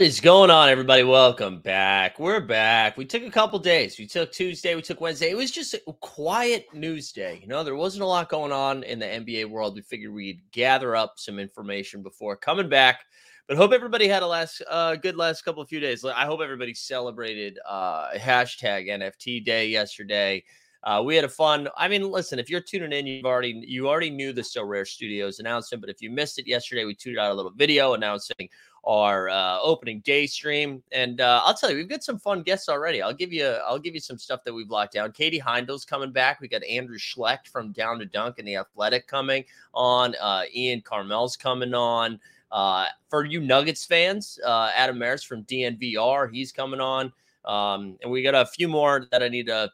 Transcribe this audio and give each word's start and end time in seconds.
is 0.00 0.18
going 0.18 0.48
on, 0.48 0.70
everybody? 0.70 1.02
Welcome 1.02 1.60
back. 1.60 2.18
We're 2.18 2.40
back. 2.40 2.96
We 2.96 3.04
took 3.04 3.22
a 3.22 3.30
couple 3.30 3.58
days. 3.58 3.98
We 3.98 4.06
took 4.06 4.32
Tuesday, 4.32 4.74
we 4.74 4.80
took 4.80 4.98
Wednesday. 4.98 5.28
It 5.28 5.36
was 5.36 5.50
just 5.50 5.74
a 5.74 5.92
quiet 6.00 6.72
news 6.72 7.12
day. 7.12 7.38
You 7.42 7.48
know, 7.48 7.62
there 7.62 7.76
wasn't 7.76 8.04
a 8.04 8.06
lot 8.06 8.30
going 8.30 8.50
on 8.50 8.82
in 8.84 8.98
the 8.98 9.04
NBA 9.04 9.50
world. 9.50 9.74
We 9.74 9.82
figured 9.82 10.14
we'd 10.14 10.40
gather 10.52 10.96
up 10.96 11.18
some 11.18 11.38
information 11.38 12.02
before 12.02 12.34
coming 12.34 12.70
back. 12.70 13.04
But 13.46 13.58
hope 13.58 13.72
everybody 13.72 14.08
had 14.08 14.22
a 14.22 14.26
last 14.26 14.62
uh, 14.70 14.96
good 14.96 15.16
last 15.16 15.42
couple 15.42 15.60
of 15.60 15.68
few 15.68 15.80
days. 15.80 16.02
I 16.02 16.24
hope 16.24 16.40
everybody 16.40 16.72
celebrated 16.72 17.58
uh, 17.68 18.12
hashtag 18.16 18.88
NFT 18.88 19.44
day 19.44 19.68
yesterday. 19.68 20.42
Uh, 20.82 21.02
we 21.04 21.14
had 21.14 21.26
a 21.26 21.28
fun. 21.28 21.68
I 21.76 21.88
mean, 21.88 22.10
listen, 22.10 22.38
if 22.38 22.48
you're 22.48 22.62
tuning 22.62 22.92
in, 22.92 23.06
you've 23.06 23.26
already 23.26 23.62
you 23.66 23.86
already 23.86 24.08
knew 24.08 24.32
the 24.32 24.42
So 24.42 24.64
Rare 24.64 24.86
Studios 24.86 25.40
announcement. 25.40 25.82
But 25.82 25.90
if 25.90 26.00
you 26.00 26.10
missed 26.10 26.38
it 26.38 26.46
yesterday, 26.46 26.86
we 26.86 26.94
tweeted 26.94 27.18
out 27.18 27.32
a 27.32 27.34
little 27.34 27.50
video 27.50 27.92
announcing 27.92 28.48
our 28.84 29.28
uh, 29.28 29.58
opening 29.60 30.00
day 30.00 30.26
stream. 30.26 30.82
And 30.92 31.20
uh, 31.20 31.42
I'll 31.44 31.54
tell 31.54 31.70
you, 31.70 31.76
we've 31.76 31.88
got 31.88 32.02
some 32.02 32.18
fun 32.18 32.42
guests 32.42 32.68
already. 32.68 33.02
I'll 33.02 33.14
give 33.14 33.32
you, 33.32 33.46
I'll 33.46 33.78
give 33.78 33.94
you 33.94 34.00
some 34.00 34.18
stuff 34.18 34.42
that 34.44 34.52
we've 34.52 34.70
locked 34.70 34.94
down. 34.94 35.12
Katie 35.12 35.38
Heindl's 35.38 35.84
coming 35.84 36.12
back. 36.12 36.40
We 36.40 36.48
got 36.48 36.64
Andrew 36.64 36.98
Schlecht 36.98 37.48
from 37.48 37.72
Down 37.72 37.98
to 37.98 38.06
Dunk 38.06 38.38
and 38.38 38.48
the 38.48 38.56
Athletic 38.56 39.06
coming 39.06 39.44
on. 39.74 40.14
Uh, 40.20 40.42
Ian 40.54 40.80
Karmel's 40.80 41.36
coming 41.36 41.74
on. 41.74 42.18
Uh, 42.50 42.86
for 43.08 43.24
you 43.24 43.40
Nuggets 43.40 43.84
fans, 43.84 44.40
uh, 44.44 44.70
Adam 44.74 44.98
Mares 44.98 45.22
from 45.22 45.44
DNVR, 45.44 46.32
he's 46.32 46.50
coming 46.50 46.80
on. 46.80 47.12
Um, 47.44 47.96
and 48.02 48.10
we 48.10 48.22
got 48.22 48.34
a 48.34 48.44
few 48.44 48.68
more 48.68 49.06
that 49.12 49.22
I 49.22 49.28
need 49.28 49.46
to 49.46 49.70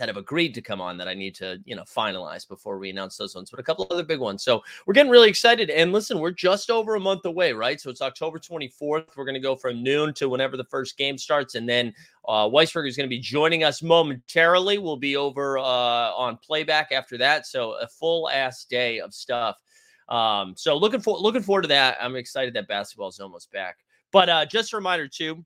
that 0.00 0.08
have 0.08 0.16
agreed 0.16 0.54
to 0.54 0.62
come 0.62 0.80
on 0.80 0.96
that 0.96 1.08
I 1.08 1.12
need 1.12 1.34
to, 1.36 1.60
you 1.66 1.76
know, 1.76 1.82
finalize 1.82 2.48
before 2.48 2.78
we 2.78 2.88
announce 2.88 3.18
those 3.18 3.34
ones, 3.34 3.50
but 3.50 3.60
a 3.60 3.62
couple 3.62 3.86
other 3.90 4.02
big 4.02 4.18
ones. 4.18 4.42
So 4.42 4.62
we're 4.86 4.94
getting 4.94 5.12
really 5.12 5.28
excited. 5.28 5.68
And 5.68 5.92
listen, 5.92 6.18
we're 6.18 6.30
just 6.30 6.70
over 6.70 6.94
a 6.94 7.00
month 7.00 7.26
away, 7.26 7.52
right? 7.52 7.78
So 7.78 7.90
it's 7.90 8.00
October 8.00 8.38
24th. 8.38 9.14
We're 9.14 9.26
going 9.26 9.34
to 9.34 9.40
go 9.40 9.54
from 9.54 9.82
noon 9.82 10.14
to 10.14 10.30
whenever 10.30 10.56
the 10.56 10.64
first 10.64 10.96
game 10.96 11.18
starts. 11.18 11.54
And 11.54 11.68
then 11.68 11.92
uh, 12.26 12.48
Weisberg 12.48 12.88
is 12.88 12.96
going 12.96 13.10
to 13.10 13.14
be 13.14 13.18
joining 13.18 13.62
us 13.62 13.82
momentarily. 13.82 14.78
We'll 14.78 14.96
be 14.96 15.16
over 15.16 15.58
uh, 15.58 15.62
on 15.62 16.38
playback 16.38 16.92
after 16.92 17.18
that. 17.18 17.46
So 17.46 17.72
a 17.72 17.86
full 17.86 18.30
ass 18.30 18.64
day 18.64 19.00
of 19.00 19.12
stuff. 19.12 19.58
Um, 20.08 20.54
so 20.56 20.78
looking 20.78 21.00
for 21.00 21.18
looking 21.18 21.42
forward 21.42 21.62
to 21.62 21.68
that. 21.68 21.98
I'm 22.00 22.16
excited 22.16 22.54
that 22.54 22.68
basketball 22.68 23.08
is 23.08 23.20
almost 23.20 23.52
back. 23.52 23.76
But 24.12 24.30
uh, 24.30 24.46
just 24.46 24.72
a 24.72 24.76
reminder 24.76 25.08
too. 25.08 25.44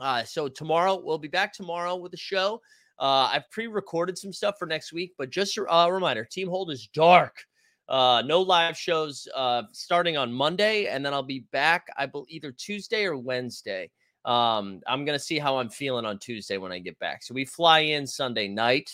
Uh, 0.00 0.22
so 0.22 0.46
tomorrow 0.46 1.02
we'll 1.02 1.18
be 1.18 1.26
back 1.26 1.52
tomorrow 1.52 1.96
with 1.96 2.12
the 2.12 2.16
show. 2.16 2.62
Uh, 3.02 3.28
I've 3.32 3.50
pre-recorded 3.50 4.16
some 4.16 4.32
stuff 4.32 4.60
for 4.60 4.66
next 4.66 4.92
week, 4.92 5.12
but 5.18 5.28
just 5.28 5.58
a 5.58 5.74
uh, 5.74 5.88
reminder: 5.88 6.24
Team 6.24 6.48
Hold 6.48 6.70
is 6.70 6.86
dark. 6.86 7.44
Uh, 7.88 8.22
no 8.24 8.40
live 8.40 8.78
shows 8.78 9.26
uh, 9.34 9.64
starting 9.72 10.16
on 10.16 10.32
Monday, 10.32 10.86
and 10.86 11.04
then 11.04 11.12
I'll 11.12 11.24
be 11.24 11.40
back. 11.50 11.88
I 11.98 12.06
believe 12.06 12.28
either 12.30 12.52
Tuesday 12.52 13.04
or 13.04 13.18
Wednesday. 13.18 13.90
Um, 14.24 14.80
I'm 14.86 15.04
gonna 15.04 15.18
see 15.18 15.40
how 15.40 15.58
I'm 15.58 15.68
feeling 15.68 16.06
on 16.06 16.20
Tuesday 16.20 16.58
when 16.58 16.70
I 16.70 16.78
get 16.78 16.96
back. 17.00 17.24
So 17.24 17.34
we 17.34 17.44
fly 17.44 17.80
in 17.80 18.06
Sunday 18.06 18.46
night 18.46 18.88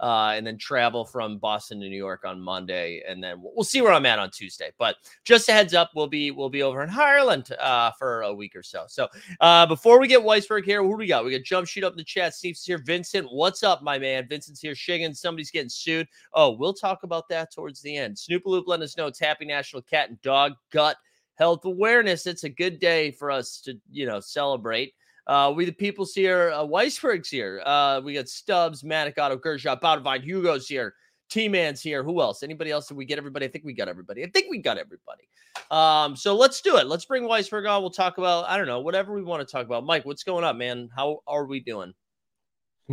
uh, 0.00 0.32
and 0.34 0.46
then 0.46 0.58
travel 0.58 1.04
from 1.04 1.38
Boston 1.38 1.80
to 1.80 1.88
New 1.88 1.96
York 1.96 2.24
on 2.24 2.40
Monday, 2.40 3.02
and 3.08 3.22
then 3.22 3.40
we'll, 3.40 3.64
see 3.64 3.80
where 3.80 3.92
I'm 3.92 4.06
at 4.06 4.18
on 4.18 4.30
Tuesday. 4.30 4.70
But 4.78 4.96
just 5.24 5.48
a 5.48 5.52
heads 5.52 5.72
up, 5.72 5.90
we'll 5.94 6.08
be 6.08 6.30
we'll 6.30 6.50
be 6.50 6.62
over 6.62 6.82
in 6.82 6.90
Ireland 6.90 7.50
uh, 7.58 7.92
for 7.98 8.22
a 8.22 8.34
week 8.34 8.56
or 8.56 8.62
so. 8.62 8.84
So 8.88 9.08
uh, 9.40 9.66
before 9.66 10.00
we 10.00 10.08
get 10.08 10.20
Weisberg 10.20 10.64
here, 10.64 10.82
who 10.82 10.90
do 10.90 10.96
we 10.96 11.06
got? 11.06 11.24
We 11.24 11.30
got 11.30 11.44
Jump 11.44 11.66
Shoot 11.66 11.84
up 11.84 11.92
in 11.92 11.96
the 11.96 12.04
chat. 12.04 12.34
Steve's 12.34 12.64
here. 12.64 12.78
Vincent, 12.78 13.26
what's 13.30 13.62
up, 13.62 13.82
my 13.82 13.98
man? 13.98 14.26
Vincent's 14.28 14.60
here. 14.60 14.74
Shiggin, 14.74 15.16
somebody's 15.16 15.50
getting 15.50 15.68
sued. 15.68 16.08
Oh, 16.32 16.50
we'll 16.50 16.74
talk 16.74 17.04
about 17.04 17.28
that 17.28 17.52
towards 17.52 17.80
the 17.80 17.96
end. 17.96 18.16
Snoopaloop, 18.16 18.64
let 18.66 18.82
us 18.82 18.96
know 18.96 19.06
it's 19.06 19.20
Happy 19.20 19.44
National 19.44 19.82
Cat 19.82 20.10
and 20.10 20.20
Dog 20.22 20.52
Gut 20.70 20.96
Health 21.36 21.64
Awareness. 21.64 22.26
It's 22.26 22.44
a 22.44 22.48
good 22.48 22.78
day 22.78 23.10
for 23.10 23.30
us 23.30 23.60
to 23.62 23.78
you 23.90 24.06
know 24.06 24.20
celebrate. 24.20 24.94
Uh, 25.26 25.52
we 25.54 25.64
the 25.64 25.72
people's 25.72 26.14
here. 26.14 26.52
Uh, 26.52 26.64
Weisberg's 26.64 27.28
here. 27.28 27.62
Uh, 27.64 28.00
we 28.04 28.14
got 28.14 28.28
Stubbs, 28.28 28.82
Matic, 28.82 29.18
Otto, 29.18 29.36
Gershaw, 29.36 29.80
Botavine, 29.80 30.22
Hugo's 30.22 30.68
here. 30.68 30.94
T 31.30 31.48
Man's 31.48 31.80
here. 31.80 32.02
Who 32.02 32.20
else? 32.20 32.42
Anybody 32.42 32.70
else? 32.70 32.88
Did 32.88 32.96
we 32.96 33.06
get 33.06 33.18
everybody? 33.18 33.46
I 33.46 33.48
think 33.48 33.64
we 33.64 33.72
got 33.72 33.88
everybody. 33.88 34.22
I 34.22 34.28
think 34.28 34.46
we 34.50 34.58
got 34.58 34.76
everybody. 34.76 35.28
Um, 35.70 36.16
so 36.16 36.36
let's 36.36 36.60
do 36.60 36.76
it. 36.76 36.86
Let's 36.86 37.06
bring 37.06 37.24
Weisberg 37.24 37.68
on. 37.68 37.80
We'll 37.80 37.90
talk 37.90 38.18
about, 38.18 38.48
I 38.48 38.58
don't 38.58 38.66
know, 38.66 38.80
whatever 38.80 39.14
we 39.14 39.22
want 39.22 39.46
to 39.46 39.50
talk 39.50 39.64
about. 39.64 39.84
Mike, 39.84 40.04
what's 40.04 40.22
going 40.22 40.44
on, 40.44 40.58
man? 40.58 40.90
How 40.94 41.20
are 41.26 41.46
we 41.46 41.60
doing? 41.60 41.94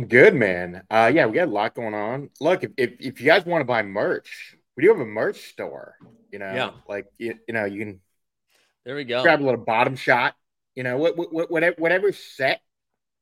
Good, 0.08 0.34
man. 0.34 0.82
Uh, 0.90 1.12
yeah, 1.14 1.26
we 1.26 1.34
got 1.34 1.48
a 1.48 1.50
lot 1.50 1.74
going 1.74 1.92
on. 1.92 2.30
Look, 2.40 2.64
if, 2.64 2.70
if, 2.78 2.92
if 2.98 3.20
you 3.20 3.26
guys 3.26 3.44
want 3.44 3.60
to 3.60 3.66
buy 3.66 3.82
merch, 3.82 4.56
we 4.76 4.84
do 4.84 4.88
have 4.88 5.00
a 5.00 5.04
merch 5.06 5.50
store. 5.50 5.96
You 6.30 6.38
know, 6.38 6.52
yeah. 6.52 6.70
like, 6.88 7.06
you, 7.18 7.34
you 7.46 7.52
know, 7.52 7.66
you 7.66 7.78
can 7.84 8.00
there 8.84 8.96
we 8.96 9.04
go. 9.04 9.22
Grab 9.22 9.40
a 9.40 9.44
little 9.44 9.64
bottom 9.64 9.94
shot 9.94 10.34
you 10.74 10.82
know, 10.82 10.96
what, 10.96 11.16
what, 11.16 11.50
whatever, 11.50 11.76
whatever 11.78 12.12
set 12.12 12.60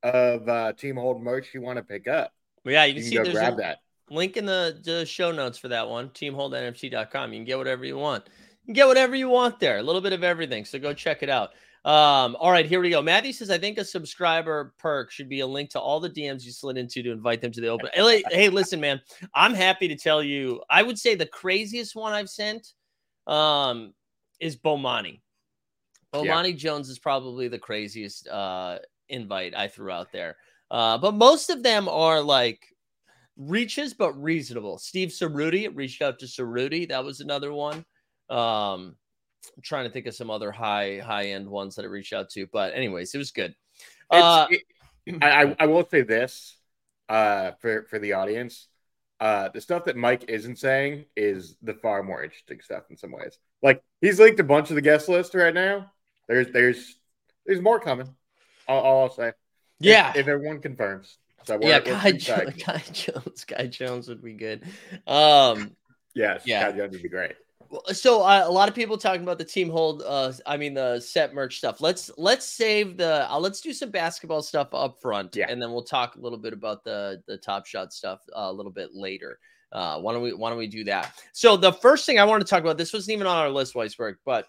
of 0.03 0.49
uh, 0.49 0.73
Team 0.73 0.97
Hold 0.97 1.23
merch 1.23 1.49
you 1.55 1.61
want 1.61 1.79
to 1.79 1.83
pick 1.83 2.09
up. 2.09 2.33
Well, 2.65 2.75
yeah, 2.75 2.85
you 2.85 2.95
can, 2.95 3.03
you 3.03 3.11
can 3.11 3.25
see 3.25 3.31
there's 3.31 3.35
grab 3.35 3.55
a 3.55 3.57
that. 3.57 3.79
link 4.09 4.37
in 4.37 4.47
the, 4.47 4.79
the 4.83 5.07
show 5.07 5.33
notes 5.33 5.59
for 5.59 5.69
that 5.69 5.89
one, 5.89 6.11
teamholdnft.com. 6.11 7.33
You 7.33 7.39
can 7.39 7.45
get 7.45 7.59
whatever 7.59 7.85
you 7.85 7.97
want. 7.97 8.25
You 8.63 8.67
can 8.67 8.75
get 8.75 8.87
whatever 8.87 9.17
you 9.17 9.29
want 9.29 9.59
there, 9.61 9.79
a 9.79 9.83
little 9.83 10.01
bit 10.01 10.13
of 10.13 10.23
everything. 10.23 10.65
So 10.65 10.79
go 10.79 10.93
check 10.93 11.23
it 11.23 11.31
out. 11.31 11.51
Um, 11.83 12.37
all 12.39 12.51
right, 12.51 12.67
here 12.67 12.81
we 12.81 12.91
go. 12.91 13.01
Matthew 13.01 13.33
says, 13.33 13.51
I 13.51 13.57
think 13.57 13.79
a 13.79 13.85
subscriber 13.85 14.75
perk 14.79 15.11
should 15.11 15.31
be 15.31 15.41
a 15.41 15.47
link 15.47 15.71
to 15.71 15.81
all 15.81 15.99
the 15.99 16.11
DMs 16.11 16.45
you 16.45 16.53
slid 16.53 16.77
into 16.77 17.03
to 17.03 17.11
invite 17.11 17.41
them 17.41 17.53
to 17.53 17.61
the 17.61 17.69
open. 17.69 17.89
hey, 17.95 18.51
listen, 18.51 18.81
man, 18.81 19.01
I'm 19.35 19.55
happy 19.55 19.89
to 19.89 19.97
tell 19.97 20.23
you. 20.23 20.61
I 20.69 20.83
would 20.83 20.99
say 20.99 21.15
the 21.15 21.25
craziest 21.25 21.97
one 21.97 22.13
I've 22.13 22.29
sent 22.29 22.75
um, 23.27 23.95
is 24.41 24.57
Bomani. 24.57 25.21
Bomani 26.13 26.51
yeah. 26.51 26.57
Jones 26.57 26.89
is 26.89 26.99
probably 26.99 27.49
the 27.49 27.59
craziest 27.59 28.29
uh, 28.29 28.79
invite 29.09 29.55
I 29.57 29.69
threw 29.69 29.91
out 29.91 30.13
there. 30.13 30.37
Uh, 30.71 30.99
but 30.99 31.15
most 31.15 31.51
of 31.51 31.63
them 31.63 31.89
are 31.89 32.21
like 32.21 32.75
reaches, 33.37 33.95
but 33.95 34.13
reasonable. 34.21 34.79
Steve 34.79 35.09
Cerruti 35.09 35.69
reached 35.75 36.03
out 36.03 36.19
to 36.21 36.27
Cerruti. 36.27 36.89
That 36.89 37.05
was 37.05 37.21
another 37.21 37.53
one. 37.53 37.85
Um, 38.29 38.97
I'm 39.57 39.63
trying 39.63 39.87
to 39.87 39.91
think 39.91 40.07
of 40.07 40.15
some 40.15 40.31
other 40.31 40.53
high 40.53 40.99
high 40.99 41.29
end 41.29 41.49
ones 41.49 41.75
that 41.77 41.85
I 41.85 41.89
reached 41.89 42.13
out 42.13 42.31
to. 42.31 42.47
But 42.53 42.75
anyways, 42.75 43.15
it 43.15 43.19
was 43.19 43.31
good. 43.31 43.55
Uh, 44.11 44.47
it, 44.51 44.63
I, 45.23 45.57
I 45.59 45.67
will 45.67 45.89
say 45.89 46.03
this 46.03 46.57
uh, 47.09 47.53
for 47.61 47.85
for 47.85 47.99
the 47.99 48.13
audience. 48.13 48.69
Uh, 49.19 49.51
the 49.51 49.61
stuff 49.61 49.85
that 49.85 49.97
Mike 49.97 50.25
isn't 50.29 50.57
saying 50.57 51.05
is 51.15 51.57
the 51.63 51.75
far 51.75 52.03
more 52.03 52.23
interesting 52.23 52.61
stuff 52.63 52.85
in 52.89 52.97
some 52.97 53.13
ways. 53.13 53.39
Like 53.63 53.83
he's 54.01 54.19
linked 54.19 54.41
a 54.41 54.45
bunch 54.45 54.71
of 54.71 54.77
the 54.77 54.83
guest 54.83 55.09
list 55.09 55.35
right 55.35 55.53
now, 55.53 55.93
there's 56.31 56.49
there's 56.53 56.97
there's 57.45 57.61
more 57.61 57.81
coming. 57.81 58.09
All, 58.69 58.81
all 58.81 59.03
I'll 59.03 59.11
say. 59.11 59.33
Yeah. 59.81 60.11
If, 60.11 60.17
if 60.17 60.29
everyone 60.29 60.61
confirms. 60.61 61.19
So 61.45 61.59
yeah, 61.61 61.81
Guy, 61.81 62.13
jo- 62.13 62.47
Guy 62.67 62.83
Jones. 62.93 63.45
Guy 63.45 63.67
Jones 63.67 64.09
would 64.09 64.23
be 64.23 64.35
good. 64.35 64.63
Um. 65.07 65.73
Yes. 66.15 66.43
Yeah. 66.47 66.71
Guy 66.71 66.77
Jones 66.77 66.93
would 66.93 67.03
be 67.03 67.09
great. 67.09 67.33
So 67.93 68.23
uh, 68.23 68.45
a 68.45 68.51
lot 68.51 68.69
of 68.69 68.75
people 68.75 68.97
talking 68.97 69.23
about 69.23 69.39
the 69.39 69.45
team 69.45 69.71
hold. 69.71 70.03
Uh, 70.07 70.33
I 70.47 70.57
mean 70.57 70.75
the 70.75 71.01
set 71.01 71.35
merch 71.35 71.59
stuff. 71.59 71.81
Let's 71.81 72.11
let's 72.17 72.47
save 72.47 72.97
the. 72.97 73.31
Uh, 73.31 73.39
let's 73.39 73.61
do 73.61 73.73
some 73.73 73.91
basketball 73.91 74.43
stuff 74.43 74.69
up 74.73 75.01
front, 75.01 75.35
yeah. 75.35 75.47
and 75.49 75.61
then 75.61 75.73
we'll 75.73 75.83
talk 75.83 76.15
a 76.15 76.21
little 76.21 76.39
bit 76.39 76.53
about 76.53 76.85
the 76.85 77.23
the 77.27 77.39
top 77.39 77.67
shot 77.67 77.93
stuff 77.93 78.21
uh, 78.37 78.43
a 78.43 78.53
little 78.53 78.73
bit 78.73 78.91
later. 78.93 79.39
Uh, 79.73 80.01
why 80.01 80.13
don't 80.13 80.23
we 80.23 80.33
why 80.33 80.51
don't 80.51 80.59
we 80.59 80.67
do 80.67 80.85
that? 80.85 81.13
So 81.33 81.57
the 81.57 81.73
first 81.73 82.07
thing 82.07 82.19
I 82.19 82.25
want 82.25 82.41
to 82.41 82.49
talk 82.49 82.61
about. 82.61 82.77
This 82.77 82.93
wasn't 82.93 83.15
even 83.15 83.27
on 83.27 83.37
our 83.37 83.51
list, 83.51 83.75
Weisberg, 83.75 84.17
but 84.25 84.47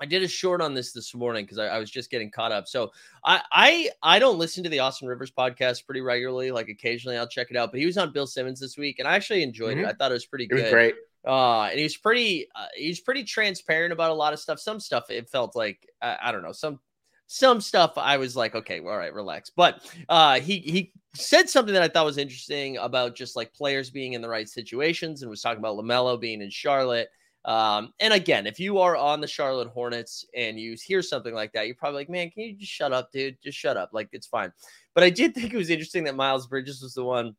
I 0.00 0.06
did 0.06 0.22
a 0.22 0.28
short 0.28 0.62
on 0.62 0.74
this 0.74 0.92
this 0.92 1.14
morning 1.14 1.44
because 1.44 1.58
I, 1.58 1.66
I, 1.66 1.78
was 1.78 1.90
just 1.90 2.10
getting 2.10 2.30
caught 2.30 2.52
up. 2.52 2.66
So 2.66 2.90
I, 3.24 3.42
I 3.52 3.90
I 4.02 4.18
don't 4.18 4.38
listen 4.38 4.64
to 4.64 4.70
the 4.70 4.78
Austin 4.78 5.08
Rivers 5.08 5.30
podcast 5.30 5.84
pretty 5.84 6.00
regularly. 6.00 6.50
Like 6.50 6.68
occasionally 6.68 7.18
I'll 7.18 7.28
check 7.28 7.48
it 7.50 7.56
out. 7.56 7.70
But 7.70 7.80
he 7.80 7.86
was 7.86 7.98
on 7.98 8.12
Bill 8.12 8.26
Simmons 8.26 8.60
this 8.60 8.78
week, 8.78 8.98
and 8.98 9.06
I 9.06 9.14
actually 9.14 9.42
enjoyed 9.42 9.76
mm-hmm. 9.76 9.86
it. 9.86 9.90
I 9.90 9.92
thought 9.92 10.10
it 10.10 10.14
was 10.14 10.26
pretty 10.26 10.44
it 10.44 10.48
good. 10.48 10.62
Was 10.62 10.72
great. 10.72 10.94
Uh, 11.26 11.64
and 11.64 11.78
he's 11.78 11.96
pretty 11.96 12.48
uh, 12.54 12.66
he's 12.74 13.00
pretty 13.00 13.24
transparent 13.24 13.92
about 13.92 14.10
a 14.10 14.14
lot 14.14 14.32
of 14.32 14.38
stuff. 14.38 14.58
Some 14.58 14.80
stuff 14.80 15.10
it 15.10 15.28
felt 15.28 15.54
like 15.54 15.86
I, 16.00 16.16
I 16.22 16.32
don't 16.32 16.42
know 16.42 16.52
some 16.52 16.80
some 17.26 17.60
stuff 17.60 17.92
I 17.96 18.16
was 18.16 18.34
like, 18.34 18.54
okay, 18.54 18.80
all 18.80 18.96
right, 18.96 19.12
relax. 19.12 19.50
But 19.54 19.86
uh, 20.08 20.40
he 20.40 20.58
he 20.58 20.92
said 21.14 21.50
something 21.50 21.74
that 21.74 21.82
I 21.82 21.88
thought 21.88 22.06
was 22.06 22.18
interesting 22.18 22.78
about 22.78 23.14
just 23.14 23.36
like 23.36 23.52
players 23.52 23.90
being 23.90 24.14
in 24.14 24.22
the 24.22 24.28
right 24.28 24.48
situations, 24.48 25.20
and 25.20 25.30
was 25.30 25.42
talking 25.42 25.58
about 25.58 25.76
Lamelo 25.76 26.18
being 26.18 26.40
in 26.40 26.50
Charlotte 26.50 27.10
um, 27.44 27.92
and 28.00 28.12
again, 28.12 28.46
if 28.46 28.60
you 28.60 28.78
are 28.78 28.96
on 28.96 29.20
the 29.20 29.26
Charlotte 29.26 29.68
Hornets 29.68 30.26
and 30.34 30.58
you 30.58 30.76
hear 30.84 31.02
something 31.02 31.34
like 31.34 31.52
that, 31.52 31.66
you're 31.66 31.76
probably 31.76 32.00
like, 32.00 32.10
man, 32.10 32.30
can 32.30 32.42
you 32.42 32.54
just 32.54 32.72
shut 32.72 32.92
up, 32.92 33.10
dude? 33.12 33.38
Just 33.42 33.58
shut 33.58 33.76
up. 33.76 33.90
Like, 33.92 34.08
it's 34.12 34.26
fine. 34.26 34.52
But 34.94 35.04
I 35.04 35.10
did 35.10 35.34
think 35.36 35.52
it 35.52 35.56
was 35.56 35.70
interesting 35.70 36.04
that 36.04 36.16
Miles 36.16 36.46
Bridges 36.46 36.82
was 36.82 36.94
the 36.94 37.04
one 37.04 37.34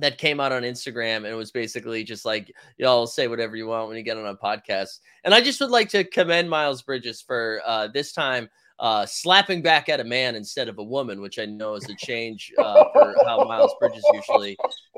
that 0.00 0.18
came 0.18 0.38
out 0.38 0.52
on 0.52 0.62
Instagram 0.62 1.18
and 1.18 1.26
it 1.26 1.34
was 1.34 1.50
basically 1.50 2.04
just 2.04 2.24
like, 2.24 2.54
y'all 2.76 3.06
say 3.06 3.26
whatever 3.26 3.56
you 3.56 3.66
want 3.66 3.88
when 3.88 3.96
you 3.96 4.02
get 4.02 4.18
on 4.18 4.26
a 4.26 4.36
podcast. 4.36 4.98
And 5.24 5.32
I 5.32 5.40
just 5.40 5.60
would 5.60 5.70
like 5.70 5.88
to 5.90 6.04
commend 6.04 6.50
Miles 6.50 6.82
Bridges 6.82 7.22
for 7.22 7.62
uh, 7.64 7.88
this 7.88 8.12
time 8.12 8.48
uh, 8.78 9.06
slapping 9.06 9.62
back 9.62 9.88
at 9.88 9.98
a 9.98 10.04
man 10.04 10.36
instead 10.36 10.68
of 10.68 10.78
a 10.78 10.84
woman, 10.84 11.20
which 11.20 11.38
I 11.38 11.46
know 11.46 11.74
is 11.74 11.88
a 11.88 11.96
change 11.96 12.52
uh, 12.58 12.84
for 12.92 13.14
how 13.26 13.44
Miles 13.44 13.74
Bridges 13.80 14.04
usually 14.12 14.56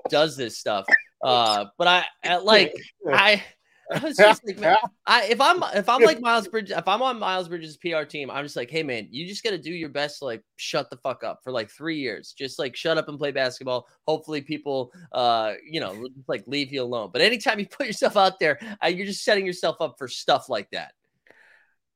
does 0.08 0.36
this 0.36 0.58
stuff. 0.58 0.84
Uh, 1.22 1.66
but 1.78 1.86
I, 1.86 2.04
I 2.24 2.36
like 2.38 2.74
I. 3.12 3.42
I 3.90 3.98
was 3.98 4.20
just 4.20 4.42
like, 4.46 4.58
man, 4.58 4.76
I, 5.06 5.24
if 5.24 5.40
I'm 5.40 5.62
if 5.74 5.88
I'm 5.88 6.02
like 6.02 6.20
Miles 6.20 6.46
Bridges, 6.48 6.76
if 6.76 6.86
I'm 6.86 7.02
on 7.02 7.18
Miles 7.18 7.48
Bridges' 7.48 7.76
PR 7.76 8.04
team, 8.04 8.30
I'm 8.30 8.44
just 8.44 8.56
like, 8.56 8.70
hey 8.70 8.82
man, 8.82 9.08
you 9.10 9.26
just 9.26 9.42
got 9.42 9.50
to 9.50 9.58
do 9.58 9.72
your 9.72 9.88
best 9.88 10.20
to 10.20 10.26
like 10.26 10.42
shut 10.56 10.90
the 10.90 10.96
fuck 10.98 11.24
up 11.24 11.40
for 11.42 11.50
like 11.52 11.70
three 11.70 11.98
years. 11.98 12.32
Just 12.36 12.58
like 12.58 12.76
shut 12.76 12.98
up 12.98 13.08
and 13.08 13.18
play 13.18 13.32
basketball. 13.32 13.88
Hopefully, 14.06 14.42
people, 14.42 14.92
uh, 15.12 15.54
you 15.68 15.80
know, 15.80 16.06
like 16.28 16.44
leave 16.46 16.72
you 16.72 16.82
alone. 16.82 17.10
But 17.12 17.22
anytime 17.22 17.58
you 17.58 17.66
put 17.70 17.86
yourself 17.86 18.16
out 18.16 18.38
there, 18.38 18.58
uh, 18.82 18.88
you're 18.88 19.06
just 19.06 19.24
setting 19.24 19.46
yourself 19.46 19.76
up 19.80 19.96
for 19.98 20.08
stuff 20.08 20.48
like 20.48 20.70
that. 20.70 20.92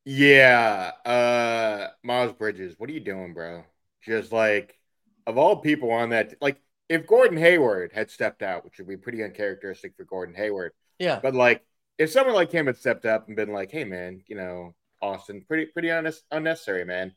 Yeah, 0.04 0.92
uh, 1.06 1.88
Miles 2.02 2.32
Bridges, 2.34 2.74
what 2.78 2.90
are 2.90 2.92
you 2.92 3.00
doing, 3.00 3.32
bro? 3.32 3.64
Just 4.02 4.32
like 4.32 4.78
of 5.26 5.38
all 5.38 5.56
people 5.56 5.90
on 5.92 6.10
that, 6.10 6.34
like 6.42 6.60
if 6.88 7.06
Gordon 7.06 7.38
Hayward 7.38 7.92
had 7.92 8.10
stepped 8.10 8.42
out, 8.42 8.64
which 8.64 8.78
would 8.78 8.88
be 8.88 8.98
pretty 8.98 9.22
uncharacteristic 9.22 9.96
for 9.96 10.04
Gordon 10.04 10.34
Hayward, 10.34 10.72
Yeah. 10.98 11.22
but 11.22 11.34
like 11.34 11.64
if 11.98 12.10
someone 12.10 12.34
like 12.34 12.50
him 12.50 12.66
had 12.66 12.76
stepped 12.76 13.04
up 13.06 13.26
and 13.26 13.36
been 13.36 13.52
like, 13.52 13.70
"Hey, 13.70 13.84
man, 13.84 14.22
you 14.26 14.36
know, 14.36 14.74
Austin, 15.02 15.44
pretty 15.46 15.66
pretty 15.66 15.90
honest, 15.90 16.24
unnecessary, 16.30 16.84
man," 16.84 17.14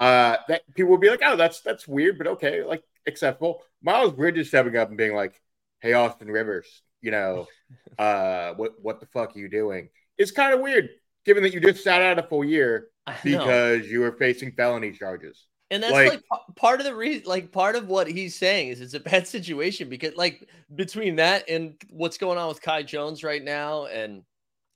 uh, 0.00 0.36
that 0.48 0.62
people 0.74 0.92
would 0.92 1.00
be 1.00 1.10
like, 1.10 1.22
"Oh, 1.24 1.36
that's 1.36 1.60
that's 1.60 1.88
weird, 1.88 2.18
but 2.18 2.26
okay, 2.28 2.62
like 2.62 2.82
acceptable." 3.06 3.62
Miles 3.82 4.12
Bridges 4.12 4.48
stepping 4.48 4.76
up 4.76 4.88
and 4.88 4.98
being 4.98 5.14
like, 5.14 5.40
"Hey, 5.80 5.92
Austin 5.94 6.28
Rivers, 6.28 6.82
you 7.00 7.10
know, 7.10 7.46
uh, 7.98 8.54
what 8.54 8.74
what 8.80 9.00
the 9.00 9.06
fuck 9.06 9.36
are 9.36 9.38
you 9.38 9.48
doing?" 9.48 9.88
It's 10.16 10.30
kind 10.30 10.54
of 10.54 10.60
weird, 10.60 10.90
given 11.24 11.42
that 11.42 11.52
you 11.52 11.60
just 11.60 11.82
sat 11.82 12.02
out 12.02 12.18
a 12.18 12.22
full 12.22 12.44
year 12.44 12.88
because 13.24 13.88
you 13.88 14.00
were 14.00 14.12
facing 14.12 14.52
felony 14.52 14.92
charges. 14.92 15.46
And 15.70 15.82
that's 15.82 15.92
Like- 15.92 16.10
like, 16.12 16.22
part 16.56 16.80
of 16.80 16.86
the 16.86 16.94
reason, 16.94 17.24
like 17.26 17.50
part 17.50 17.74
of 17.74 17.88
what 17.88 18.06
he's 18.06 18.34
saying 18.36 18.68
is 18.68 18.80
it's 18.80 18.94
a 18.94 19.00
bad 19.00 19.26
situation 19.36 19.88
because, 19.88 20.14
like, 20.14 20.48
between 20.74 21.16
that 21.16 21.48
and 21.48 21.74
what's 21.90 22.18
going 22.18 22.38
on 22.38 22.48
with 22.48 22.60
Kai 22.62 22.82
Jones 22.82 23.24
right 23.24 23.42
now, 23.42 23.86
and 23.86 24.22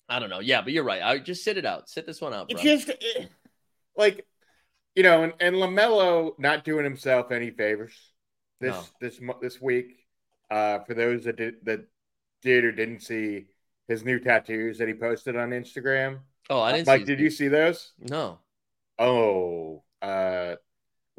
I 0.09 0.19
don't 0.19 0.31
know. 0.31 0.41
Yeah, 0.41 0.63
but 0.63 0.73
you're 0.73 0.85
right. 0.85 1.03
I 1.03 1.19
just 1.19 1.45
sit 1.45 1.59
it 1.59 1.67
out. 1.67 1.89
Sit 1.91 2.07
this 2.07 2.21
one 2.21 2.33
out, 2.33 2.49
bro. 2.49 2.59
It's 2.61 2.85
just 2.87 2.91
eh, 3.17 3.27
like 3.97 4.27
you 4.95 5.03
know, 5.03 5.23
and, 5.25 5.33
and 5.41 5.57
Lamelo 5.57 6.33
not 6.39 6.65
doing 6.65 6.85
himself 6.85 7.31
any 7.31 7.51
favors 7.51 7.93
this 8.61 8.75
No. 8.75 8.85
this 9.01 9.21
this 9.43 9.61
week. 9.61 10.07
Uh, 10.51 10.79
for 10.85 10.95
those 10.95 11.25
that 11.25 11.37
did 11.37 11.57
that 11.65 11.81
did 12.41 12.65
or 12.65 12.73
didn't 12.73 13.01
see 13.01 13.45
his 13.87 14.03
new 14.03 14.19
tattoos 14.19 14.79
that 14.79 14.89
he 14.89 14.95
posted 14.95 15.37
on 15.37 15.51
Instagram. 15.51 16.21
oh, 16.49 16.61
I 16.61 16.73
didn't. 16.73 16.87
Mike, 16.87 17.01
see 17.03 17.05
did 17.07 17.21
you 17.21 17.31
see 17.31 17.49
those? 17.49 17.93
No. 17.99 18.39
Oh, 18.99 19.85
uh, 20.01 20.57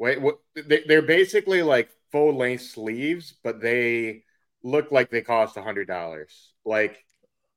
wait, 0.00 0.22
what? 0.22 0.40
They, 0.56 0.84
they're 0.88 1.02
basically 1.02 1.62
like 1.64 1.90
full 2.12 2.36
length 2.36 2.64
sleeves, 2.64 3.34
but 3.44 3.62
they 3.62 4.24
look 4.64 4.92
like 4.92 5.10
they 5.10 5.22
cost 5.22 5.58
a 5.58 5.62
hundred 5.62 5.88
dollars. 5.88 6.54
Like 6.66 7.04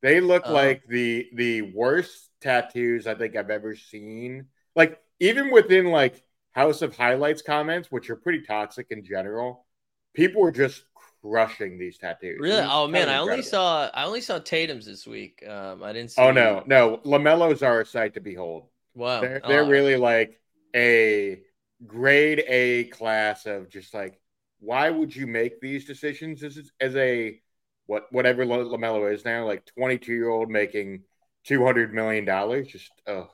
they 0.01 0.21
look 0.21 0.45
Oh. 0.45 0.53
like 0.53 0.83
the 0.87 1.29
the 1.33 1.61
worst 1.63 2.29
tattoos 2.41 3.07
I 3.07 3.15
think 3.15 3.35
I've 3.35 3.49
ever 3.51 3.75
seen. 3.75 4.47
Like 4.75 5.01
even 5.19 5.51
within 5.51 5.87
like 5.87 6.23
House 6.53 6.81
of 6.83 6.95
Highlights 6.97 7.41
comments, 7.43 7.91
which 7.91 8.09
are 8.11 8.17
pretty 8.17 8.43
toxic 8.43 8.87
in 8.91 9.05
general, 9.05 9.65
people 10.13 10.41
were 10.41 10.51
just 10.51 10.83
crushing 11.21 11.79
these 11.79 11.97
tattoos. 11.97 12.37
Really? 12.39 12.61
Oh 12.61 12.87
man, 12.87 13.09
I 13.09 13.17
only 13.19 13.39
incredible. 13.39 13.43
saw 13.43 13.89
I 13.93 14.05
only 14.05 14.21
saw 14.21 14.39
Tatum's 14.39 14.85
this 14.85 15.07
week. 15.07 15.43
Um, 15.47 15.83
I 15.83 15.93
didn't 15.93 16.11
see. 16.11 16.21
Oh 16.21 16.31
no, 16.31 16.63
no, 16.65 16.97
Lamelos 17.05 17.61
are 17.65 17.81
a 17.81 17.85
sight 17.85 18.13
to 18.15 18.21
behold. 18.21 18.69
Wow. 18.93 19.21
They're 19.21 19.41
they're 19.45 19.63
Oh, 19.63 19.65
really 19.65 19.95
like 19.97 20.39
a 20.75 21.41
grade 21.87 22.43
A 22.47 22.85
class 22.85 23.45
of 23.45 23.69
just 23.69 23.93
like 23.93 24.19
why 24.59 24.89
would 24.89 25.15
you 25.15 25.27
make 25.27 25.59
these 25.59 25.85
decisions 25.85 26.43
as 26.43 26.71
as 26.79 26.95
a 26.95 27.39
what 27.85 28.05
whatever 28.11 28.45
Lo- 28.45 28.69
Lamelo 28.69 29.11
is 29.13 29.25
now 29.25 29.45
like 29.45 29.65
22 29.77 30.13
year 30.13 30.29
old 30.29 30.49
making 30.49 31.03
200 31.45 31.93
million 31.93 32.25
dollars 32.25 32.67
just 32.67 32.91
oh 33.07 33.29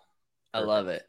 I 0.53 0.59
love 0.59 0.87
it. 0.87 1.03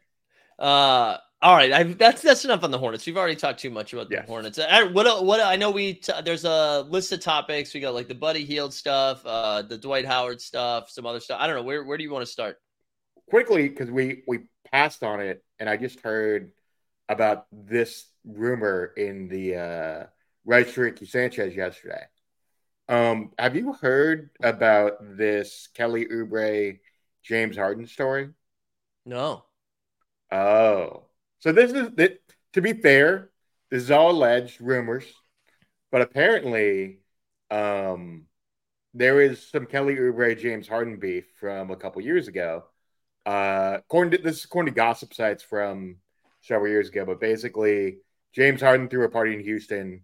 Uh, 0.59 1.17
all 1.41 1.55
right, 1.55 1.71
I, 1.73 1.83
that's 1.83 2.21
that's 2.21 2.45
enough 2.45 2.63
on 2.63 2.71
the 2.71 2.77
Hornets. 2.79 3.05
We've 3.05 3.17
already 3.17 3.35
talked 3.35 3.59
too 3.59 3.71
much 3.71 3.93
about 3.93 4.09
the 4.09 4.17
Yes. 4.17 4.27
Hornets. 4.27 4.59
I, 4.59 4.83
what 4.83 5.25
what 5.25 5.41
I 5.41 5.55
know 5.55 5.71
we 5.71 5.95
t- 5.95 6.13
there's 6.23 6.45
a 6.45 6.81
list 6.89 7.11
of 7.13 7.21
topics. 7.21 7.73
We 7.73 7.79
got 7.81 7.95
like 7.95 8.07
the 8.07 8.15
Buddy 8.15 8.45
Hield 8.45 8.73
stuff, 8.73 9.25
uh, 9.25 9.63
the 9.63 9.77
Dwight 9.77 10.05
Howard 10.05 10.41
stuff, 10.41 10.89
some 10.91 11.05
other 11.05 11.19
stuff. 11.19 11.39
I 11.41 11.47
don't 11.47 11.55
know 11.55 11.63
where 11.63 11.83
where 11.83 11.97
do 11.97 12.03
you 12.03 12.11
want 12.11 12.25
to 12.25 12.31
start? 12.31 12.57
quickly 13.29 13.69
because 13.69 13.89
we 13.89 14.23
we 14.27 14.39
passed 14.71 15.03
on 15.03 15.19
it 15.19 15.43
and 15.59 15.69
I 15.69 15.77
just 15.77 15.99
heard 16.01 16.51
about 17.11 17.47
this 17.51 18.05
rumor 18.25 18.93
in 18.95 19.27
the 19.27 19.55
uh 19.55 20.05
rights 20.45 20.73
to 20.73 20.81
Ricky 20.81 21.05
Sanchez 21.05 21.55
yesterday. 21.55 22.03
Um, 22.87 23.31
have 23.37 23.55
you 23.55 23.73
heard 23.73 24.31
about 24.41 25.17
this 25.17 25.69
Kelly 25.73 26.05
Oubre 26.07 26.79
James 27.23 27.55
Harden 27.55 27.87
story? 27.87 28.29
No. 29.05 29.45
Oh, 30.31 31.05
so 31.39 31.51
this 31.51 31.71
is. 31.71 31.89
To 32.53 32.61
be 32.61 32.73
fair, 32.73 33.29
this 33.69 33.83
is 33.83 33.91
all 33.91 34.11
alleged 34.11 34.59
rumors, 34.59 35.05
but 35.89 36.01
apparently, 36.01 36.99
um, 37.49 38.25
there 38.93 39.21
is 39.21 39.49
some 39.49 39.65
Kelly 39.65 39.95
Oubre 39.95 40.37
James 40.37 40.67
Harden 40.67 40.97
beef 40.97 41.25
from 41.39 41.71
a 41.71 41.77
couple 41.77 42.01
years 42.01 42.27
ago. 42.27 42.65
Uh, 43.25 43.77
according 43.77 44.11
to 44.11 44.17
this, 44.17 44.39
is 44.39 44.45
according 44.45 44.73
to 44.73 44.75
gossip 44.75 45.13
sites 45.13 45.43
from 45.43 45.97
several 46.41 46.69
years 46.71 46.89
ago, 46.89 47.05
but 47.05 47.19
basically, 47.19 47.97
James 48.33 48.61
Harden 48.61 48.89
threw 48.89 49.05
a 49.05 49.09
party 49.09 49.33
in 49.33 49.41
Houston. 49.41 50.03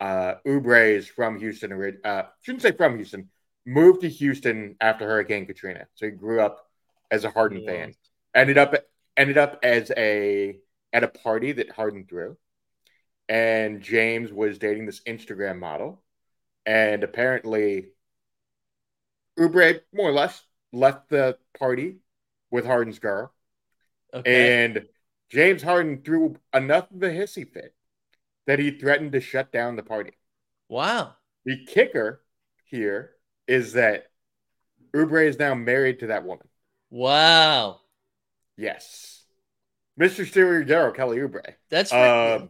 Uh, 0.00 0.34
Oubre 0.46 0.94
is 0.96 1.08
from 1.08 1.38
Houston. 1.38 1.98
Uh, 2.04 2.22
shouldn't 2.42 2.62
say 2.62 2.72
from 2.72 2.96
Houston. 2.96 3.30
Moved 3.64 4.02
to 4.02 4.08
Houston 4.08 4.76
after 4.80 5.06
Hurricane 5.06 5.46
Katrina, 5.46 5.86
so 5.94 6.06
he 6.06 6.12
grew 6.12 6.40
up 6.40 6.66
as 7.10 7.24
a 7.24 7.30
Harden 7.30 7.60
Yeah. 7.62 7.70
fan 7.72 7.94
ended 8.36 8.58
up 8.58 8.74
ended 9.16 9.38
up 9.38 9.58
as 9.62 9.90
a 9.96 10.58
at 10.92 11.02
a 11.02 11.08
party 11.08 11.52
that 11.52 11.70
Harden 11.70 12.04
threw, 12.06 12.36
and 13.28 13.80
James 13.80 14.32
was 14.32 14.58
dating 14.58 14.86
this 14.86 15.00
Instagram 15.00 15.58
model, 15.58 16.02
and 16.64 17.02
apparently, 17.02 17.88
Oubre 19.38 19.80
more 19.92 20.08
or 20.10 20.12
less 20.12 20.40
left 20.72 21.08
the 21.08 21.38
party 21.58 21.96
with 22.50 22.66
Harden's 22.66 22.98
girl, 22.98 23.32
Okay. 24.14 24.64
and 24.64 24.86
James 25.30 25.62
Harden 25.62 26.02
threw 26.04 26.36
enough 26.54 26.90
of 26.90 27.02
a 27.02 27.08
hissy 27.10 27.50
fit 27.50 27.74
that 28.46 28.58
he 28.58 28.70
threatened 28.70 29.12
to 29.12 29.20
shut 29.20 29.50
down 29.52 29.76
the 29.76 29.82
party. 29.82 30.12
wow. 30.68 31.14
The 31.44 31.64
kicker 31.64 32.22
here 32.64 33.12
is 33.46 33.74
that 33.74 34.06
Oubre 34.92 35.28
is 35.28 35.38
now 35.38 35.54
married 35.54 36.00
to 36.00 36.08
that 36.08 36.24
woman. 36.24 36.48
Wow. 36.90 37.80
Yes. 38.56 39.22
Mr. 40.00 40.26
Stewie 40.28 40.66
Darrow, 40.66 40.92
Kelly 40.92 41.18
Oubre. 41.18 41.54
That's 41.70 41.92
uh, 41.92 42.38
good. 42.38 42.48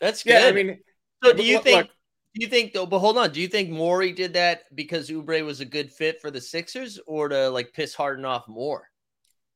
that's 0.00 0.22
good. 0.22 0.32
yeah, 0.40 0.46
I 0.46 0.52
mean, 0.52 0.78
so 1.22 1.32
do 1.34 1.44
you 1.44 1.56
look- 1.56 1.64
think? 1.64 1.76
look, 1.76 1.86
Do 2.34 2.44
you 2.44 2.48
think 2.48 2.72
though? 2.72 2.86
But 2.86 3.00
hold 3.00 3.18
on. 3.18 3.30
Do 3.30 3.40
you 3.42 3.48
think 3.48 3.68
Morey 3.70 4.12
did 4.12 4.32
that 4.34 4.62
because 4.74 5.10
Oubre 5.10 5.44
was 5.44 5.60
a 5.60 5.64
good 5.66 5.92
fit 5.92 6.20
for 6.20 6.30
the 6.30 6.40
Sixers, 6.40 6.98
or 7.06 7.28
to 7.28 7.48
like 7.50 7.72
piss 7.74 7.94
Harden 7.94 8.24
off 8.24 8.48
more? 8.48 8.88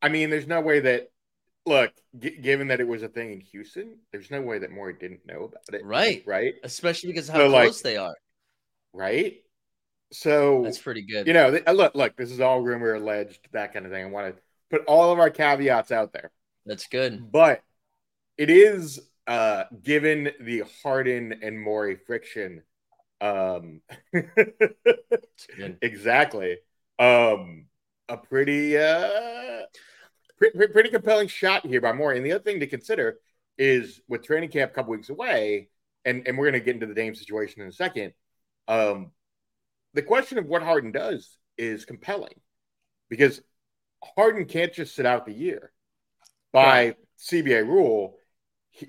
I 0.03 0.11
mean, 0.11 0.29
there's 0.29 0.47
no 0.47 0.61
way 0.61 0.81
that, 0.81 1.11
look, 1.67 1.93
g- 2.19 2.37
given 2.39 2.69
that 2.69 2.81
it 2.81 2.89
was 2.89 3.03
a 3.03 3.09
thing 3.09 3.33
in 3.33 3.41
Houston, 3.41 3.97
there's 4.13 4.31
no 4.31 4.41
way 4.43 4.59
that 4.59 4.71
Morey 4.71 4.95
didn't 4.99 5.27
know 5.27 5.45
about 5.45 5.63
it. 5.73 5.85
Right. 5.85 6.23
Right. 6.27 6.55
Especially 6.63 7.11
because 7.11 7.29
of 7.29 7.35
how 7.35 7.41
So, 7.43 7.49
like- 7.49 7.65
close 7.65 7.83
they 7.83 7.97
are. 7.97 8.15
Right. 8.93 9.43
So, 10.13 10.63
That's 10.63 10.79
pretty 10.79 11.03
good. 11.03 11.27
you 11.27 11.33
know, 11.33 11.51
th- 11.51 11.65
uh, 11.67 11.73
look, 11.73 11.95
look, 11.97 12.17
this 12.17 12.31
is 12.31 12.41
all 12.41 12.61
rumor, 12.61 12.95
alleged, 12.95 13.49
that 13.53 13.73
kind 13.73 13.85
of 13.87 13.91
thing. 13.91 14.05
I 14.05 14.09
want 14.09 14.37
to 14.37 14.43
put 14.71 14.85
all 14.87 15.13
of 15.13 15.19
our 15.19 15.31
caveats 15.31 15.91
out 15.91 16.13
there. 16.13 16.31
That's 16.67 16.87
good. 16.87 17.31
But 17.33 17.63
it 18.39 18.51
is 18.51 19.01
uh 19.27 19.65
given 19.83 20.31
the 20.41 20.65
Harden 20.83 21.41
and 21.43 21.61
Morey 21.61 21.97
friction. 21.97 22.63
Um 23.21 23.81
exactly. 25.83 26.59
Um 26.99 27.67
a 28.09 28.17
pretty 28.17 28.77
uh 28.77 29.63
pretty, 30.39 30.67
pretty 30.69 30.91
compelling 30.91 31.29
shot 31.29 31.67
here 31.67 31.81
by 31.81 31.93
Morey. 31.93 32.17
And 32.17 32.27
the 32.27 32.33
other 32.33 32.43
thing 32.45 32.61
to 32.61 32.67
consider 32.67 33.19
is 33.59 34.01
with 34.09 34.25
training 34.25 34.51
camp 34.51 34.73
a 34.73 34.75
couple 34.75 34.93
weeks 34.93 35.11
away, 35.11 35.69
and, 36.05 36.27
and 36.27 36.37
we're 36.37 36.47
gonna 36.47 36.61
get 36.61 36.75
into 36.75 36.87
the 36.87 36.95
Dame 36.95 37.15
situation 37.15 37.63
in 37.63 37.69
a 37.69 37.73
second. 37.73 38.13
Um 38.69 39.11
the 39.95 40.03
question 40.03 40.39
of 40.39 40.47
what 40.47 40.63
Harden 40.63 40.91
does 40.91 41.37
is 41.57 41.85
compelling 41.85 42.35
because 43.09 43.41
Harden 44.17 44.45
can't 44.47 44.73
just 44.73 44.95
sit 44.97 45.07
out 45.07 45.25
the 45.25 45.33
year 45.33 45.73
by 46.53 46.97
CBA 47.19 47.65
rule. 47.67 48.19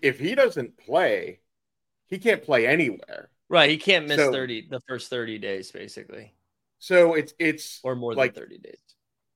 If 0.01 0.19
he 0.19 0.33
doesn't 0.33 0.77
play, 0.77 1.41
he 2.07 2.17
can't 2.17 2.41
play 2.41 2.65
anywhere. 2.65 3.29
Right. 3.49 3.69
He 3.69 3.77
can't 3.77 4.07
miss 4.07 4.17
So- 4.17 4.31
30 4.31 4.67
the 4.69 4.79
first 4.87 5.09
30 5.11 5.37
days, 5.37 5.71
basically. 5.71 6.33
So 6.79 7.13
it's 7.13 7.33
it's 7.39 7.79
Or 7.83 7.95
more 7.95 8.15
Like- 8.15 8.33
than 8.33 8.43
30 8.43 8.57
days. 8.57 8.94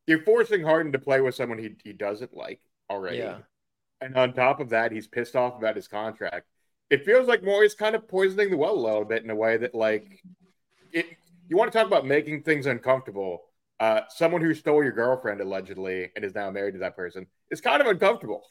You're 0.09 0.23
forcing 0.23 0.63
Harden 0.63 0.91
to 0.91 0.99
play 0.99 1.21
with 1.21 1.35
someone 1.35 1.59
he, 1.59 1.75
he 1.83 1.93
doesn't 1.93 2.35
like 2.35 2.59
already. 2.89 3.19
Yeah. 3.19 3.37
and 4.01 4.15
on 4.17 4.33
top 4.33 4.59
of 4.59 4.69
that, 4.69 4.91
he's 4.91 5.07
pissed 5.07 5.35
off 5.35 5.55
about 5.55 5.75
his 5.75 5.87
contract. 5.87 6.47
It 6.89 7.05
feels 7.05 7.27
like 7.27 7.43
Morey's 7.43 7.75
kind 7.75 7.95
of 7.95 8.07
poisoning 8.07 8.49
the 8.49 8.57
well 8.57 8.73
a 8.73 8.75
little 8.75 9.05
bit 9.05 9.23
in 9.23 9.29
a 9.29 9.35
way 9.35 9.57
that, 9.57 9.75
like, 9.75 10.23
it. 10.91 11.05
You 11.47 11.57
want 11.57 11.71
to 11.71 11.77
talk 11.77 11.85
about 11.85 12.07
making 12.07 12.41
things 12.41 12.65
uncomfortable? 12.65 13.43
Uh, 13.79 14.01
someone 14.09 14.41
who 14.41 14.53
stole 14.55 14.83
your 14.83 14.91
girlfriend 14.91 15.41
allegedly 15.41 16.09
and 16.15 16.25
is 16.25 16.33
now 16.33 16.49
married 16.49 16.73
to 16.73 16.79
that 16.79 16.95
person 16.95 17.27
is 17.51 17.61
kind 17.61 17.79
of 17.81 17.87
uncomfortable. 17.87 18.43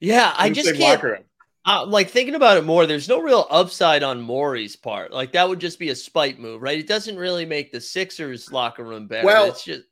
Yeah, 0.00 0.34
I 0.36 0.50
just 0.50 0.74
can't. 0.74 1.02
room. 1.02 1.24
Uh, 1.66 1.84
like 1.86 2.10
thinking 2.10 2.34
about 2.34 2.56
it 2.56 2.64
more, 2.64 2.86
there's 2.86 3.08
no 3.08 3.20
real 3.20 3.46
upside 3.50 4.02
on 4.02 4.20
Morey's 4.20 4.76
part. 4.76 5.12
Like 5.12 5.32
that 5.32 5.48
would 5.48 5.60
just 5.60 5.78
be 5.78 5.90
a 5.90 5.96
spite 5.96 6.38
move, 6.38 6.62
right? 6.62 6.78
It 6.78 6.86
doesn't 6.86 7.16
really 7.16 7.44
make 7.46 7.72
the 7.72 7.80
Sixers 7.80 8.52
locker 8.52 8.84
room 8.84 9.06
better. 9.06 9.26
Well- 9.26 9.46
it's 9.48 9.64
just 9.64 9.82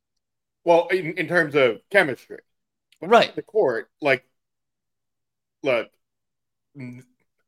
Well, 0.69 0.89
in, 0.89 1.15
in 1.17 1.29
terms 1.29 1.55
of 1.55 1.81
chemistry, 1.91 2.41
right. 3.01 3.35
the 3.35 3.41
court, 3.41 3.89
like, 4.03 4.23
look, 5.63 5.89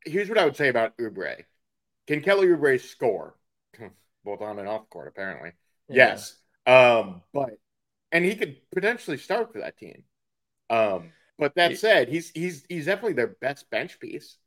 here's 0.07 0.31
what 0.31 0.39
I 0.39 0.47
would 0.47 0.57
say 0.57 0.69
about 0.69 0.97
Oubre. 0.97 1.45
Can 2.07 2.23
Kelly 2.23 2.47
Oubre 2.47 2.81
score 2.81 3.35
both 4.25 4.41
on 4.41 4.59
and 4.59 4.67
off 4.67 4.89
court? 4.89 5.07
Apparently, 5.07 5.53
yes. 5.91 6.35
Um, 6.67 7.21
but 7.35 7.59
and 8.11 8.25
he 8.25 8.37
could 8.37 8.57
potentially 8.73 9.19
start 9.19 9.53
for 9.53 9.59
that 9.59 9.77
team. 9.77 10.05
Um, 10.71 11.13
but 11.39 11.55
that 11.57 11.77
said, 11.77 12.09
he's 12.09 12.31
he's 12.31 12.65
he's 12.71 12.87
definitely 12.87 13.13
their 13.13 13.37
best 13.43 13.69
bench 13.69 14.01
piece. 14.01 14.39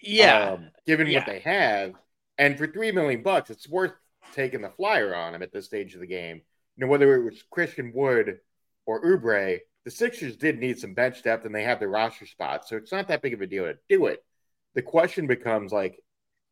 Yeah. 0.00 0.52
um, 0.52 0.70
given 0.86 1.06
Yeah. 1.06 1.18
what 1.18 1.26
they 1.26 1.40
have, 1.40 1.92
and 2.38 2.56
for 2.56 2.66
three 2.66 2.92
million 2.92 3.22
bucks, 3.22 3.50
it's 3.50 3.68
worth 3.68 3.92
taking 4.32 4.62
the 4.62 4.70
flyer 4.70 5.14
on 5.14 5.34
him 5.34 5.42
at 5.42 5.52
this 5.52 5.66
stage 5.66 5.92
of 5.92 6.00
the 6.00 6.06
game. 6.06 6.40
You 6.76 6.84
know, 6.84 6.90
whether 6.90 7.14
it 7.14 7.24
was 7.24 7.42
Christian 7.50 7.92
Wood 7.94 8.38
or 8.86 9.04
Oubre, 9.04 9.58
the 9.84 9.90
Sixers 9.90 10.36
did 10.36 10.58
need 10.58 10.78
some 10.78 10.94
bench 10.94 11.22
depth, 11.22 11.44
and 11.44 11.54
they 11.54 11.64
have 11.64 11.80
the 11.80 11.88
roster 11.88 12.26
spots, 12.26 12.68
so 12.68 12.76
it's 12.76 12.92
not 12.92 13.08
that 13.08 13.22
big 13.22 13.34
of 13.34 13.40
a 13.40 13.46
deal 13.46 13.64
to 13.64 13.76
do 13.88 14.06
it. 14.06 14.24
The 14.74 14.82
question 14.82 15.26
becomes 15.26 15.72
like, 15.72 15.98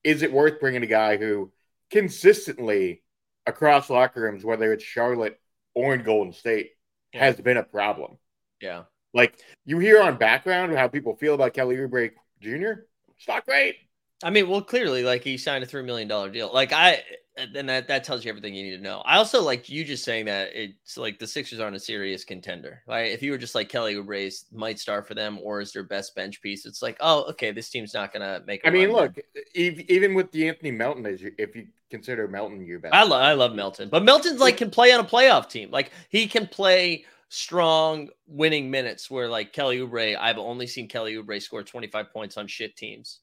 is 0.05 0.23
it 0.23 0.33
worth 0.33 0.61
bringing 0.61 0.83
a 0.83 0.87
guy 0.87 1.17
who 1.17 1.53
consistently 1.91 3.03
across 3.47 3.89
locker 3.91 4.21
rooms, 4.23 4.45
whether 4.45 4.73
it's 4.73 4.85
Charlotte 4.85 5.41
or 5.75 5.95
in 5.95 6.03
Golden 6.03 6.33
State, 6.33 6.73
Yeah. 7.13 7.21
has 7.21 7.41
been 7.41 7.57
a 7.57 7.63
problem? 7.63 8.19
yeah. 8.61 8.85
Like 9.13 9.35
you 9.65 9.81
hear 9.81 10.01
on 10.01 10.19
background 10.19 10.73
how 10.77 10.87
people 10.87 11.17
feel 11.17 11.35
about 11.35 11.53
Kelly 11.53 11.77
Oubre 11.77 12.13
Jr. 12.41 12.85
It's 13.17 13.27
not 13.27 13.45
great. 13.45 13.77
I 14.23 14.31
mean, 14.31 14.49
well, 14.49 14.63
clearly, 14.63 15.03
like 15.03 15.25
he 15.25 15.39
signed 15.39 15.65
a 15.65 15.67
three 15.67 15.83
million 15.83 16.09
dollar 16.09 16.29
deal. 16.31 16.51
Like 16.53 16.73
I, 16.73 17.03
uh, 17.39 17.47
then 17.55 17.67
that 17.67 17.89
that 17.89 18.05
tells 18.05 18.25
you 18.25 18.29
everything 18.29 18.55
you 18.55 18.65
need 18.65 18.77
to 18.77 18.83
know. 18.83 18.99
I 19.07 19.17
also 19.17 19.43
like 19.43 19.69
you 19.69 19.85
just 19.85 20.05
saying 20.05 20.27
that 20.27 20.51
it's 20.53 20.99
like 20.99 21.19
the 21.19 21.27
Sixers 21.27 21.61
aren't 21.61 21.77
a 21.77 21.81
serious 21.81 22.25
contender. 22.25 22.83
Like 22.87 23.13
if 23.13 23.23
you 23.23 23.31
were 23.31 23.39
just 23.39 23.55
like 23.55 23.69
Kelly 23.69 23.95
Oubre's 23.95 24.47
might 24.53 24.79
start 24.79 25.09
for 25.09 25.15
them 25.15 25.39
or 25.43 25.61
is 25.61 25.73
their 25.73 25.85
best 25.85 26.15
bench 26.15 26.43
piece, 26.43 26.67
it's 26.67 26.83
like, 26.83 26.99
oh, 27.01 27.25
okay, 27.31 27.51
this 27.51 27.71
team's 27.71 27.95
not 27.95 28.13
gonna 28.13 28.43
make. 28.47 28.61
I 28.65 28.69
I 28.69 28.73
mean, 28.73 28.93
look, 28.93 29.17
ev- 29.55 29.81
even 29.89 30.15
with 30.15 30.31
the 30.33 30.49
Anthony 30.49 30.73
Melton, 30.73 31.07
as 31.07 31.23
you, 31.23 31.33
if 31.39 31.57
you 31.57 31.69
consider 31.91 32.29
Melton 32.29 32.65
your 32.67 32.81
best, 32.81 32.95
I 32.95 33.05
love 33.05 33.23
I 33.23 33.33
love 33.33 33.55
Melton, 33.55 33.89
but 33.89 34.05
Melton's 34.05 34.41
like 34.41 34.59
can 34.59 34.71
play 34.71 34.93
on 34.93 35.01
a 35.01 35.05
playoff 35.05 35.49
team. 35.49 35.71
Like 35.71 35.93
he 36.11 36.27
can 36.27 36.47
play 36.47 37.07
strong 37.31 38.11
winning 38.27 38.71
minutes. 38.71 39.11
Where 39.11 39.29
like 39.29 39.55
Kelly 39.55 39.79
Oubre, 39.79 40.17
I've 40.21 40.39
only 40.39 40.67
seen 40.67 40.89
Kelly 40.89 41.15
Oubre 41.15 41.41
score 41.41 41.63
twenty 41.63 41.87
five 41.87 42.13
points 42.13 42.37
on 42.37 42.47
shit 42.49 42.77
teams. 42.77 43.21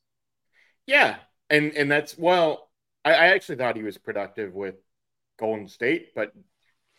Yeah, 0.88 1.17
and 1.50 1.74
and 1.74 1.91
that's 1.91 2.17
well, 2.17 2.70
I, 3.06 3.13
I 3.13 3.27
actually 3.27 3.58
thought 3.58 3.75
he 3.75 3.84
was 3.84 3.98
productive 3.98 4.53
with 4.53 4.75
Golden 5.38 5.67
State, 5.67 6.15
but 6.15 6.34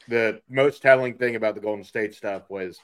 the 0.09 0.41
most 0.49 0.83
telling 0.83 1.19
thing 1.19 1.35
about 1.35 1.55
the 1.55 1.61
Golden 1.61 1.85
State 1.85 2.15
stuff 2.15 2.45
was 2.49 2.79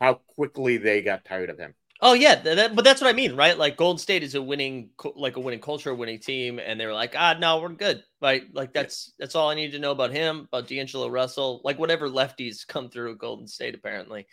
how 0.00 0.14
quickly 0.14 0.76
they 0.76 1.02
got 1.02 1.24
tired 1.24 1.50
of 1.50 1.58
him. 1.58 1.74
Oh 2.02 2.14
yeah, 2.14 2.34
th- 2.36 2.56
that, 2.56 2.74
but 2.74 2.84
that's 2.84 3.02
what 3.02 3.10
I 3.10 3.12
mean, 3.12 3.36
right? 3.36 3.58
Like 3.58 3.76
Golden 3.76 3.98
State 3.98 4.22
is 4.22 4.34
a 4.34 4.40
winning, 4.40 4.90
like 5.16 5.36
a 5.36 5.40
winning 5.40 5.60
culture, 5.60 5.90
a 5.90 5.94
winning 5.94 6.18
team, 6.18 6.58
and 6.58 6.80
they're 6.80 6.94
like, 6.94 7.14
ah, 7.16 7.36
no, 7.38 7.60
we're 7.60 7.68
good, 7.70 8.02
right? 8.22 8.42
Like 8.54 8.72
that's 8.72 9.12
that's 9.18 9.34
all 9.34 9.50
I 9.50 9.54
need 9.54 9.72
to 9.72 9.78
know 9.78 9.92
about 9.92 10.10
him, 10.10 10.48
about 10.50 10.68
D'Angelo 10.68 11.08
Russell, 11.08 11.60
like 11.62 11.78
whatever 11.78 12.08
lefties 12.08 12.66
come 12.66 12.88
through 12.88 13.16
Golden 13.16 13.46
State, 13.46 13.74
apparently. 13.74 14.26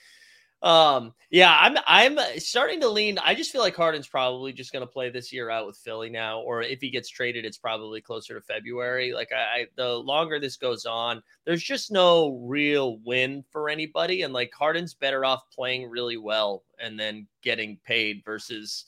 Um, 0.63 1.13
yeah, 1.29 1.55
I'm 1.55 1.77
I'm 1.85 2.17
starting 2.39 2.81
to 2.81 2.89
lean. 2.89 3.19
I 3.19 3.35
just 3.35 3.51
feel 3.51 3.61
like 3.61 3.75
Harden's 3.75 4.07
probably 4.07 4.51
just 4.53 4.73
going 4.73 4.81
to 4.81 4.91
play 4.91 5.11
this 5.11 5.31
year 5.31 5.51
out 5.51 5.67
with 5.67 5.77
Philly 5.77 6.09
now, 6.09 6.41
or 6.41 6.63
if 6.63 6.81
he 6.81 6.89
gets 6.89 7.09
traded, 7.09 7.45
it's 7.45 7.59
probably 7.59 8.01
closer 8.01 8.33
to 8.33 8.41
February. 8.41 9.13
Like 9.13 9.29
I, 9.31 9.59
I 9.59 9.65
the 9.75 9.87
longer 9.87 10.39
this 10.39 10.57
goes 10.57 10.85
on, 10.85 11.21
there's 11.45 11.61
just 11.61 11.91
no 11.91 12.39
real 12.43 12.97
win 13.05 13.43
for 13.51 13.69
anybody, 13.69 14.23
and 14.23 14.33
like 14.33 14.51
Harden's 14.57 14.95
better 14.95 15.25
off 15.25 15.43
playing 15.53 15.89
really 15.91 16.17
well 16.17 16.63
and 16.79 16.99
then 16.99 17.27
getting 17.43 17.77
paid 17.85 18.23
versus 18.25 18.85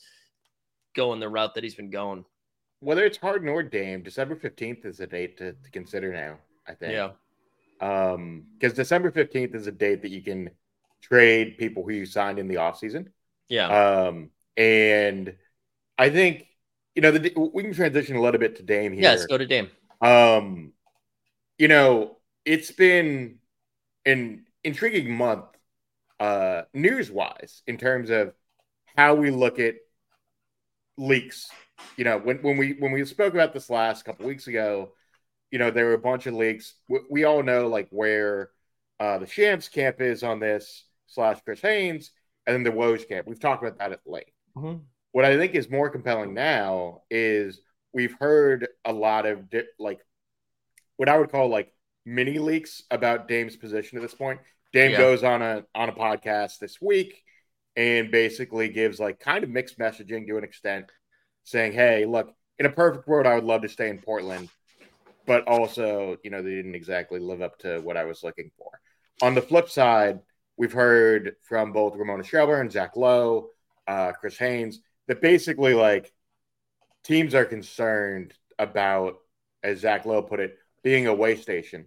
going 0.96 1.20
the 1.20 1.28
route 1.28 1.54
that 1.54 1.62
he's 1.62 1.76
been 1.76 1.90
going. 1.90 2.24
Whether 2.80 3.04
it's 3.04 3.18
Harden 3.18 3.48
or 3.48 3.62
Dame, 3.62 4.02
December 4.02 4.34
fifteenth 4.34 4.84
is 4.84 4.98
a 4.98 5.06
date 5.06 5.38
to, 5.38 5.52
to 5.52 5.70
consider 5.70 6.12
now. 6.12 6.38
I 6.66 6.74
think. 6.74 6.94
Yeah, 6.94 7.10
Um, 7.80 8.44
because 8.58 8.72
December 8.74 9.12
fifteenth 9.12 9.54
is 9.54 9.68
a 9.68 9.72
date 9.72 10.02
that 10.02 10.10
you 10.10 10.22
can 10.22 10.50
trade 11.00 11.58
people 11.58 11.82
who 11.84 11.92
you 11.92 12.06
signed 12.06 12.38
in 12.38 12.48
the 12.48 12.56
offseason. 12.56 13.08
yeah, 13.48 14.02
Um, 14.06 14.30
and 14.56 15.36
I 15.98 16.10
think 16.10 16.46
you 16.94 17.02
know 17.02 17.12
the, 17.12 17.32
we 17.36 17.62
can 17.62 17.72
transition 17.72 18.16
a 18.16 18.20
little 18.20 18.40
bit 18.40 18.56
to 18.56 18.62
Dame 18.62 18.92
here. 18.92 19.02
yes. 19.02 19.26
Go 19.26 19.38
to 19.38 19.46
Dame. 19.46 19.70
Um, 20.00 20.72
you 21.58 21.68
know, 21.68 22.16
it's 22.44 22.70
been 22.70 23.38
an 24.06 24.46
intriguing 24.64 25.14
month, 25.14 25.44
uh, 26.18 26.62
news 26.72 27.10
wise, 27.10 27.62
in 27.66 27.76
terms 27.76 28.10
of 28.10 28.32
how 28.96 29.14
we 29.14 29.30
look 29.30 29.58
at 29.58 29.76
leaks. 30.96 31.50
You 31.96 32.04
know, 32.04 32.18
when, 32.18 32.38
when 32.38 32.56
we 32.56 32.72
when 32.78 32.92
we 32.92 33.04
spoke 33.04 33.34
about 33.34 33.52
this 33.52 33.70
last 33.70 34.04
couple 34.04 34.26
weeks 34.26 34.46
ago, 34.46 34.92
you 35.50 35.58
know, 35.58 35.70
there 35.70 35.86
were 35.86 35.94
a 35.94 35.98
bunch 35.98 36.26
of 36.26 36.34
leaks. 36.34 36.74
We, 36.88 37.00
we 37.10 37.24
all 37.24 37.42
know 37.42 37.68
like 37.68 37.88
where 37.90 38.50
uh, 38.98 39.18
the 39.18 39.26
Shams 39.26 39.68
camp 39.68 40.00
is 40.00 40.22
on 40.22 40.40
this 40.40 40.84
slash 41.10 41.38
Chris 41.44 41.60
Haynes, 41.60 42.10
and 42.46 42.54
then 42.54 42.62
the 42.62 42.78
Woj 42.78 43.06
camp. 43.08 43.26
We've 43.26 43.38
talked 43.38 43.62
about 43.62 43.78
that 43.78 43.92
at 43.92 44.00
length 44.06 44.32
mm-hmm. 44.56 44.78
what 45.12 45.24
I 45.24 45.36
think 45.36 45.54
is 45.54 45.70
more 45.70 45.90
compelling 45.90 46.34
now 46.34 47.02
is 47.10 47.60
we've 47.92 48.14
heard 48.18 48.68
a 48.84 48.92
lot 48.92 49.26
of 49.26 49.50
di- 49.50 49.62
like 49.78 50.00
what 50.96 51.08
I 51.08 51.18
would 51.18 51.30
call 51.30 51.48
like 51.48 51.72
mini 52.04 52.38
leaks 52.38 52.82
about 52.90 53.28
Dame's 53.28 53.56
position 53.56 53.98
at 53.98 54.02
this 54.02 54.14
point. 54.14 54.40
Dame 54.72 54.92
Yeah. 54.92 54.98
goes 54.98 55.24
on 55.24 55.42
a 55.42 55.64
on 55.74 55.88
a 55.88 55.92
podcast 55.92 56.58
this 56.58 56.80
week 56.80 57.22
and 57.76 58.10
basically 58.10 58.68
gives 58.68 59.00
like 59.00 59.20
kind 59.20 59.44
of 59.44 59.50
mixed 59.50 59.78
messaging 59.78 60.26
to 60.28 60.36
an 60.36 60.44
extent, 60.44 60.90
saying, 61.44 61.72
"Hey, 61.72 62.04
look, 62.04 62.34
in 62.58 62.66
a 62.66 62.70
perfect 62.70 63.08
world, 63.08 63.26
I 63.26 63.34
would 63.34 63.44
love 63.44 63.62
to 63.62 63.68
stay 63.68 63.88
in 63.88 63.98
Portland, 63.98 64.48
but 65.26 65.46
also, 65.48 66.18
you 66.22 66.30
know, 66.30 66.42
they 66.42 66.50
didn't 66.50 66.74
exactly 66.74 67.18
live 67.18 67.42
up 67.42 67.58
to 67.60 67.80
what 67.80 67.96
I 67.96 68.04
was 68.04 68.22
looking 68.22 68.50
for." 68.56 68.80
On 69.22 69.34
the 69.34 69.42
flip 69.42 69.68
side, 69.68 70.20
we've 70.60 70.74
heard 70.74 71.36
from 71.40 71.72
both 71.72 71.96
Ramona 71.96 72.22
Shelburne, 72.22 72.60
and 72.60 72.70
Zach 72.70 72.94
Lowe, 72.94 73.48
uh, 73.88 74.12
Chris 74.12 74.36
Haynes 74.36 74.80
that 75.08 75.22
basically 75.22 75.72
like 75.72 76.12
teams 77.02 77.34
are 77.34 77.46
concerned 77.46 78.34
about, 78.58 79.20
as 79.62 79.78
Zach 79.80 80.04
Lowe 80.04 80.20
put 80.20 80.38
it, 80.38 80.58
being 80.82 81.06
a 81.06 81.14
way 81.14 81.34
station. 81.34 81.86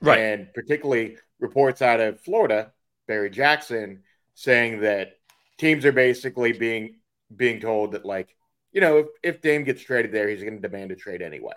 Right. 0.00 0.20
And 0.20 0.54
particularly 0.54 1.18
reports 1.38 1.82
out 1.82 2.00
of 2.00 2.18
Florida, 2.22 2.72
Barry 3.06 3.28
Jackson, 3.28 4.02
saying 4.32 4.80
that 4.80 5.18
teams 5.58 5.84
are 5.84 5.92
basically 5.92 6.52
being 6.52 6.94
being 7.36 7.60
told 7.60 7.92
that 7.92 8.06
like, 8.06 8.34
you 8.72 8.80
know, 8.80 8.96
if, 8.96 9.06
if 9.22 9.42
Dame 9.42 9.64
gets 9.64 9.82
traded 9.82 10.12
there, 10.12 10.30
he's 10.30 10.40
going 10.40 10.54
to 10.54 10.66
demand 10.66 10.92
a 10.92 10.96
trade 10.96 11.20
anyway. 11.20 11.56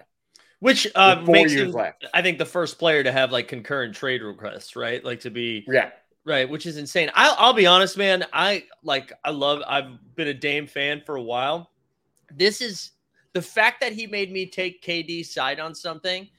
Which 0.60 0.86
uh, 0.96 1.24
four 1.24 1.34
makes 1.34 1.54
years 1.54 1.70
him, 1.70 1.76
left. 1.76 2.06
I 2.14 2.22
think, 2.22 2.40
the 2.40 2.46
first 2.46 2.78
player 2.78 3.04
to 3.04 3.12
have 3.12 3.32
like 3.32 3.48
concurrent 3.48 3.96
trade 3.96 4.22
requests, 4.22 4.76
right? 4.76 5.04
Like 5.04 5.22
to 5.22 5.30
be 5.30 5.66
Yeah. 5.68 5.92
Right, 6.24 6.48
which 6.48 6.68
is 6.68 6.78
insane. 6.78 7.10
I'll, 7.16 7.36
I'll 7.38 7.54
be 7.54 7.66
honest, 7.66 7.98
man. 7.98 8.26
I 8.32 8.66
like, 8.84 9.12
I 9.26 9.32
love, 9.32 9.64
I've 9.68 10.16
been 10.16 10.28
a 10.28 10.34
Dame 10.34 10.68
fan 10.68 11.02
for 11.04 11.16
a 11.16 11.22
while. 11.22 11.72
This 12.36 12.62
is 12.62 12.92
the 13.34 13.42
fact 13.42 13.82
that 13.82 13.94
he 13.94 14.06
made 14.06 14.32
me 14.32 14.46
take 14.46 14.84
KD's 14.84 15.34
side 15.34 15.60
on 15.60 15.74
something 15.74 16.30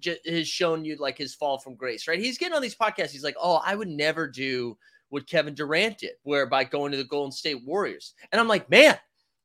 just 0.00 0.26
has 0.26 0.48
shown 0.48 0.84
you 0.84 0.96
like 0.96 1.18
his 1.18 1.34
fall 1.34 1.58
from 1.58 1.74
grace, 1.74 2.08
right? 2.08 2.18
He's 2.18 2.38
getting 2.38 2.54
on 2.54 2.62
these 2.62 2.76
podcasts. 2.76 3.10
He's 3.10 3.24
like, 3.24 3.36
oh, 3.40 3.60
I 3.64 3.74
would 3.74 3.88
never 3.88 4.26
do 4.26 4.76
what 5.10 5.26
Kevin 5.26 5.54
Durant 5.54 5.98
did, 5.98 6.12
where 6.22 6.46
by 6.46 6.64
going 6.64 6.92
to 6.92 6.98
the 6.98 7.04
Golden 7.04 7.32
State 7.32 7.64
Warriors. 7.64 8.14
And 8.30 8.40
I'm 8.40 8.48
like, 8.48 8.68
man, 8.70 8.96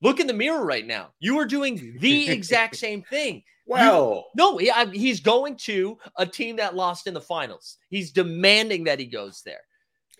look 0.01 0.19
in 0.19 0.27
the 0.27 0.33
mirror 0.33 0.65
right 0.65 0.85
now. 0.85 1.09
You 1.19 1.39
are 1.39 1.45
doing 1.45 1.97
the 1.99 2.29
exact 2.31 2.75
same 2.75 3.01
thing. 3.03 3.43
Well, 3.65 4.25
No, 4.35 4.57
he, 4.57 4.69
I, 4.69 4.87
he's 4.87 5.21
going 5.21 5.55
to 5.57 5.97
a 6.17 6.25
team 6.25 6.57
that 6.57 6.75
lost 6.75 7.07
in 7.07 7.13
the 7.13 7.21
finals. 7.21 7.77
He's 7.89 8.11
demanding 8.11 8.83
that 8.83 8.99
he 8.99 9.05
goes 9.05 9.41
there. 9.45 9.61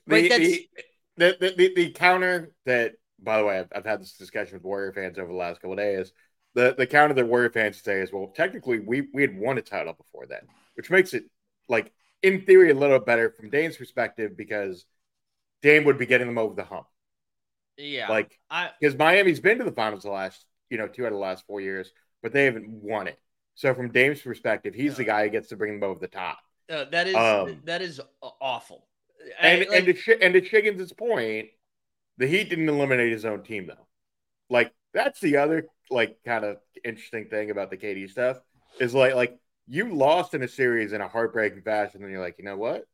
The, 0.08 0.68
the, 1.18 1.38
the, 1.40 1.54
the, 1.56 1.74
the, 1.76 1.92
counter 1.92 2.54
that, 2.66 2.94
by 3.20 3.38
the 3.38 3.46
way, 3.46 3.60
I've, 3.60 3.72
I've 3.76 3.86
had 3.86 4.02
this 4.02 4.14
discussion 4.14 4.56
with 4.56 4.64
Warrior 4.64 4.94
fans 4.94 5.18
over 5.18 5.28
the 5.28 5.38
last 5.38 5.62
couple 5.62 5.74
of 5.74 5.80
days. 5.80 6.12
The 6.56 6.76
the 6.78 6.86
counter 6.86 7.16
that 7.16 7.26
Warrior 7.26 7.50
fans 7.50 7.82
say 7.82 8.02
is, 8.02 8.12
well, 8.12 8.32
technically, 8.36 8.80
we 8.80 9.08
we 9.14 9.22
had 9.24 9.38
won 9.38 9.58
a 9.58 9.62
title 9.62 9.94
before 9.94 10.28
then, 10.28 10.42
which 10.76 10.92
makes 10.92 11.14
it 11.14 11.24
like 11.68 11.92
in 12.22 12.42
theory 12.42 12.72
a 12.72 12.76
little 12.76 13.00
better 13.00 13.32
from 13.32 13.50
Dame's 13.50 13.78
perspective 13.78 14.38
because 14.38 14.86
Dane 15.62 15.84
would 15.86 15.98
be 15.98 16.06
getting 16.06 16.28
them 16.28 16.38
over 16.38 16.54
the 16.54 16.64
hump. 16.64 16.86
Yeah, 17.78 18.10
Like 18.10 18.40
I 18.52 18.70
because 18.80 18.96
Miami's 18.98 19.40
been 19.40 19.58
to 19.58 19.64
the 19.64 19.72
finals 19.72 20.04
the 20.04 20.12
last, 20.12 20.46
you 20.70 20.78
know, 20.78 20.88
two 20.88 21.04
out 21.06 21.08
of 21.08 21.14
the 21.14 21.20
last 21.20 21.46
four 21.48 21.60
years, 21.60 21.92
but 22.22 22.34
they 22.34 22.46
haven't 22.46 22.70
won 22.70 23.08
it. 23.08 23.20
So 23.56 23.74
from 23.74 23.92
Dame's 23.92 24.22
perspective, 24.22 24.74
he's 24.74 24.96
the 24.96 25.04
guy 25.04 25.24
who 25.24 25.30
gets 25.30 25.50
to 25.50 25.56
bring 25.56 25.80
them 25.80 25.90
over 25.90 26.00
the 26.00 26.08
top. 26.08 26.40
uh, 26.70 26.86
that 26.86 27.08
is 27.08 27.16
Um, 27.16 27.62
that 27.66 27.82
is 27.82 28.00
awful. 28.22 28.88
And 29.40 29.60
like- 29.62 29.88
and 29.88 29.98
to 29.98 30.22
and 30.22 30.34
to 30.34 30.42
Chiggins' 30.42 30.96
point, 30.96 31.50
the 32.18 32.28
Heat 32.28 32.50
didn't 32.50 32.70
eliminate 32.70 33.12
his 33.12 33.26
own 33.26 33.44
team 33.44 33.68
though. 33.68 33.88
Like 34.50 34.72
that's 34.94 35.20
the 35.20 35.38
other 35.38 35.68
like 35.90 36.18
kind 36.26 36.46
of 36.46 36.58
interesting 36.84 37.28
thing 37.30 37.52
about 37.52 37.70
the 37.70 37.78
KD 37.78 38.10
stuff 38.10 38.40
is 38.80 38.94
like 38.94 39.16
like 39.16 39.38
you 39.68 39.94
lost 39.94 40.34
in 40.34 40.44
a 40.44 40.48
series 40.48 40.94
in 40.94 41.02
a 41.02 41.08
heartbreaking 41.08 41.62
fashion, 41.62 42.04
and 42.04 42.12
you're 42.12 42.22
like, 42.22 42.36
you 42.38 42.46
know 42.46 42.58
what? 42.58 42.86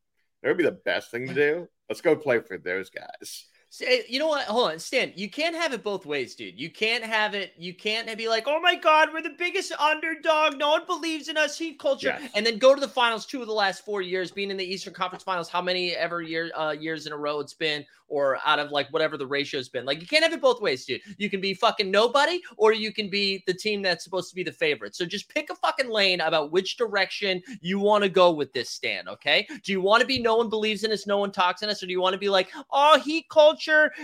That 0.42 0.48
would 0.48 0.58
be 0.58 0.64
the 0.64 0.72
best 0.72 1.10
thing 1.10 1.26
to 1.28 1.34
do. 1.34 1.68
Let's 1.88 2.00
go 2.00 2.16
play 2.16 2.40
for 2.40 2.56
those 2.56 2.90
guys. 2.90 3.46
Say, 3.72 4.04
you 4.08 4.18
know 4.18 4.26
what? 4.26 4.46
Hold 4.46 4.72
on, 4.72 4.78
Stan. 4.80 5.12
You 5.14 5.30
can't 5.30 5.54
have 5.54 5.72
it 5.72 5.84
both 5.84 6.04
ways, 6.04 6.34
dude. 6.34 6.58
You 6.58 6.70
can't 6.70 7.04
have 7.04 7.36
it. 7.36 7.52
You 7.56 7.72
can't 7.72 8.18
be 8.18 8.28
like, 8.28 8.48
"Oh 8.48 8.60
my 8.60 8.74
God, 8.74 9.10
we're 9.12 9.22
the 9.22 9.30
biggest 9.38 9.70
underdog. 9.78 10.58
No 10.58 10.70
one 10.70 10.86
believes 10.86 11.28
in 11.28 11.36
us. 11.36 11.56
Heat 11.56 11.78
culture," 11.78 12.16
Yes. 12.20 12.32
and 12.34 12.44
then 12.44 12.58
go 12.58 12.74
to 12.74 12.80
the 12.80 12.88
finals 12.88 13.26
two 13.26 13.40
of 13.40 13.46
the 13.46 13.52
last 13.52 13.84
four 13.84 14.02
years, 14.02 14.32
being 14.32 14.50
in 14.50 14.56
the 14.56 14.64
Eastern 14.64 14.92
Conference 14.92 15.22
Finals. 15.22 15.48
How 15.48 15.62
many 15.62 15.92
ever 15.92 16.20
year 16.20 16.50
uh, 16.56 16.72
years 16.72 17.06
in 17.06 17.12
a 17.12 17.16
row 17.16 17.38
it's 17.38 17.54
been, 17.54 17.86
or 18.10 18.38
out 18.44 18.58
of 18.58 18.72
like 18.72 18.88
whatever 18.92 19.16
the 19.16 19.26
ratio's 19.26 19.68
been. 19.68 19.86
Like 19.86 20.00
you 20.00 20.06
can't 20.06 20.24
have 20.24 20.32
it 20.32 20.40
both 20.40 20.60
ways, 20.60 20.84
dude. 20.84 21.00
You 21.16 21.30
can 21.30 21.40
be 21.40 21.54
fucking 21.54 21.90
nobody, 21.90 22.40
or 22.56 22.72
you 22.72 22.92
can 22.92 23.08
be 23.08 23.42
the 23.46 23.54
team 23.54 23.82
that's 23.82 24.04
supposed 24.04 24.28
to 24.30 24.34
be 24.34 24.42
the 24.42 24.52
favorite. 24.52 24.94
So 24.96 25.06
just 25.06 25.28
pick 25.28 25.48
a 25.48 25.54
fucking 25.54 25.88
lane 25.88 26.20
about 26.20 26.50
which 26.50 26.76
direction 26.76 27.40
you 27.60 27.78
want 27.78 28.02
to 28.02 28.10
go 28.10 28.32
with 28.32 28.52
this 28.52 28.68
Stan. 28.68 29.08
Okay? 29.08 29.46
Do 29.62 29.70
you 29.72 29.80
want 29.80 30.00
to 30.00 30.06
be 30.06 30.18
no 30.20 30.36
one 30.36 30.50
believes 30.50 30.82
in 30.82 30.90
us, 30.90 31.06
no 31.06 31.18
one 31.18 31.30
talks 31.30 31.62
in 31.62 31.68
us, 31.70 31.82
or 31.82 31.86
do 31.86 31.92
you 31.92 32.00
want 32.00 32.14
to 32.14 32.18
be 32.18 32.28
like, 32.28 32.50
oh, 32.72 32.98
Heat 32.98 33.28
culture? 33.30 33.59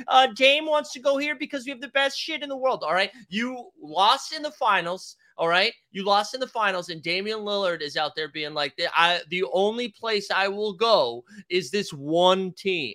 Uh, 0.09 0.29
Dame 0.35 0.67
wants 0.67 0.93
to 0.93 1.01
go 1.01 1.17
here 1.17 1.35
because 1.35 1.65
we 1.65 1.71
have 1.71 1.81
the 1.81 1.89
best 1.89 2.19
shit 2.19 2.43
in 2.43 2.49
the 2.49 2.57
world. 2.57 2.83
All 2.85 2.95
right. 2.95 3.11
You 3.29 3.71
lost 3.81 4.33
in 4.33 4.43
the 4.43 4.51
finals. 4.51 5.17
All 5.39 5.49
right. 5.49 5.73
You 5.91 6.05
lost 6.05 6.35
in 6.35 6.41
the 6.41 6.47
finals, 6.47 6.89
and 6.89 7.03
Damian 7.03 7.41
Lillard 7.41 7.83
is 7.83 7.97
out 7.97 8.15
there 8.17 8.29
being 8.29 8.55
like, 8.55 8.75
the, 8.77 8.89
I, 8.99 9.21
the 9.29 9.45
only 9.53 9.89
place 9.89 10.31
I 10.31 10.49
will 10.49 10.73
go 10.73 11.25
is 11.49 11.71
this 11.71 11.93
one 11.93 12.53
team. 12.53 12.95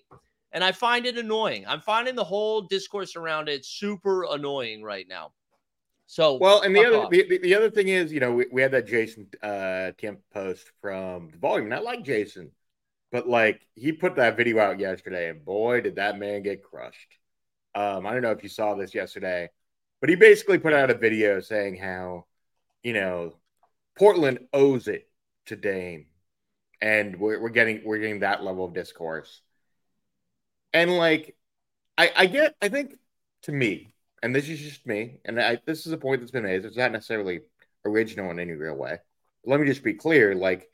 And 0.51 0.63
I 0.63 0.71
find 0.71 1.05
it 1.05 1.17
annoying. 1.17 1.65
I'm 1.67 1.81
finding 1.81 2.15
the 2.15 2.23
whole 2.23 2.61
discourse 2.61 3.15
around 3.15 3.47
it 3.47 3.65
super 3.65 4.25
annoying 4.25 4.83
right 4.83 5.07
now. 5.07 5.31
So, 6.07 6.33
Well, 6.35 6.61
and 6.61 6.75
the 6.75 6.85
other 6.85 7.07
the, 7.09 7.25
the, 7.29 7.37
the 7.37 7.55
other 7.55 7.69
thing 7.69 7.87
is, 7.87 8.11
you 8.11 8.19
know, 8.19 8.33
we, 8.33 8.45
we 8.51 8.61
had 8.61 8.71
that 8.71 8.85
Jason 8.85 9.27
uh 9.41 9.91
Temp 9.97 10.19
post 10.33 10.69
from 10.81 11.29
the 11.31 11.37
volume, 11.37 11.67
and 11.67 11.73
I 11.73 11.79
like 11.79 12.03
Jason, 12.03 12.51
but 13.11 13.27
like 13.27 13.65
he 13.75 13.91
put 13.91 14.15
that 14.15 14.37
video 14.37 14.59
out 14.59 14.79
yesterday, 14.79 15.29
and 15.29 15.43
boy, 15.43 15.81
did 15.81 15.95
that 15.95 16.17
man 16.17 16.43
get 16.43 16.63
crushed. 16.63 17.17
Um, 17.75 18.05
I 18.05 18.13
don't 18.13 18.21
know 18.21 18.31
if 18.31 18.43
you 18.43 18.49
saw 18.49 18.75
this 18.75 18.93
yesterday, 18.93 19.49
but 20.01 20.09
he 20.09 20.15
basically 20.15 20.57
put 20.59 20.73
out 20.73 20.89
a 20.89 20.95
video 20.97 21.39
saying 21.39 21.77
how, 21.77 22.25
you 22.83 22.93
know, 22.93 23.35
Portland 23.97 24.39
owes 24.53 24.87
it 24.87 25.09
to 25.47 25.55
Dame, 25.55 26.07
and 26.81 27.17
we're, 27.19 27.39
we're 27.41 27.49
getting 27.49 27.81
we're 27.85 27.99
getting 27.99 28.19
that 28.21 28.43
level 28.43 28.65
of 28.65 28.73
discourse, 28.73 29.41
and 30.73 30.97
like, 30.97 31.35
I 31.97 32.11
I 32.15 32.25
get 32.27 32.55
I 32.61 32.69
think 32.69 32.95
to 33.43 33.51
me, 33.51 33.93
and 34.23 34.35
this 34.35 34.49
is 34.49 34.59
just 34.59 34.85
me, 34.85 35.19
and 35.25 35.39
I, 35.39 35.59
this 35.65 35.85
is 35.85 35.93
a 35.93 35.97
point 35.97 36.21
that's 36.21 36.31
been 36.31 36.43
made. 36.43 36.63
It's 36.65 36.77
not 36.77 36.91
necessarily 36.91 37.41
original 37.85 38.31
in 38.31 38.39
any 38.39 38.53
real 38.53 38.75
way. 38.75 38.97
But 39.43 39.51
let 39.51 39.59
me 39.59 39.67
just 39.67 39.83
be 39.83 39.93
clear: 39.93 40.35
like, 40.35 40.69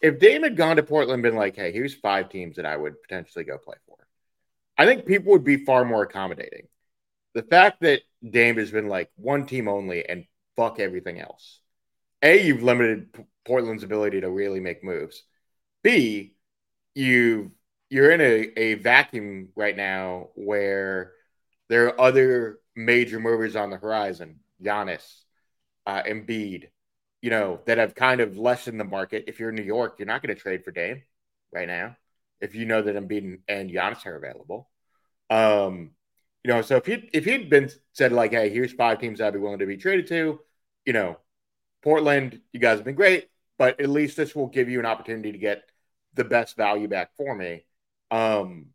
if 0.00 0.18
Dame 0.18 0.42
had 0.42 0.56
gone 0.56 0.76
to 0.76 0.82
Portland, 0.82 1.14
and 1.14 1.22
been 1.22 1.36
like, 1.36 1.56
"Hey, 1.56 1.72
here's 1.72 1.94
five 1.94 2.28
teams 2.28 2.56
that 2.56 2.66
I 2.66 2.76
would 2.76 3.00
potentially 3.02 3.44
go 3.44 3.58
play 3.58 3.76
for," 3.86 3.96
I 4.76 4.86
think 4.86 5.06
people 5.06 5.32
would 5.32 5.44
be 5.44 5.64
far 5.64 5.84
more 5.84 6.02
accommodating. 6.02 6.68
The 7.34 7.42
fact 7.42 7.80
that 7.82 8.02
Dame 8.28 8.56
has 8.58 8.70
been 8.70 8.88
like 8.88 9.10
one 9.16 9.46
team 9.46 9.68
only 9.68 10.08
and 10.08 10.26
fuck 10.56 10.80
everything 10.80 11.20
else. 11.20 11.60
A, 12.22 12.42
you've 12.42 12.62
limited 12.62 13.12
P- 13.12 13.24
Portland's 13.44 13.84
ability 13.84 14.20
to 14.22 14.30
really 14.30 14.60
make 14.60 14.82
moves. 14.82 15.22
B, 15.82 16.34
you 16.94 17.52
you're 17.90 18.10
in 18.10 18.20
a, 18.20 18.60
a 18.60 18.74
vacuum 18.74 19.48
right 19.56 19.76
now 19.76 20.28
where 20.34 21.12
there 21.68 21.86
are 21.86 22.00
other 22.00 22.60
major 22.76 23.20
movers 23.20 23.56
on 23.56 23.70
the 23.70 23.76
horizon, 23.76 24.40
Giannis, 24.62 25.22
uh, 25.86 26.02
Embiid, 26.02 26.68
you 27.20 27.30
know, 27.30 27.60
that 27.66 27.78
have 27.78 27.94
kind 27.94 28.20
of 28.20 28.36
lessened 28.36 28.78
the 28.78 28.84
market. 28.84 29.24
If 29.26 29.40
you're 29.40 29.50
in 29.50 29.56
New 29.56 29.62
York, 29.62 29.96
you're 29.98 30.06
not 30.06 30.22
going 30.22 30.34
to 30.34 30.40
trade 30.40 30.64
for 30.64 30.70
Dame 30.70 31.02
right 31.52 31.66
now 31.66 31.96
if 32.40 32.54
you 32.54 32.64
know 32.64 32.82
that 32.82 32.94
Embiid 32.96 33.24
and, 33.24 33.38
and 33.48 33.70
Giannis 33.70 34.06
are 34.06 34.16
available. 34.16 34.68
Um, 35.30 35.90
you 36.44 36.52
know, 36.52 36.62
so 36.62 36.76
if 36.76 36.86
he 36.86 37.08
if 37.12 37.24
he'd 37.24 37.50
been 37.50 37.70
said 37.92 38.12
like, 38.12 38.32
hey, 38.32 38.48
here's 38.48 38.72
five 38.72 39.00
teams 39.00 39.20
I'd 39.20 39.32
be 39.32 39.38
willing 39.38 39.58
to 39.58 39.66
be 39.66 39.76
traded 39.76 40.06
to, 40.08 40.40
you 40.84 40.92
know, 40.92 41.18
Portland, 41.82 42.40
you 42.52 42.60
guys 42.60 42.78
have 42.78 42.84
been 42.84 42.94
great, 42.94 43.28
but 43.58 43.80
at 43.80 43.88
least 43.88 44.16
this 44.16 44.34
will 44.34 44.46
give 44.46 44.68
you 44.68 44.78
an 44.78 44.86
opportunity 44.86 45.32
to 45.32 45.38
get 45.38 45.62
the 46.14 46.24
best 46.24 46.56
value 46.56 46.88
back 46.88 47.10
for 47.16 47.34
me. 47.34 47.64
Um, 48.10 48.66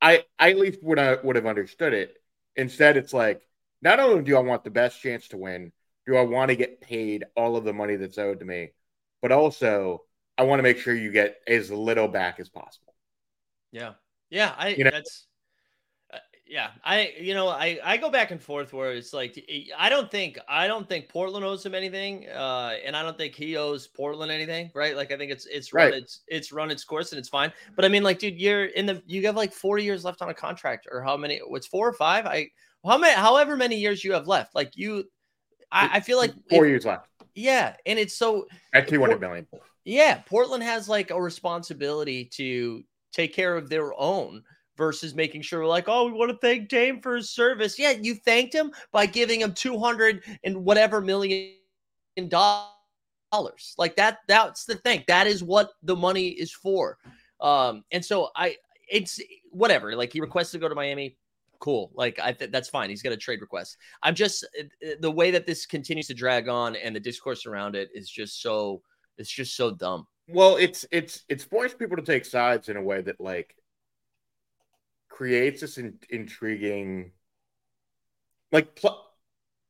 I 0.00 0.24
I 0.38 0.50
at 0.50 0.58
least 0.58 0.82
would 0.82 0.98
I 0.98 1.14
would 1.14 1.36
have 1.36 1.46
understood 1.46 1.94
it. 1.94 2.16
Instead, 2.56 2.96
it's 2.96 3.12
like 3.12 3.42
not 3.80 4.00
only 4.00 4.22
do 4.22 4.36
I 4.36 4.40
want 4.40 4.64
the 4.64 4.70
best 4.70 5.00
chance 5.00 5.28
to 5.28 5.36
win, 5.36 5.72
do 6.08 6.16
I 6.16 6.22
want 6.22 6.48
to 6.48 6.56
get 6.56 6.80
paid 6.80 7.26
all 7.36 7.54
of 7.56 7.64
the 7.64 7.72
money 7.72 7.96
that's 7.96 8.16
owed 8.18 8.40
to 8.40 8.46
me, 8.46 8.70
but 9.20 9.30
also 9.30 10.04
I 10.38 10.44
want 10.44 10.58
to 10.58 10.62
make 10.62 10.78
sure 10.78 10.94
you 10.94 11.12
get 11.12 11.36
as 11.46 11.70
little 11.70 12.08
back 12.08 12.40
as 12.40 12.48
possible. 12.48 12.94
Yeah. 13.72 13.92
Yeah. 14.30 14.54
I, 14.56 14.68
You 14.68 14.84
know- 14.84 14.90
that's, 14.90 15.26
uh, 16.14 16.18
yeah. 16.46 16.70
I, 16.82 17.12
you 17.20 17.34
know, 17.34 17.48
I, 17.48 17.78
I 17.84 17.96
go 17.98 18.08
back 18.08 18.30
and 18.30 18.40
forth 18.40 18.72
where 18.72 18.92
it's 18.92 19.12
like, 19.12 19.38
I 19.76 19.90
don't 19.90 20.10
think, 20.10 20.38
I 20.48 20.66
don't 20.66 20.88
think 20.88 21.10
Portland 21.10 21.44
owes 21.44 21.66
him 21.66 21.74
anything. 21.74 22.26
Uh, 22.28 22.76
and 22.82 22.96
I 22.96 23.02
don't 23.02 23.18
think 23.18 23.34
he 23.34 23.58
owes 23.58 23.86
Portland 23.86 24.32
anything. 24.32 24.70
Right. 24.74 24.96
Like, 24.96 25.12
I 25.12 25.18
think 25.18 25.30
it's, 25.30 25.44
it's 25.44 25.74
run, 25.74 25.90
Right. 25.90 26.02
it's, 26.02 26.22
it's 26.26 26.52
run 26.52 26.70
its 26.70 26.84
course 26.84 27.12
and 27.12 27.18
it's 27.18 27.28
fine. 27.28 27.52
But 27.76 27.84
I 27.84 27.88
mean, 27.88 28.02
like, 28.02 28.18
dude, 28.18 28.40
you're 28.40 28.64
in 28.64 28.86
the, 28.86 29.02
you 29.06 29.26
have 29.26 29.36
like 29.36 29.52
four 29.52 29.76
years 29.78 30.04
left 30.06 30.22
on 30.22 30.30
a 30.30 30.34
contract 30.34 30.86
or 30.90 31.02
how 31.02 31.18
many, 31.18 31.40
what's 31.46 31.66
four 31.66 31.86
or 31.86 31.92
five? 31.92 32.24
I, 32.24 32.48
how 32.86 32.96
many, 32.96 33.12
however 33.14 33.56
many 33.56 33.76
years 33.76 34.02
you 34.02 34.12
have 34.14 34.26
left, 34.28 34.54
like 34.54 34.76
you, 34.76 35.04
I, 35.70 35.88
I 35.94 36.00
feel 36.00 36.18
like, 36.18 36.32
Four 36.50 36.64
if- 36.66 36.70
years 36.70 36.84
left 36.84 37.08
yeah. 37.38 37.76
And 37.86 37.98
it's 37.98 38.14
so, 38.14 38.48
at 38.74 38.88
two 38.88 39.00
hundred 39.00 39.20
million. 39.20 39.46
yeah, 39.84 40.22
Portland 40.26 40.62
has 40.64 40.88
like 40.88 41.10
a 41.10 41.20
responsibility 41.22 42.24
to 42.34 42.82
take 43.12 43.32
care 43.32 43.56
of 43.56 43.68
their 43.70 43.92
own 43.98 44.42
versus 44.76 45.14
making 45.14 45.42
sure 45.42 45.64
like, 45.64 45.84
oh, 45.88 46.06
we 46.06 46.12
want 46.12 46.30
to 46.30 46.38
thank 46.38 46.68
Dame 46.68 47.00
for 47.00 47.16
his 47.16 47.30
service. 47.30 47.78
Yeah, 47.78 47.90
you 47.90 48.14
thanked 48.16 48.54
him 48.54 48.72
by 48.92 49.06
giving 49.06 49.40
him 49.40 49.54
200 49.54 50.24
and 50.44 50.64
whatever 50.64 51.00
million 51.00 51.52
dollars. 52.28 53.74
Like 53.78 53.96
that, 53.96 54.18
that's 54.26 54.64
the 54.64 54.76
thing. 54.76 55.04
That 55.08 55.26
is 55.26 55.42
what 55.42 55.70
the 55.82 55.96
money 55.96 56.28
is 56.28 56.52
for. 56.52 56.98
Um, 57.40 57.84
and 57.92 58.04
so 58.04 58.30
I 58.34 58.56
it's 58.90 59.20
whatever. 59.50 59.94
Like 59.94 60.12
he 60.12 60.20
requested 60.20 60.60
to 60.60 60.64
go 60.64 60.68
to 60.68 60.74
Miami. 60.74 61.16
Cool. 61.60 61.90
Like 61.94 62.20
I 62.22 62.32
th- 62.32 62.50
that's 62.50 62.68
fine. 62.68 62.90
He's 62.90 63.02
got 63.02 63.12
a 63.12 63.16
trade 63.16 63.40
request. 63.40 63.76
I'm 64.02 64.14
just 64.14 64.46
uh, 64.58 64.90
the 65.00 65.10
way 65.10 65.30
that 65.32 65.46
this 65.46 65.66
continues 65.66 66.06
to 66.06 66.14
drag 66.14 66.48
on 66.48 66.76
and 66.76 66.94
the 66.94 67.00
discourse 67.00 67.46
around 67.46 67.74
it 67.74 67.88
is 67.94 68.08
just 68.08 68.40
so 68.40 68.82
it's 69.16 69.30
just 69.30 69.56
so 69.56 69.72
dumb. 69.72 70.06
Well, 70.28 70.56
it's 70.56 70.86
it's 70.92 71.24
it's 71.28 71.44
forced 71.44 71.78
people 71.78 71.96
to 71.96 72.02
take 72.02 72.24
sides 72.24 72.68
in 72.68 72.76
a 72.76 72.82
way 72.82 73.00
that 73.02 73.20
like 73.20 73.56
creates 75.08 75.62
this 75.62 75.78
in, 75.78 75.98
intriguing. 76.10 77.10
Like, 78.52 78.76
pl- 78.76 79.04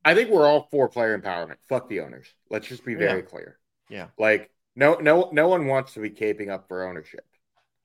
I 0.04 0.14
think 0.14 0.30
we're 0.30 0.46
all 0.46 0.68
for 0.70 0.88
player 0.88 1.18
empowerment. 1.18 1.56
Fuck 1.68 1.88
the 1.88 2.00
owners. 2.00 2.26
Let's 2.50 2.68
just 2.68 2.84
be 2.84 2.94
very 2.94 3.22
clear. 3.22 3.58
Yeah. 3.88 4.08
Like, 4.18 4.50
no, 4.76 4.94
no, 4.96 5.30
no 5.32 5.48
one 5.48 5.66
wants 5.66 5.94
to 5.94 6.00
be 6.00 6.10
caping 6.10 6.50
up 6.50 6.68
for 6.68 6.86
ownership. 6.86 7.26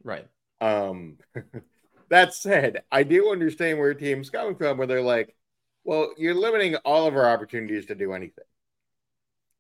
Right. 0.04 0.28
Um, 0.60 1.18
that 2.14 2.34
said, 2.34 2.84
I 2.92 3.04
do 3.04 3.32
understand 3.32 3.80
where 3.80 3.94
teams 3.94 4.30
coming 4.30 4.56
from, 4.56 4.78
where 4.78 4.88
they're 4.88 5.02
like, 5.02 5.36
"Well, 5.84 6.14
you're 6.18 6.36
limiting 6.36 6.76
all 6.78 7.08
of 7.08 7.16
our 7.16 7.28
opportunities 7.30 7.88
to 7.88 7.96
do 7.96 8.14
anything," 8.14 8.46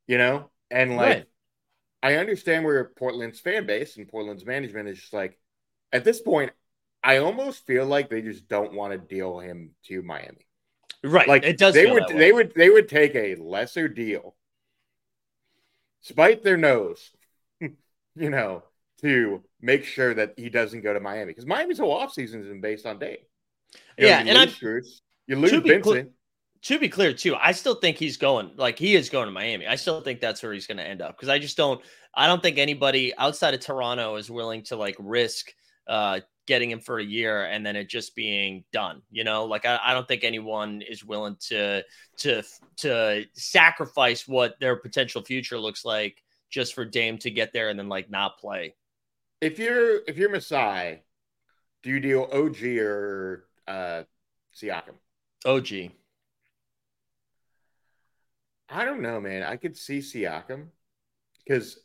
you 0.07 0.17
know, 0.17 0.49
and 0.71 0.95
like, 0.95 1.17
Right. 1.17 1.27
I 2.03 2.15
understand 2.15 2.65
where 2.65 2.85
Portland's 2.85 3.39
fan 3.39 3.65
base 3.65 3.97
and 3.97 4.07
Portland's 4.07 4.45
management 4.45 4.89
is 4.89 4.99
just 4.99 5.13
like, 5.13 5.39
at 5.93 6.03
this 6.03 6.21
point, 6.21 6.51
I 7.03 7.17
almost 7.17 7.65
feel 7.65 7.85
like 7.85 8.09
they 8.09 8.21
just 8.21 8.47
don't 8.47 8.73
want 8.73 8.93
to 8.93 8.97
deal 8.99 9.39
him 9.39 9.71
to 9.85 10.01
Miami. 10.03 10.47
Right. 11.03 11.27
Like 11.27 11.43
it 11.43 11.57
does 11.57 11.75
they 11.75 11.85
would, 11.91 12.07
they 12.09 12.31
would, 12.31 12.53
they 12.55 12.69
would 12.69 12.89
take 12.89 13.15
a 13.15 13.35
lesser 13.35 13.87
deal, 13.87 14.35
spite 16.01 16.43
their 16.43 16.57
nose, 16.57 17.11
you 17.61 18.29
know, 18.29 18.63
to 19.03 19.43
make 19.61 19.83
sure 19.83 20.13
that 20.13 20.33
he 20.37 20.49
doesn't 20.49 20.81
go 20.81 20.93
to 20.93 20.99
Miami 20.99 21.31
because 21.31 21.45
Miami's 21.45 21.77
whole 21.79 21.97
offseason 21.99 22.35
has 22.39 22.47
been 22.47 22.61
based 22.61 22.85
on 22.85 22.99
Dame. 22.99 23.17
You 23.97 24.03
know, 24.05 24.09
Yeah, 24.09 24.23
you 24.23 24.29
and 24.29 24.37
I'm- 24.37 24.81
you 25.27 25.35
lose 25.35 25.51
To 25.51 25.61
be 25.61 25.69
Vincent. 25.69 25.83
clear- 25.83 26.07
to 26.63 26.79
be 26.79 26.87
clear 26.87 27.11
too, 27.13 27.35
I 27.35 27.51
still 27.51 27.75
think 27.75 27.97
he's 27.97 28.15
going 28.15 28.51
like 28.55 28.79
he 28.79 28.95
is 28.95 29.09
going 29.09 29.25
to 29.25 29.31
Miami. 29.31 29.67
I 29.67 29.75
still 29.75 29.99
think 29.99 30.21
that's 30.21 30.41
where 30.41 30.53
he's 30.53 30.65
going 30.65 30.77
to 30.77 30.83
end 30.87 31.01
up 31.01 31.15
because 31.17 31.27
I 31.29 31.37
just 31.37 31.57
don't 31.57 31.83
I 32.15 32.25
don't 32.27 32.41
think 32.41 32.57
anybody 32.57 33.13
outside 33.17 33.53
of 33.53 33.59
Toronto 33.59 34.15
is 34.15 34.31
willing 34.31 34.63
to 34.63 34.77
like 34.77 34.95
risk 34.99 35.51
uh 35.87 36.21
getting 36.45 36.71
him 36.71 36.79
for 36.79 36.99
a 36.99 37.03
year 37.03 37.45
and 37.45 37.65
then 37.65 37.75
it 37.75 37.89
just 37.89 38.15
being 38.15 38.63
done. 38.71 39.01
You 39.11 39.23
know, 39.25 39.43
like 39.45 39.65
I, 39.65 39.77
I 39.83 39.93
don't 39.93 40.07
think 40.07 40.23
anyone 40.23 40.81
is 40.81 41.03
willing 41.03 41.35
to 41.49 41.83
to 42.19 42.43
to 42.77 43.25
sacrifice 43.33 44.25
what 44.27 44.57
their 44.61 44.77
potential 44.77 45.21
future 45.21 45.57
looks 45.59 45.83
like 45.83 46.23
just 46.49 46.73
for 46.75 46.85
Dame 46.85 47.17
to 47.19 47.29
get 47.31 47.51
there 47.51 47.69
and 47.69 47.77
then 47.77 47.89
like 47.89 48.09
not 48.09 48.37
play. 48.39 48.73
If 49.43 49.59
you're 49.59 49.99
if 50.07 50.17
you're 50.17 50.29
Masai, 50.29 51.01
do 51.81 51.89
you 51.89 51.99
deal 51.99 52.29
OG 52.31 52.63
or 52.79 53.45
uh 53.67 54.03
Siakam? 54.55 54.95
OG. 55.45 55.91
I 58.69 58.85
don't 58.85 59.01
know, 59.01 59.19
man. 59.19 59.43
I 59.43 59.57
could 59.57 59.75
see 59.75 59.99
Siakam 59.99 60.67
because 61.45 61.77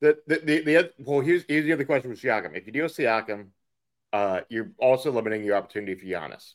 the 0.00 0.18
the 0.26 0.40
the, 0.44 0.60
the 0.62 0.76
other, 0.76 0.90
well 0.98 1.20
here's 1.20 1.44
here's 1.46 1.64
the 1.66 1.72
other 1.72 1.84
question 1.84 2.10
with 2.10 2.20
Siakam. 2.20 2.56
If 2.56 2.66
you 2.66 2.72
deal 2.72 2.86
Siakam, 2.86 3.50
uh, 4.12 4.40
you're 4.48 4.72
also 4.78 5.12
limiting 5.12 5.44
your 5.44 5.54
opportunity 5.54 5.94
for 5.94 6.06
Giannis. 6.06 6.54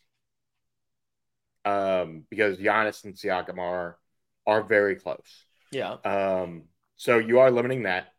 Um, 1.63 2.25
because 2.29 2.57
Giannis 2.57 3.05
and 3.05 3.13
Siakam 3.15 3.59
are 3.59 3.97
are 4.45 4.63
very 4.63 4.97
close. 4.97 5.45
Yeah. 5.71 5.93
Um, 6.03 6.63
so 6.97 7.17
you 7.17 7.39
are 7.39 7.49
limiting 7.49 7.83
that. 7.83 8.11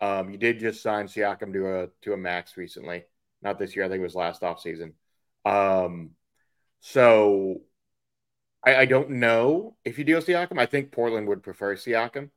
Um, 0.00 0.30
you 0.30 0.36
did 0.38 0.58
just 0.58 0.82
sign 0.82 1.06
Siakam 1.06 1.52
to 1.52 1.80
a 1.82 1.88
to 2.02 2.12
a 2.12 2.16
max 2.16 2.56
recently. 2.56 3.04
Not 3.42 3.58
this 3.58 3.74
year, 3.76 3.84
I 3.84 3.88
think 3.88 4.00
it 4.00 4.04
was 4.04 4.14
last 4.14 4.42
offseason. 4.42 4.92
Um, 5.44 6.10
so 6.80 7.62
I, 8.64 8.76
I 8.76 8.84
don't 8.86 9.10
know 9.10 9.76
if 9.84 9.98
you 9.98 10.04
deal 10.04 10.20
Siakam. 10.20 10.58
I 10.58 10.66
think 10.66 10.92
Portland 10.92 11.28
would 11.28 11.42
prefer 11.42 11.76
Siakam 11.76 12.30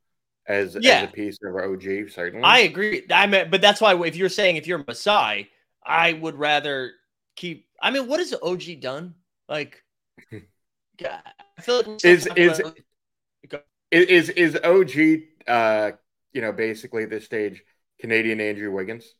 as, 0.46 0.78
Yeah. 0.80 1.02
as 1.02 1.10
a 1.10 1.12
piece 1.12 1.38
of 1.44 1.56
OG, 1.56 2.10
certainly. 2.12 2.44
I 2.44 2.60
agree. 2.60 3.06
I 3.12 3.28
mean, 3.28 3.50
but 3.50 3.62
that's 3.62 3.82
why 3.82 3.96
if 4.06 4.16
you're 4.16 4.30
saying 4.30 4.56
if 4.58 4.68
you're 4.68 4.84
Masai, 4.88 5.50
I 5.86 6.14
would 6.14 6.36
rather 6.36 6.92
keep. 7.36 7.68
I 7.82 7.92
mean, 7.92 8.08
what 8.08 8.20
has 8.20 8.34
OG 8.42 8.80
done? 8.82 9.16
Like, 9.48 9.84
God, 10.32 11.22
I 11.58 11.62
feel 11.62 11.78
like 11.84 12.06
Is- 12.06 12.26
talking 12.26 12.44
is- 12.44 12.62
is 13.92 14.30
is 14.30 14.56
OG 14.64 15.22
uh 15.48 15.92
you 16.34 16.42
know 16.42 16.52
basically 16.52 17.04
at 17.04 17.10
this 17.10 17.26
stage 17.26 17.64
Canadian 18.00 18.42
Andrew 18.42 18.72
Wiggins, 18.72 19.14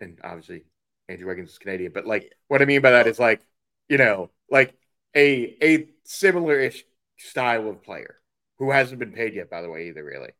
and 0.00 0.18
obviously 0.24 0.64
Andrew 1.08 1.28
Wiggins 1.28 1.50
is 1.50 1.58
Canadian, 1.58 1.92
but 1.92 2.06
like 2.06 2.32
what 2.48 2.62
I 2.62 2.64
mean 2.64 2.80
by 2.80 2.92
that 2.92 3.06
is 3.06 3.18
like 3.18 3.40
you 3.88 3.98
know 3.98 4.30
like 4.50 4.74
a 5.14 5.56
a 5.62 5.88
similar 6.04 6.58
ish 6.58 6.84
style 7.16 7.68
of 7.68 7.82
player 7.82 8.16
who 8.58 8.70
hasn't 8.70 8.98
been 8.98 9.12
paid 9.12 9.34
yet 9.34 9.50
by 9.50 9.62
the 9.62 9.70
way 9.70 9.88
either 9.88 10.04
really. 10.04 10.30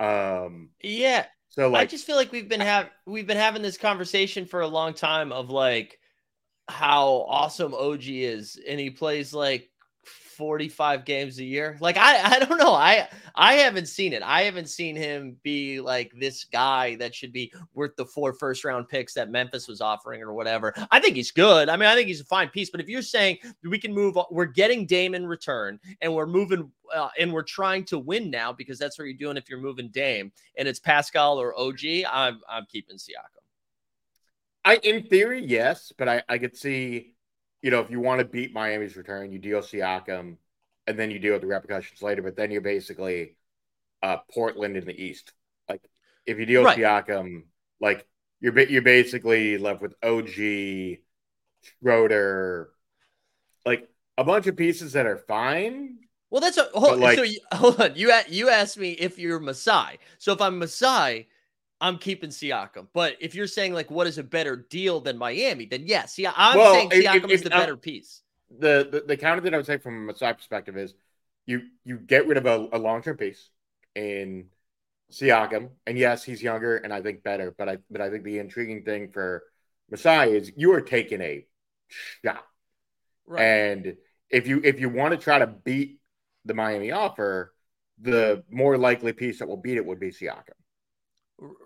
Um, 0.00 0.70
yeah. 0.82 1.26
so 1.48 1.74
I 1.74 1.86
just 1.86 2.04
feel 2.04 2.16
like 2.16 2.32
we've 2.32 2.48
been 2.48 2.60
have 2.60 2.90
we've 3.06 3.26
been 3.26 3.36
having 3.36 3.62
this 3.62 3.78
conversation 3.78 4.46
for 4.46 4.60
a 4.60 4.68
long 4.68 4.94
time 4.94 5.32
of 5.32 5.50
like 5.50 5.98
how 6.68 7.26
awesome 7.28 7.74
OG 7.74 8.02
is, 8.04 8.60
and 8.66 8.80
he 8.80 8.90
plays 8.90 9.34
like 9.34 9.70
45 10.06 11.04
games 11.04 11.38
a 11.38 11.44
year. 11.44 11.76
Like 11.80 11.96
I 11.96 12.36
I 12.36 12.38
don't 12.38 12.58
know. 12.58 12.72
I 12.72 13.08
I 13.34 13.54
haven't 13.54 13.86
seen 13.86 14.12
it. 14.12 14.22
I 14.22 14.42
haven't 14.42 14.68
seen 14.68 14.96
him 14.96 15.36
be 15.42 15.80
like 15.80 16.12
this 16.18 16.44
guy 16.44 16.96
that 16.96 17.14
should 17.14 17.32
be 17.32 17.52
worth 17.74 17.96
the 17.96 18.04
four 18.04 18.32
first 18.32 18.64
round 18.64 18.88
picks 18.88 19.14
that 19.14 19.30
Memphis 19.30 19.68
was 19.68 19.80
offering 19.80 20.22
or 20.22 20.32
whatever. 20.32 20.74
I 20.90 21.00
think 21.00 21.16
he's 21.16 21.30
good. 21.30 21.68
I 21.68 21.76
mean, 21.76 21.88
I 21.88 21.94
think 21.94 22.08
he's 22.08 22.20
a 22.20 22.24
fine 22.24 22.48
piece. 22.48 22.70
But 22.70 22.80
if 22.80 22.88
you're 22.88 23.02
saying 23.02 23.38
we 23.62 23.78
can 23.78 23.92
move, 23.92 24.16
we're 24.30 24.44
getting 24.46 24.86
Dame 24.86 25.14
in 25.14 25.26
return, 25.26 25.78
and 26.00 26.14
we're 26.14 26.26
moving, 26.26 26.70
uh, 26.94 27.08
and 27.18 27.32
we're 27.32 27.42
trying 27.42 27.84
to 27.86 27.98
win 27.98 28.30
now 28.30 28.52
because 28.52 28.78
that's 28.78 28.98
what 28.98 29.04
you're 29.04 29.14
doing 29.14 29.36
if 29.36 29.48
you're 29.48 29.60
moving 29.60 29.88
Dame, 29.88 30.32
and 30.56 30.68
it's 30.68 30.78
Pascal 30.78 31.40
or 31.40 31.58
OG. 31.58 31.80
I'm 32.10 32.40
I'm 32.48 32.66
keeping 32.66 32.96
Siakam. 32.96 33.42
I 34.64 34.76
in 34.76 35.02
theory 35.04 35.44
yes, 35.44 35.92
but 35.96 36.08
I 36.08 36.22
I 36.28 36.38
could 36.38 36.56
see 36.56 37.13
you 37.64 37.70
know 37.70 37.80
if 37.80 37.90
you 37.90 37.98
want 37.98 38.18
to 38.18 38.26
beat 38.26 38.52
Miami's 38.52 38.94
return, 38.94 39.32
you 39.32 39.38
deal 39.38 39.60
Siakam, 39.60 40.36
and 40.86 40.98
then 40.98 41.10
you 41.10 41.18
deal 41.18 41.32
with 41.32 41.40
the 41.40 41.46
repercussions 41.46 42.02
later. 42.02 42.20
But 42.20 42.36
then 42.36 42.50
you're 42.50 42.60
basically 42.60 43.36
uh 44.02 44.18
Portland 44.30 44.76
in 44.76 44.84
the 44.84 45.02
East. 45.02 45.32
Like 45.66 45.80
if 46.26 46.38
you 46.38 46.44
deal 46.44 46.62
Right. 46.62 46.76
Siakam, 46.76 47.44
like 47.80 48.06
you're 48.38 48.58
you're 48.60 48.82
basically 48.82 49.56
left 49.56 49.80
with 49.80 49.94
OG, 50.02 50.98
Schroeder, 51.80 52.68
like 53.64 53.88
a 54.18 54.24
bunch 54.24 54.46
of 54.46 54.56
pieces 54.56 54.92
that 54.92 55.06
are 55.06 55.16
fine. 55.16 55.96
Well, 56.28 56.42
that's 56.42 56.58
a 56.58 56.64
hold, 56.74 57.00
like- 57.00 57.16
so. 57.16 57.24
You, 57.24 57.40
hold 57.52 57.80
on, 57.80 57.96
you 57.96 58.12
you 58.28 58.50
asked 58.50 58.76
me 58.76 58.90
if 58.90 59.18
you're 59.18 59.40
Masai. 59.40 59.98
So 60.18 60.34
if 60.34 60.42
I'm 60.42 60.58
Masai, 60.58 61.28
I'm 61.84 61.98
keeping 61.98 62.30
Siakam. 62.30 62.86
But 62.94 63.16
if 63.20 63.34
you're 63.34 63.46
saying 63.46 63.74
like 63.74 63.90
what 63.90 64.06
is 64.06 64.16
a 64.16 64.22
better 64.22 64.56
deal 64.56 65.00
than 65.00 65.18
Miami, 65.18 65.66
then 65.66 65.82
yes, 65.86 66.18
yeah, 66.18 66.32
I'm 66.34 66.56
Well, 66.58 66.74
saying 66.74 66.88
if- 66.92 67.04
Siakam 67.04 67.24
if- 67.26 67.30
is 67.30 67.42
the 67.42 67.50
better 67.50 67.76
piece. 67.76 68.22
The, 68.58 68.88
the 68.90 69.00
the 69.08 69.16
counter 69.16 69.40
that 69.42 69.52
I 69.52 69.56
would 69.56 69.66
say 69.66 69.78
from 69.78 69.96
a 69.96 70.12
Masai 70.12 70.32
perspective 70.32 70.76
is 70.76 70.94
you 71.44 71.62
you 71.84 71.98
get 71.98 72.26
rid 72.26 72.38
of 72.38 72.46
a, 72.46 72.68
a 72.72 72.78
long 72.78 73.02
term 73.02 73.16
piece 73.16 73.50
in 73.94 74.46
Siakam, 75.12 75.70
and 75.86 75.98
yes, 75.98 76.22
he's 76.24 76.42
younger 76.42 76.76
and 76.76 76.92
I 76.92 77.02
think 77.02 77.22
better, 77.22 77.54
but 77.56 77.68
I 77.68 77.78
but 77.90 78.00
I 78.00 78.10
think 78.10 78.24
the 78.24 78.38
intriguing 78.38 78.84
thing 78.84 79.10
for 79.10 79.42
Masai 79.90 80.32
is 80.36 80.52
you 80.56 80.72
are 80.72 80.80
taking 80.80 81.20
a 81.20 81.44
shot, 82.24 82.44
Right. 83.26 83.42
and 83.42 83.96
if 84.30 84.46
you 84.46 84.60
if 84.64 84.80
you 84.80 84.88
want 84.88 85.12
to 85.12 85.18
try 85.18 85.38
to 85.38 85.46
beat 85.46 86.00
the 86.44 86.54
Miami 86.54 86.92
offer, 86.92 87.54
the 88.00 88.42
more 88.50 88.78
likely 88.78 89.12
piece 89.12 89.40
that 89.40 89.48
will 89.48 89.56
beat 89.58 89.76
it 89.76 89.84
would 89.84 90.00
be 90.00 90.10
Siakam 90.10 90.54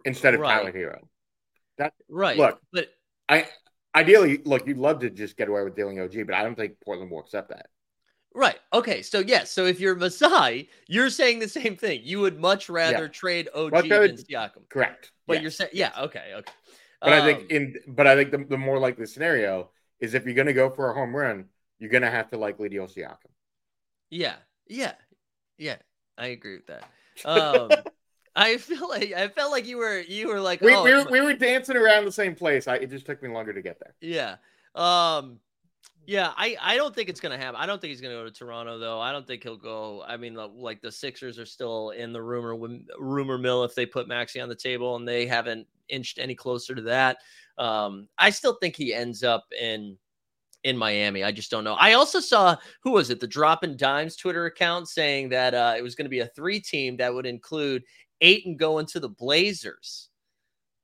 instead 0.04 0.34
of 0.34 0.40
right. 0.40 0.58
Tyler 0.58 0.72
Herro. 0.72 1.90
Right. 2.08 2.36
look. 2.36 2.60
but 2.72 2.88
I 3.28 3.46
ideally 3.94 4.38
look, 4.44 4.66
you'd 4.66 4.78
love 4.78 5.00
to 5.00 5.10
just 5.10 5.36
get 5.36 5.48
away 5.48 5.62
with 5.62 5.76
dealing 5.76 6.00
OG, 6.00 6.26
but 6.26 6.34
I 6.34 6.42
don't 6.42 6.54
think 6.56 6.74
Portland 6.84 7.10
will 7.10 7.20
accept 7.20 7.50
that. 7.50 7.66
right. 8.34 8.58
Okay. 8.72 9.02
So 9.02 9.20
yes. 9.20 9.50
So 9.50 9.66
if 9.66 9.80
you're 9.80 9.94
Masai, 9.94 10.68
you're 10.88 11.10
saying 11.10 11.38
the 11.40 11.48
same 11.48 11.76
thing. 11.76 12.00
You 12.04 12.20
would 12.20 12.38
much 12.40 12.68
rather 12.68 13.04
Yeah. 13.04 13.08
trade 13.08 13.48
OG 13.54 13.72
Much 13.72 13.88
rather- 13.88 14.08
than 14.08 14.16
Siakam. 14.16 14.68
Correct. 14.68 15.12
But 15.26 15.34
Yes. 15.34 15.42
you're 15.42 15.50
saying, 15.50 15.70
yeah. 15.74 15.92
Okay. 15.98 16.32
Okay. 16.34 16.52
But 17.00 17.12
I 17.12 17.18
Um, 17.20 17.24
think 17.26 17.50
in 17.50 17.76
but 17.86 18.06
I 18.06 18.16
think 18.16 18.30
the, 18.32 18.38
the 18.38 18.58
more 18.58 18.78
likely 18.78 19.06
scenario 19.06 19.70
is 20.00 20.14
if 20.14 20.24
you're 20.24 20.34
going 20.34 20.46
to 20.48 20.52
go 20.52 20.70
for 20.70 20.90
a 20.90 20.94
home 20.94 21.14
run, 21.14 21.48
you're 21.78 21.90
going 21.90 22.02
to 22.02 22.10
have 22.10 22.28
to 22.30 22.38
likely 22.38 22.68
deal 22.68 22.86
Siakam. 22.86 23.18
Yeah, 24.10 24.36
yeah, 24.66 24.94
yeah. 25.58 25.76
I 26.16 26.28
agree 26.28 26.56
with 26.56 26.66
that. 26.66 26.84
Um, 27.24 27.70
I 28.38 28.56
feel 28.56 28.88
like 28.88 29.12
I 29.12 29.28
felt 29.28 29.50
like 29.50 29.66
you 29.66 29.78
were 29.78 30.00
you 30.00 30.28
were 30.28 30.40
like, 30.40 30.60
We, 30.60 30.74
oh, 30.74 30.84
we, 30.84 30.94
were, 30.94 31.04
we 31.10 31.20
were 31.20 31.34
dancing 31.34 31.76
around 31.76 32.04
the 32.04 32.12
same 32.12 32.34
place. 32.34 32.68
I, 32.68 32.76
it 32.76 32.90
just 32.90 33.04
took 33.04 33.22
me 33.22 33.28
longer 33.28 33.52
to 33.52 33.60
get 33.60 33.78
there. 33.80 33.94
yeah, 34.00 34.36
um, 34.74 35.40
yeah. 36.06 36.32
I 36.36 36.56
I 36.60 36.76
don't 36.76 36.94
think 36.94 37.08
it's 37.08 37.20
gonna 37.20 37.36
happen. 37.36 37.60
I 37.60 37.66
don't 37.66 37.80
think 37.80 37.90
he's 37.90 38.00
gonna 38.00 38.14
go 38.14 38.24
to 38.24 38.30
Toronto 38.30 38.78
though. 38.78 39.00
I 39.00 39.10
don't 39.10 39.26
think 39.26 39.42
he'll 39.42 39.56
go. 39.56 40.04
I 40.06 40.16
mean, 40.16 40.34
like 40.34 40.80
the 40.80 40.92
Sixers 40.92 41.38
are 41.38 41.46
still 41.46 41.90
in 41.90 42.12
the 42.12 42.22
rumor 42.22 42.56
rumor 42.98 43.38
mill 43.38 43.64
if 43.64 43.74
they 43.74 43.86
put 43.86 44.06
Maxey 44.06 44.40
on 44.40 44.48
the 44.48 44.54
table, 44.54 44.94
and 44.94 45.06
they 45.06 45.26
haven't 45.26 45.66
inched 45.88 46.18
any 46.18 46.36
closer 46.36 46.74
to 46.74 46.82
that. 46.82 47.18
Um, 47.58 48.08
I 48.18 48.30
still 48.30 48.54
think 48.60 48.76
he 48.76 48.94
ends 48.94 49.24
up 49.24 49.46
in 49.60 49.98
in 50.64 50.76
Miami. 50.76 51.24
I 51.24 51.32
just 51.32 51.50
don't 51.50 51.64
know. 51.64 51.74
I 51.74 51.94
also 51.94 52.20
saw 52.20 52.56
who 52.82 52.92
was 52.92 53.10
it? 53.10 53.20
The 53.20 53.26
Drop 53.26 53.62
and 53.62 53.76
Dimes 53.76 54.16
Twitter 54.16 54.46
account 54.46 54.88
saying 54.88 55.28
that 55.30 55.54
uh, 55.54 55.74
it 55.76 55.82
was 55.82 55.94
going 55.94 56.04
to 56.04 56.10
be 56.10 56.20
a 56.20 56.26
three 56.26 56.60
team 56.60 56.96
that 56.98 57.12
would 57.12 57.26
include 57.26 57.82
Ayton 58.20 58.56
going 58.56 58.86
to 58.86 59.00
the 59.00 59.08
Blazers. 59.08 60.08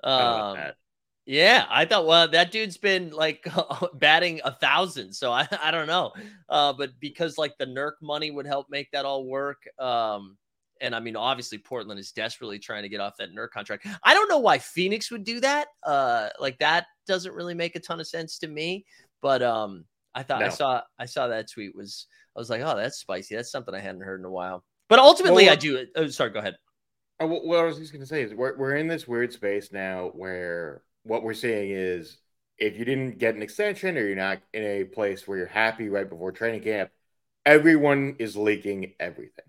I 0.02 0.08
don't 0.08 0.18
know 0.18 0.52
about 0.52 0.68
Um, 0.68 0.72
yeah, 1.26 1.64
I 1.70 1.86
thought 1.86 2.06
well 2.06 2.28
that 2.28 2.52
dude's 2.52 2.76
been 2.76 3.10
like 3.10 3.46
batting 3.94 4.40
a 4.44 4.52
thousand, 4.52 5.14
so 5.14 5.32
I 5.32 5.48
I 5.62 5.70
don't 5.70 5.86
know, 5.86 6.12
uh, 6.48 6.72
but 6.74 6.90
because 7.00 7.38
like 7.38 7.56
the 7.58 7.66
Nurk 7.66 7.94
money 8.02 8.30
would 8.30 8.46
help 8.46 8.68
make 8.68 8.90
that 8.92 9.06
all 9.06 9.24
work. 9.24 9.62
Um, 9.78 10.36
and 10.80 10.94
I 10.94 11.00
mean, 11.00 11.16
obviously 11.16 11.56
Portland 11.56 11.98
is 11.98 12.12
desperately 12.12 12.58
trying 12.58 12.82
to 12.82 12.88
get 12.90 13.00
off 13.00 13.16
that 13.18 13.34
Nurk 13.34 13.50
contract. 13.50 13.86
I 14.02 14.12
don't 14.12 14.28
know 14.28 14.38
why 14.38 14.58
Phoenix 14.58 15.10
would 15.10 15.24
do 15.24 15.40
that. 15.40 15.68
Uh, 15.82 16.28
like 16.38 16.58
that 16.58 16.86
doesn't 17.06 17.34
really 17.34 17.54
make 17.54 17.74
a 17.74 17.80
ton 17.80 18.00
of 18.00 18.06
sense 18.06 18.38
to 18.40 18.48
me. 18.48 18.84
But 19.22 19.42
um, 19.42 19.86
I 20.14 20.22
thought 20.22 20.42
I 20.42 20.48
saw 20.50 20.82
I 20.98 21.06
saw 21.06 21.28
that 21.28 21.50
tweet 21.50 21.74
was 21.74 22.06
I 22.36 22.38
was 22.38 22.50
like, 22.50 22.60
oh, 22.62 22.76
that's 22.76 22.98
spicy. 22.98 23.36
That's 23.36 23.50
something 23.50 23.74
I 23.74 23.80
hadn't 23.80 24.02
heard 24.02 24.20
in 24.20 24.26
a 24.26 24.30
while. 24.30 24.62
But 24.88 24.98
ultimately, 24.98 25.44
Well, 25.44 25.52
I 25.52 25.56
do. 25.56 25.86
Oh, 25.96 26.08
sorry. 26.08 26.30
Go 26.30 26.40
ahead. 26.40 26.56
Oh, 27.20 27.26
what, 27.26 27.60
I 27.60 27.64
was 27.64 27.78
just 27.78 27.92
going 27.92 28.02
to 28.02 28.08
say 28.08 28.22
is 28.22 28.34
we're, 28.34 28.56
we're 28.56 28.76
in 28.76 28.88
this 28.88 29.06
weird 29.06 29.32
space 29.32 29.72
now 29.72 30.10
where 30.14 30.82
what 31.04 31.22
we're 31.22 31.34
seeing 31.34 31.70
is 31.70 32.18
if 32.58 32.76
you 32.78 32.84
didn't 32.84 33.18
get 33.18 33.34
an 33.34 33.42
extension 33.42 33.96
or 33.96 34.06
you're 34.06 34.16
not 34.16 34.40
in 34.52 34.62
a 34.62 34.84
place 34.84 35.26
where 35.26 35.38
you're 35.38 35.46
happy 35.46 35.88
right 35.88 36.08
before 36.08 36.32
training 36.32 36.62
camp, 36.62 36.90
everyone 37.46 38.16
is 38.18 38.36
leaking 38.36 38.94
everything. 38.98 39.44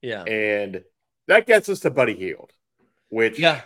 Yeah. 0.00 0.22
And 0.24 0.82
that 1.28 1.46
gets 1.46 1.68
us 1.68 1.80
to 1.80 1.90
Buddy 1.90 2.14
Hield, 2.14 2.52
which 3.08 3.38
Yeah. 3.38 3.62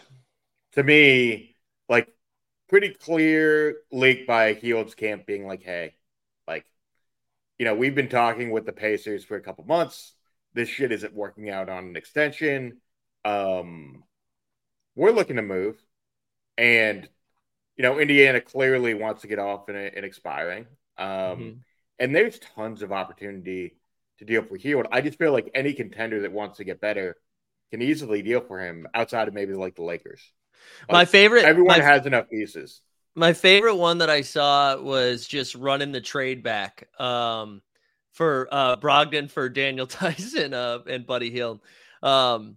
to 0.73 0.83
me, 0.83 1.57
like 1.89 2.09
pretty 2.69 2.91
clear 2.91 3.77
leak 3.93 4.27
by 4.27 4.55
Hield's 4.55 4.95
camp 4.95 5.27
being 5.27 5.47
like, 5.47 5.63
hey, 5.63 5.95
like, 6.49 6.67
you 7.59 7.65
know, 7.65 7.75
we've 7.75 7.95
been 7.95 8.09
talking 8.09 8.51
with 8.51 8.67
the 8.67 8.73
Pacers 8.73 9.25
for 9.25 9.37
a 9.37 9.41
couple 9.41 9.65
months. 9.65 10.15
This 10.53 10.69
shit 10.69 10.93
isn't 10.93 11.15
working 11.15 11.49
out 11.49 11.69
on 11.69 11.85
an 11.85 11.97
extension. 11.97 12.79
Um, 13.27 14.05
we're 14.95 15.13
looking 15.13 15.37
to 15.37 15.43
move. 15.43 15.77
And 16.59 17.09
you 17.77 17.83
know, 17.85 17.99
Indiana 17.99 18.41
clearly 18.41 18.95
wants 18.95 19.23
to 19.23 19.29
get 19.29 19.39
off 19.39 19.69
in, 19.69 19.77
in 19.77 20.05
expiring. 20.05 20.67
Um, 20.99 21.09
Mhm. 21.09 21.61
And 21.99 22.15
there's 22.17 22.39
tons 22.41 22.83
of 22.83 22.93
opportunity 22.93 23.77
to 24.19 24.25
deal 24.27 24.43
for 24.43 24.57
Hield. 24.57 24.87
I 24.93 25.01
just 25.03 25.19
feel 25.19 25.33
like 25.33 25.51
any 25.55 25.75
contender 25.75 26.23
that 26.23 26.33
wants 26.33 26.59
to 26.59 26.65
get 26.65 26.81
better 26.81 27.17
can 27.71 27.83
easily 27.83 28.23
deal 28.23 28.41
for 28.43 28.61
him 28.61 28.87
outside 28.95 29.29
of 29.29 29.35
maybe 29.35 29.55
like 29.55 29.77
the 29.77 29.83
Lakers. 29.85 30.23
My 30.91 31.05
favorite, 31.05 31.45
Everyone 31.45 31.79
my, 31.79 31.85
has 31.85 32.07
enough 32.07 32.29
pieces. 32.31 32.83
my 33.15 33.33
favorite 33.33 33.77
one 33.77 33.99
that 33.99 34.11
I 34.11 34.21
saw 34.21 34.77
was 34.81 35.27
just 35.27 35.55
running 35.55 35.93
the 35.93 36.01
trade 36.01 36.43
back 36.43 36.89
um, 37.01 37.63
for 38.13 38.49
uh, 38.51 38.77
Brogdon 38.77 39.31
for 39.31 39.49
Daniel 39.49 39.87
Tyson 39.89 40.53
uh, 40.55 40.81
and 40.87 41.07
Buddy 41.07 41.31
Hield. 41.31 41.61
Um, 42.03 42.57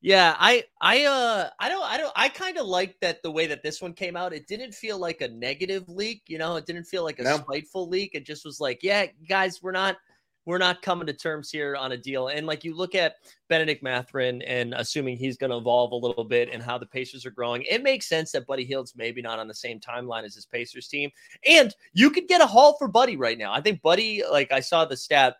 yeah, 0.00 0.36
I, 0.38 0.64
I, 0.80 1.04
uh, 1.04 1.50
I 1.58 1.68
don't, 1.68 1.84
I 1.84 1.98
don't, 1.98 2.12
I 2.16 2.28
kind 2.28 2.58
of 2.58 2.66
like 2.66 2.98
that 3.00 3.22
the 3.22 3.30
way 3.30 3.46
that 3.46 3.62
this 3.62 3.80
one 3.82 3.92
came 3.92 4.16
out. 4.16 4.32
It 4.32 4.46
didn't 4.46 4.74
feel 4.74 4.98
like 4.98 5.20
a 5.20 5.28
negative 5.28 5.88
leak, 5.88 6.22
you 6.26 6.38
know. 6.38 6.56
It 6.56 6.66
didn't 6.66 6.84
feel 6.84 7.04
like 7.04 7.18
a 7.18 7.24
No. 7.24 7.38
spiteful 7.38 7.88
leak. 7.88 8.10
It 8.14 8.24
just 8.24 8.44
was 8.44 8.60
like, 8.60 8.82
yeah, 8.82 9.06
guys, 9.28 9.62
we're 9.62 9.72
not, 9.72 9.96
we're 10.44 10.58
not 10.58 10.80
coming 10.80 11.08
to 11.08 11.12
terms 11.12 11.50
here 11.50 11.74
on 11.74 11.90
a 11.90 11.96
deal. 11.96 12.28
And 12.28 12.46
like 12.46 12.62
you 12.62 12.72
look 12.74 12.94
at 12.94 13.16
Bennedict 13.48 13.82
Mathurin 13.82 14.42
and 14.42 14.74
assuming 14.74 15.16
he's 15.16 15.36
going 15.36 15.50
to 15.50 15.56
evolve 15.56 15.90
a 15.90 15.96
little 15.96 16.22
bit 16.22 16.50
and 16.52 16.62
how 16.62 16.78
the 16.78 16.86
Pacers 16.86 17.26
are 17.26 17.32
growing, 17.32 17.62
it 17.62 17.82
makes 17.82 18.08
sense 18.08 18.30
that 18.30 18.46
Buddy 18.46 18.64
Hield's 18.64 18.94
maybe 18.96 19.20
not 19.20 19.40
on 19.40 19.48
the 19.48 19.54
same 19.54 19.80
timeline 19.80 20.22
as 20.22 20.36
his 20.36 20.46
Pacers 20.46 20.86
team. 20.86 21.10
And 21.48 21.74
you 21.94 22.10
could 22.10 22.28
get 22.28 22.40
a 22.40 22.46
haul 22.46 22.76
for 22.78 22.86
Buddy 22.86 23.16
right 23.16 23.36
now. 23.36 23.52
I 23.52 23.60
think 23.60 23.82
Buddy, 23.82 24.22
like 24.30 24.52
I 24.52 24.60
saw 24.60 24.84
the 24.84 24.96
stat 24.96 25.36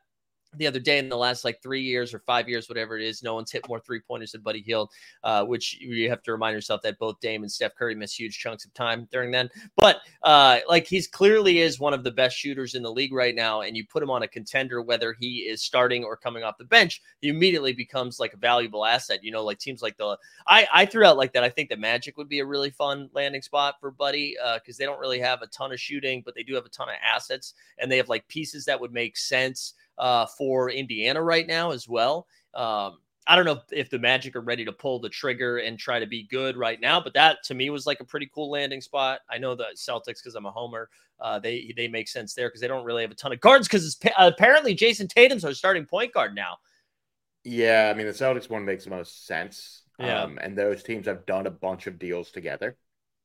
the 0.57 0.67
other 0.67 0.81
day 0.81 0.99
in 0.99 1.09
the 1.09 1.17
last 1.17 1.45
like 1.45 1.63
three 1.63 1.83
years 1.83 2.15
or 2.15 2.21
five 2.21 2.49
years, 2.49 2.69
whatever 2.69 2.97
it 2.97 3.05
is, 3.05 3.23
no 3.23 3.35
one's 3.35 3.51
hit 3.51 3.69
more 3.69 3.81
three 3.81 4.01
pointers 4.01 4.33
than 4.33 4.41
Buddy 4.41 4.63
Hield, 4.63 4.91
uh, 5.25 5.45
which 5.45 5.79
you 5.81 6.09
have 6.09 6.23
to 6.25 6.33
remind 6.33 6.55
yourself 6.55 6.83
that 6.83 6.99
both 6.99 7.21
Dame 7.21 7.43
and 7.43 7.51
Steph 7.51 7.75
Curry 7.75 7.95
miss 7.95 8.19
huge 8.19 8.39
chunks 8.39 8.65
of 8.65 8.75
time 8.75 9.09
during 9.13 9.31
then. 9.31 9.49
But 9.77 10.01
uh, 10.23 10.61
like 10.69 10.87
he's 10.87 11.07
clearly 11.07 11.61
is 11.61 11.79
one 11.79 11.95
of 11.95 12.05
the 12.05 12.11
best 12.11 12.37
shooters 12.37 12.75
in 12.75 12.83
the 12.83 12.93
league 12.93 13.13
right 13.13 13.35
now, 13.35 13.63
and 13.63 13.77
you 13.77 13.87
put 13.87 14.03
him 14.03 14.11
on 14.11 14.23
a 14.23 14.29
contender, 14.29 14.83
whether 14.83 15.15
he 15.19 15.39
is 15.39 15.63
starting 15.63 16.05
or 16.05 16.17
coming 16.17 16.43
off 16.43 16.59
the 16.59 16.65
bench, 16.65 17.03
he 17.21 17.29
immediately 17.29 17.73
becomes 17.73 18.19
like 18.19 18.33
a 18.33 18.39
valuable 18.39 18.85
asset. 18.85 19.23
You 19.23 19.33
know, 19.33 19.45
like 19.45 19.59
teams 19.59 19.83
like 19.83 19.97
the 19.97 20.17
I 20.47 20.67
I 20.73 20.87
threw 20.87 21.05
out 21.05 21.17
like 21.17 21.33
that. 21.33 21.45
I 21.45 21.49
think 21.49 21.69
the 21.69 21.77
Magic 21.77 22.17
would 22.17 22.29
be 22.29 22.41
a 22.41 22.47
really 22.47 22.71
fun 22.71 23.11
landing 23.13 23.43
spot 23.43 23.77
for 23.81 23.91
Buddy 23.91 24.37
because 24.55 24.77
they 24.77 24.85
don't 24.85 25.01
really 25.01 25.21
have 25.21 25.43
a 25.43 25.47
ton 25.49 25.73
of 25.73 25.81
shooting, 25.81 26.23
but 26.25 26.35
they 26.35 26.43
do 26.43 26.55
have 26.55 26.67
a 26.67 26.71
ton 26.71 26.89
of 26.89 26.95
assets, 27.05 27.55
and 27.79 27.91
they 27.91 27.97
have 27.97 28.09
like 28.09 28.27
pieces 28.29 28.65
that 28.65 28.81
would 28.81 28.93
make 28.93 29.17
sense 29.17 29.75
uh, 29.99 30.27
for 30.27 30.71
Indiana 30.71 31.23
right 31.23 31.47
now 31.47 31.71
as 31.71 31.89
well. 31.89 32.27
Um, 32.55 32.99
I 33.27 33.35
don't 33.35 33.45
know 33.45 33.61
if, 33.73 33.91
the 33.91 33.99
Magic 33.99 34.37
are 34.37 34.41
ready 34.41 34.65
to 34.65 34.73
pull 34.73 35.01
the 35.01 35.09
trigger 35.09 35.59
and 35.59 35.79
try 35.79 35.99
to 35.99 36.07
be 36.07 36.29
good 36.29 36.57
right 36.57 36.81
now, 36.81 37.01
but 37.01 37.15
that 37.15 37.43
to 37.45 37.55
me 37.55 37.71
was 37.71 37.87
like 37.87 37.99
a 38.01 38.05
pretty 38.05 38.31
cool 38.33 38.51
landing 38.51 38.81
spot. 38.81 39.21
I 39.29 39.39
know 39.39 39.55
the 39.57 39.67
Celtics 39.75 40.23
because 40.23 40.37
I'm 40.37 40.47
a 40.47 40.51
homer. 40.51 40.89
Uh, 41.19 41.39
they 41.39 41.73
they 41.77 41.89
make 41.89 42.09
sense 42.09 42.35
there 42.35 42.49
because 42.49 42.61
they 42.61 42.69
don't 42.69 42.85
really 42.85 43.03
have 43.03 43.11
a 43.11 43.15
ton 43.15 43.33
of 43.33 43.41
guards 43.41 43.67
because 43.67 43.87
it's 43.87 43.99
apparently 44.19 44.77
Jayson 44.77 45.09
Tatum's 45.09 45.45
our 45.45 45.55
starting 45.55 45.87
point 45.87 46.13
guard 46.13 46.35
now. 46.35 46.59
Yeah, 47.43 47.91
I 47.93 47.97
mean 47.97 48.07
the 48.07 48.13
Celtics 48.13 48.51
one 48.51 48.65
makes 48.65 48.85
the 48.85 48.91
most 48.91 49.27
sense. 49.27 49.83
Yeah. 49.99 50.23
Um, 50.23 50.39
and 50.41 50.57
those 50.57 50.83
teams 50.83 51.07
have 51.07 51.25
done 51.27 51.47
a 51.47 51.51
bunch 51.51 51.87
of 51.87 51.99
deals 51.99 52.31
together. 52.31 52.77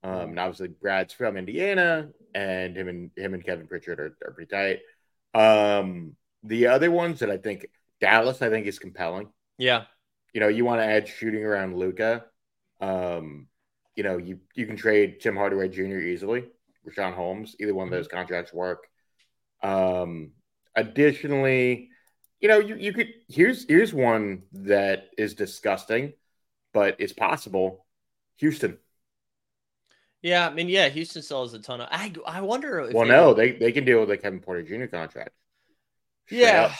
Um, 0.03 0.29
and 0.29 0.39
obviously 0.39 0.69
Brad's 0.69 1.13
from 1.13 1.37
Indiana, 1.37 2.09
and 2.33 2.75
him 2.75 2.87
and 2.87 3.11
him 3.15 3.33
and 3.33 3.45
Kevin 3.45 3.67
Pritchard 3.67 3.99
are, 3.99 4.17
are 4.25 4.31
pretty 4.31 4.49
tight. 4.49 4.79
Um, 5.33 6.15
the 6.43 6.67
other 6.67 6.91
ones 6.91 7.19
that 7.19 7.29
I 7.29 7.37
think 7.37 7.67
Dallas, 7.99 8.41
I 8.41 8.49
think 8.49 8.67
is 8.67 8.79
compelling. 8.79 9.29
Yeah, 9.57 9.85
You 10.33 10.41
know, 10.41 10.47
you 10.47 10.65
want 10.65 10.81
to 10.81 10.85
add 10.85 11.07
shooting 11.07 11.43
around 11.43 11.77
Luka. 11.77 12.25
Um, 12.79 13.47
you 13.95 14.03
know, 14.03 14.17
you 14.17 14.39
you 14.55 14.65
can 14.65 14.75
trade 14.75 15.19
Tim 15.21 15.35
Hardaway 15.35 15.69
Jr. 15.69 15.99
easily, 15.99 16.45
Richaun 16.87 17.13
Holmes. 17.13 17.55
Either 17.59 17.73
one 17.75 17.87
of 17.87 17.91
those 17.91 18.07
contracts 18.07 18.53
work. 18.53 18.87
Um, 19.61 20.31
additionally, 20.75 21.89
you 22.39 22.47
know, 22.47 22.59
you, 22.59 22.75
you 22.75 22.93
could 22.93 23.09
here's 23.27 23.65
here's 23.67 23.93
one 23.93 24.43
that 24.53 25.09
is 25.17 25.35
disgusting, 25.35 26.13
but 26.73 26.95
it's 26.99 27.13
possible. 27.13 27.85
Houston. 28.37 28.79
yeah. 30.23 30.47
I 30.47 30.53
mean, 30.53 30.67
yeah. 30.69 30.89
Houston 30.89 31.21
still 31.21 31.43
has 31.43 31.53
a 31.53 31.59
ton 31.59 31.81
of. 31.81 31.89
I 31.91 32.13
I 32.25 32.41
wonder. 32.41 32.79
If 32.79 32.93
Well, 32.93 33.05
no, 33.05 33.33
they 33.33 33.51
they 33.51 33.71
can 33.71 33.85
deal 33.85 33.99
with 33.99 34.09
the 34.09 34.17
Kevin 34.17 34.39
Porter 34.39 34.63
Jr. 34.63 34.87
contract. 34.87 35.31
Yeah, 36.29 36.63
up. 36.65 36.71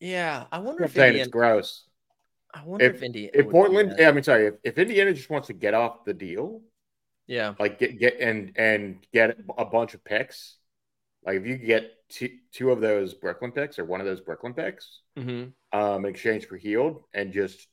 yeah. 0.00 0.44
I 0.50 0.58
wonder 0.58 0.84
I'm 0.84 0.88
if 0.88 0.94
saying 0.94 1.08
Indiana. 1.08 1.22
it's 1.24 1.28
gross. 1.30 1.84
I 2.52 2.64
wonder 2.64 2.86
if, 2.86 3.02
Indiana. 3.02 3.30
If 3.34 3.48
Portland, 3.50 3.94
yeah, 3.98 4.08
I 4.08 4.12
mean, 4.12 4.24
sorry, 4.24 4.46
if, 4.48 4.54
if 4.64 4.78
Indiana 4.78 5.12
just 5.12 5.30
wants 5.30 5.46
to 5.48 5.52
get 5.54 5.74
off 5.74 6.04
the 6.04 6.14
deal, 6.14 6.62
yeah, 7.26 7.54
like 7.60 7.78
get 7.78 7.98
get 7.98 8.20
and 8.20 8.52
and 8.56 9.06
get 9.12 9.38
a 9.56 9.64
bunch 9.64 9.94
of 9.94 10.04
picks, 10.04 10.56
like 11.24 11.36
if 11.36 11.46
you 11.46 11.56
get 11.56 11.92
two, 12.08 12.30
two 12.52 12.70
of 12.72 12.80
those 12.80 13.14
Brooklyn 13.14 13.52
picks 13.52 13.78
or 13.78 13.84
one 13.84 14.00
of 14.00 14.06
those 14.06 14.20
Brooklyn 14.20 14.54
picks, 14.54 15.00
hmm 15.16 15.46
um, 15.72 16.04
in 16.04 16.10
exchange 16.10 16.46
for 16.46 16.56
Hield, 16.56 17.04
and 17.14 17.32
just 17.32 17.68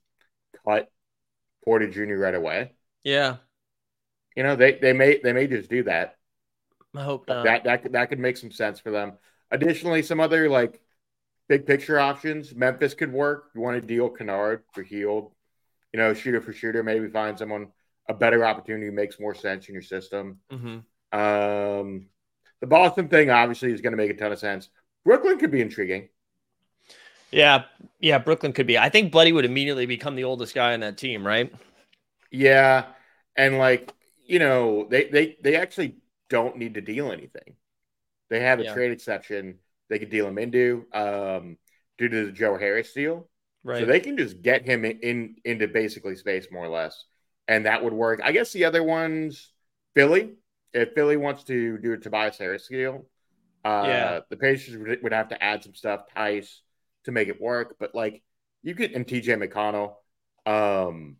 cut 0.65 0.91
Porter 1.65 1.89
Jr. 1.89 2.15
right 2.15 2.35
away, 2.35 2.73
yeah. 3.03 3.37
you 4.35 4.43
know, 4.43 4.55
they 4.55 4.73
they 4.73 4.93
may 4.93 5.19
they 5.23 5.33
may 5.33 5.47
just 5.47 5.69
do 5.69 5.83
that. 5.83 6.15
I 6.95 7.03
hope 7.03 7.27
not. 7.27 7.43
that 7.45 7.63
that 7.63 7.91
that 7.93 8.09
could 8.09 8.19
make 8.19 8.37
some 8.37 8.51
sense 8.51 8.79
for 8.79 8.91
them. 8.91 9.13
Additionally, 9.51 10.01
some 10.03 10.19
other 10.19 10.49
like 10.49 10.81
big 11.47 11.65
picture 11.65 11.99
options. 11.99 12.55
Memphis 12.55 12.93
could 12.93 13.11
work. 13.11 13.51
You 13.55 13.61
want 13.61 13.81
to 13.81 13.87
deal 13.87 14.09
Kennard 14.09 14.63
for 14.73 14.83
Hield, 14.83 15.31
you 15.93 15.99
know, 15.99 16.13
shooter 16.13 16.41
for 16.41 16.53
shooter. 16.53 16.83
Maybe 16.83 17.09
find 17.09 17.37
someone 17.37 17.69
a 18.09 18.13
better 18.13 18.45
opportunity 18.45 18.91
makes 18.91 19.19
more 19.19 19.35
sense 19.35 19.67
in 19.67 19.73
your 19.73 19.83
system. 19.83 20.39
hmm 20.49 20.79
Um, 21.11 22.07
the 22.61 22.67
Boston 22.67 23.09
thing 23.09 23.29
obviously 23.29 23.71
is 23.71 23.81
going 23.81 23.93
to 23.93 23.97
make 23.97 24.11
a 24.11 24.15
ton 24.15 24.31
of 24.31 24.39
sense. 24.39 24.69
Brooklyn 25.05 25.39
could 25.39 25.51
be 25.51 25.61
intriguing. 25.61 26.09
Yeah, 27.31 27.65
yeah. 27.99 28.19
Brooklyn 28.19 28.53
could 28.53 28.67
be. 28.67 28.77
I 28.77 28.89
think 28.89 29.11
Buddy 29.11 29.31
would 29.31 29.45
immediately 29.45 29.85
become 29.85 30.15
the 30.15 30.23
oldest 30.23 30.55
guy 30.55 30.73
on 30.73 30.79
that 30.79 30.97
team, 30.97 31.25
right? 31.25 31.53
Yeah, 32.31 32.93
and 33.35 33.57
like 33.57 33.93
you 34.25 34.39
know, 34.39 34.87
they 34.89 35.05
they 35.09 35.37
they 35.41 35.55
actually 35.55 35.97
don't 36.29 36.57
need 36.57 36.73
to 36.75 36.81
deal 36.81 37.11
anything. 37.11 37.55
They 38.29 38.41
have 38.41 38.59
a 38.59 38.63
Yeah. 38.63 38.65
trade 38.65 38.91
exception. 38.91 39.59
They 39.89 39.99
could 39.99 40.09
deal 40.09 40.27
him 40.27 40.37
into 40.37 40.85
um, 40.93 41.57
due 41.97 42.09
to 42.09 42.25
the 42.27 42.31
Joe 42.31 42.57
Harris 42.57 42.93
deal. 42.93 43.29
Right. 43.63 43.79
So 43.79 43.85
they 43.85 43.99
can 43.99 44.17
just 44.17 44.41
get 44.41 44.65
him 44.65 44.85
in, 44.85 44.99
in 44.99 45.35
into 45.43 45.67
basically 45.67 46.15
space 46.15 46.47
more 46.51 46.65
or 46.65 46.69
less, 46.69 47.05
and 47.47 47.65
that 47.65 47.83
would 47.83 47.93
work. 47.93 48.21
I 48.23 48.31
guess 48.31 48.53
the 48.53 48.65
other 48.65 48.83
ones, 48.83 49.51
Philly, 49.93 50.35
if 50.73 50.93
Philly 50.93 51.17
wants 51.17 51.43
to 51.45 51.77
do 51.77 51.93
a 51.93 51.97
Tobias 51.97 52.37
Harris 52.37 52.67
deal, 52.67 53.05
uh, 53.65 53.83
Yeah. 53.87 54.19
the 54.29 54.37
Pacers 54.37 54.77
would, 54.77 55.03
would 55.03 55.13
have 55.13 55.29
to 55.29 55.43
add 55.43 55.63
some 55.63 55.75
stuff, 55.75 56.03
Tice, 56.15 56.61
to 57.05 57.11
make 57.11 57.27
it 57.27 57.41
work. 57.41 57.75
But 57.79 57.93
like 57.93 58.23
you 58.63 58.75
could, 58.75 58.91
and 58.91 59.05
TJ 59.05 59.35
McConnell, 59.35 59.95
um, 60.45 61.17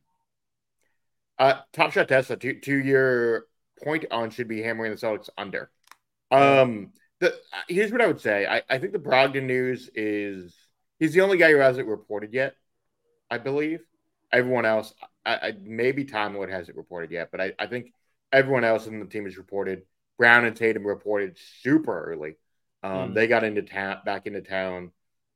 uh, 1.40 1.62
Top 1.74 1.92
Shot 1.92 2.08
Tesla, 2.08 2.38
to, 2.38 2.60
to 2.62 2.76
your 2.78 3.46
point 3.84 4.06
on 4.12 4.30
should 4.30 4.48
be 4.48 4.62
hammering 4.62 4.92
the 4.92 4.98
Celtics 4.98 5.30
under. 5.38 5.70
Um, 6.32 6.92
the 7.20 7.36
here's 7.68 7.92
what 7.92 8.02
I 8.02 8.08
would 8.08 8.22
say. 8.22 8.46
I, 8.46 8.62
I 8.70 8.78
think 8.78 8.94
the 8.94 9.00
Brogdon 9.00 9.44
news 9.44 9.90
is 9.96 10.56
he's 11.00 11.14
the 11.14 11.22
only 11.22 11.38
guy 11.38 11.52
who 11.52 11.58
hasn't 11.58 11.88
reported 11.88 12.34
yet. 12.34 12.56
I 13.30 13.38
believe 13.38 13.80
everyone 14.32 14.66
else, 14.66 14.94
I, 15.26 15.36
I 15.36 15.54
maybe 15.62 16.06
Time 16.06 16.36
Lord 16.36 16.50
hasn't 16.50 16.78
reported 16.78 17.12
yet, 17.12 17.30
but 17.32 17.42
I, 17.42 17.54
I 17.60 17.68
think 17.68 17.94
everyone 18.32 18.64
else 18.64 18.88
in 18.88 19.00
the 19.00 19.06
team 19.06 19.26
has 19.26 19.38
reported. 19.38 19.84
Brown 20.18 20.46
and 20.46 20.56
Tatum 20.56 20.86
reported 20.86 21.38
super 21.62 22.12
early. 22.12 22.36
Um, 22.84 23.12
Mm. 23.12 23.14
They 23.14 23.28
got 23.28 23.44
into 23.44 23.62
town, 23.62 24.00
back 24.06 24.28
into 24.28 24.42
town 24.42 24.92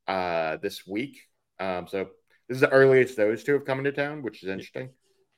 uh, 0.08 0.58
this 0.58 0.86
week. 0.88 1.22
Um, 1.60 1.88
so 1.88 2.10
this 2.48 2.56
is 2.56 2.62
the 2.62 2.70
earliest 2.70 3.17
those 3.17 3.44
two 3.44 3.54
have 3.54 3.65
come 3.65 3.80
into 3.80 3.91
town, 3.91 4.24
which 4.24 4.44
is 4.44 4.50
interesting. 4.50 4.89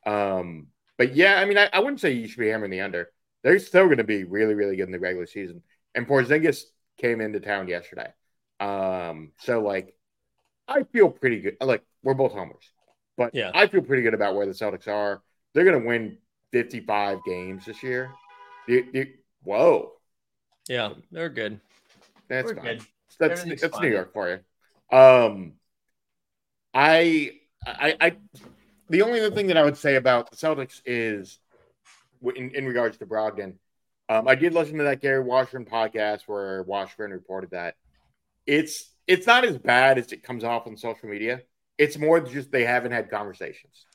Um, 0.06 0.68
but 0.98 1.16
yeah, 1.16 1.40
I 1.40 1.46
mean, 1.46 1.58
I, 1.58 1.70
I 1.74 1.80
wouldn't 1.80 2.00
say 2.00 2.12
you 2.12 2.28
should 2.28 2.40
be 2.40 2.50
hammering 2.50 2.72
the 2.72 2.82
under. 2.82 3.10
They're 3.44 3.60
still 3.60 3.86
going 3.86 3.98
to 3.98 4.04
be 4.04 4.24
really, 4.24 4.54
really 4.54 4.76
good 4.76 4.86
in 4.86 4.92
the 4.92 5.00
regular 5.00 5.26
season. 5.26 5.64
And 5.96 6.08
Porzingis 6.08 6.64
came 6.98 7.22
into 7.22 7.40
town 7.40 7.68
yesterday. 7.68 8.12
Um, 8.60 9.32
so 9.40 9.62
like, 9.62 9.96
I 10.68 10.84
feel 10.84 11.10
pretty 11.10 11.42
good. 11.42 11.58
Like 11.62 11.84
we're 12.04 12.14
both 12.14 12.34
homers, 12.34 12.64
but 13.18 13.34
Yeah. 13.36 13.52
I 13.54 13.68
feel 13.68 13.82
pretty 13.82 14.04
good 14.04 14.14
about 14.14 14.36
where 14.36 14.46
the 14.46 14.54
Celtics 14.54 14.88
are. 14.88 15.22
They're 15.54 15.66
going 15.66 15.82
to 15.82 15.88
win 15.88 16.18
55 16.52 17.20
games 17.26 17.66
this 17.66 17.84
year. 17.84 18.12
You- 18.68 18.88
you- 18.94 19.14
whoa, 19.44 19.94
yeah, 20.70 20.94
they're 21.12 21.30
good. 21.30 21.60
that's 22.30 22.48
We're 22.48 22.56
fine. 22.56 22.64
good. 22.78 22.82
That's 23.20 23.44
that's 23.44 23.68
fine. 23.68 23.82
New 23.82 23.90
York 23.92 24.14
for 24.14 24.30
you. 24.30 24.98
Um, 24.98 25.54
I, 26.74 27.40
I, 27.66 27.96
I, 28.00 28.16
the 28.90 29.02
only 29.02 29.20
other 29.20 29.36
thing 29.36 29.48
that 29.48 29.58
I 29.58 29.64
would 29.64 29.78
say 29.78 29.96
about 29.96 30.32
the 30.32 30.38
Celtics 30.38 30.82
is, 30.86 31.40
in, 32.36 32.52
in 32.56 32.66
regards 32.66 32.98
to 32.98 33.06
Brogdon, 33.06 33.56
um, 34.10 34.28
I 34.28 34.36
did 34.36 34.54
listen 34.54 34.78
to 34.78 34.84
that 34.86 35.02
Gary 35.02 35.24
Washburn 35.24 35.66
podcast 35.66 36.22
where 36.28 36.64
Washburn 36.64 37.12
reported 37.12 37.52
that 37.52 37.76
it's 38.46 38.92
it's 39.08 39.28
not 39.28 39.46
as 39.46 39.58
bad 39.58 39.98
as 39.98 40.12
it 40.12 40.24
comes 40.24 40.44
off 40.44 40.68
on 40.68 40.78
social 40.78 41.10
media. 41.10 41.42
It's 41.78 41.98
more 41.98 42.20
just 42.20 42.52
they 42.52 42.66
haven't 42.66 42.92
had 42.92 43.10
conversations. 43.10 43.86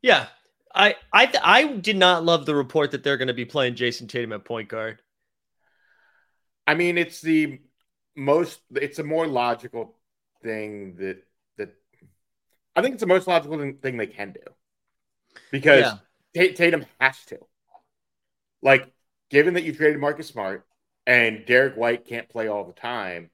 Yeah. 0.00 0.26
I 0.74 0.96
I 1.12 1.26
th- 1.26 1.42
I 1.44 1.66
did 1.66 1.96
not 1.96 2.24
love 2.24 2.46
the 2.46 2.54
report 2.54 2.92
that 2.92 3.04
they're 3.04 3.18
going 3.18 3.28
to 3.28 3.34
be 3.34 3.44
playing 3.44 3.74
Jayson 3.74 4.08
Tatum 4.08 4.32
at 4.32 4.44
point 4.44 4.68
guard. 4.68 5.02
I 6.66 6.74
mean, 6.74 6.96
it's 6.96 7.20
the 7.20 7.60
most. 8.16 8.60
It's 8.74 8.98
a 8.98 9.04
more 9.04 9.26
logical 9.26 9.98
thing 10.42 10.96
that 10.96 11.22
that 11.58 11.74
I 12.74 12.80
think 12.80 12.94
it's 12.94 13.02
the 13.02 13.06
most 13.06 13.26
logical 13.26 13.58
thing 13.58 13.96
they 13.96 14.06
can 14.06 14.32
do 14.32 14.40
because 15.50 15.80
Yeah. 16.34 16.46
Ta- 16.48 16.54
Tatum 16.56 16.86
has 16.98 17.22
to. 17.26 17.38
Like, 18.62 18.91
given 19.32 19.54
that 19.54 19.64
you 19.64 19.72
traded 19.74 19.98
Marcus 20.00 20.28
Smart 20.28 20.64
and 21.06 21.44
Derrick 21.46 21.74
White 21.74 22.06
can't 22.06 22.28
play 22.28 22.46
all 22.46 22.64
the 22.64 22.72
time, 22.72 23.30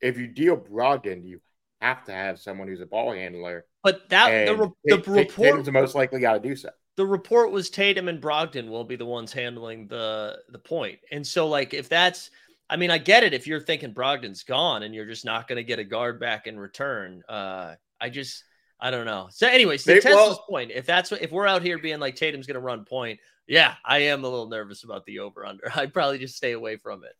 if 0.00 0.18
you 0.18 0.26
deal 0.26 0.56
Brogdon, 0.56 1.24
you 1.24 1.40
have 1.80 2.04
to 2.06 2.12
have 2.12 2.40
someone 2.40 2.66
who's 2.66 2.80
a 2.80 2.86
ball 2.86 3.12
handler. 3.12 3.66
But 3.84 4.08
that 4.08 4.46
the, 4.46 4.56
re- 4.56 4.70
the 4.84 4.96
report 4.96 5.28
Tatum's 5.30 5.66
the 5.66 5.72
most 5.72 5.94
likely 5.94 6.20
guy 6.20 6.32
to 6.32 6.40
do 6.40 6.56
so. 6.56 6.70
the 6.96 7.06
report 7.06 7.52
was 7.52 7.70
Tatum 7.70 8.08
and 8.08 8.20
Brogdon 8.20 8.68
will 8.68 8.84
be 8.84 8.96
the 8.96 9.06
ones 9.06 9.32
handling 9.32 9.86
the 9.88 10.38
the 10.48 10.58
point. 10.58 10.98
And 11.10 11.26
so 11.26 11.48
like 11.48 11.74
if 11.74 11.88
that's 11.88 12.30
I 12.70 12.76
mean 12.76 12.90
I 12.90 12.98
get 12.98 13.24
it 13.24 13.34
if 13.34 13.46
you're 13.46 13.60
thinking 13.60 13.92
Brogdon's 13.92 14.44
gone 14.44 14.84
and 14.84 14.94
you're 14.94 15.06
just 15.06 15.24
not 15.24 15.48
going 15.48 15.56
to 15.56 15.64
get 15.64 15.78
a 15.78 15.84
guard 15.84 16.18
back 16.18 16.46
in 16.46 16.58
return. 16.58 17.22
Uh 17.28 17.74
I 18.00 18.08
just 18.08 18.44
I 18.80 18.90
don't 18.90 19.06
know. 19.06 19.28
So 19.30 19.46
anyways, 19.46 19.84
to 19.84 20.00
Tesla's 20.00 20.14
well- 20.14 20.44
point, 20.48 20.70
if 20.72 20.86
that's 20.86 21.10
what 21.10 21.22
if 21.22 21.30
we're 21.30 21.46
out 21.46 21.62
here 21.62 21.78
being 21.78 22.00
like 22.00 22.16
Tatum's 22.16 22.46
going 22.46 22.54
to 22.54 22.60
run 22.60 22.84
point, 22.84 23.20
yeah, 23.46 23.74
I 23.84 23.98
am 24.00 24.24
a 24.24 24.28
little 24.28 24.48
nervous 24.48 24.84
about 24.84 25.04
the 25.04 25.20
over 25.20 25.44
under. 25.44 25.70
I'd 25.74 25.92
probably 25.92 26.18
just 26.18 26.36
stay 26.36 26.52
away 26.52 26.76
from 26.76 27.04
it. 27.04 27.14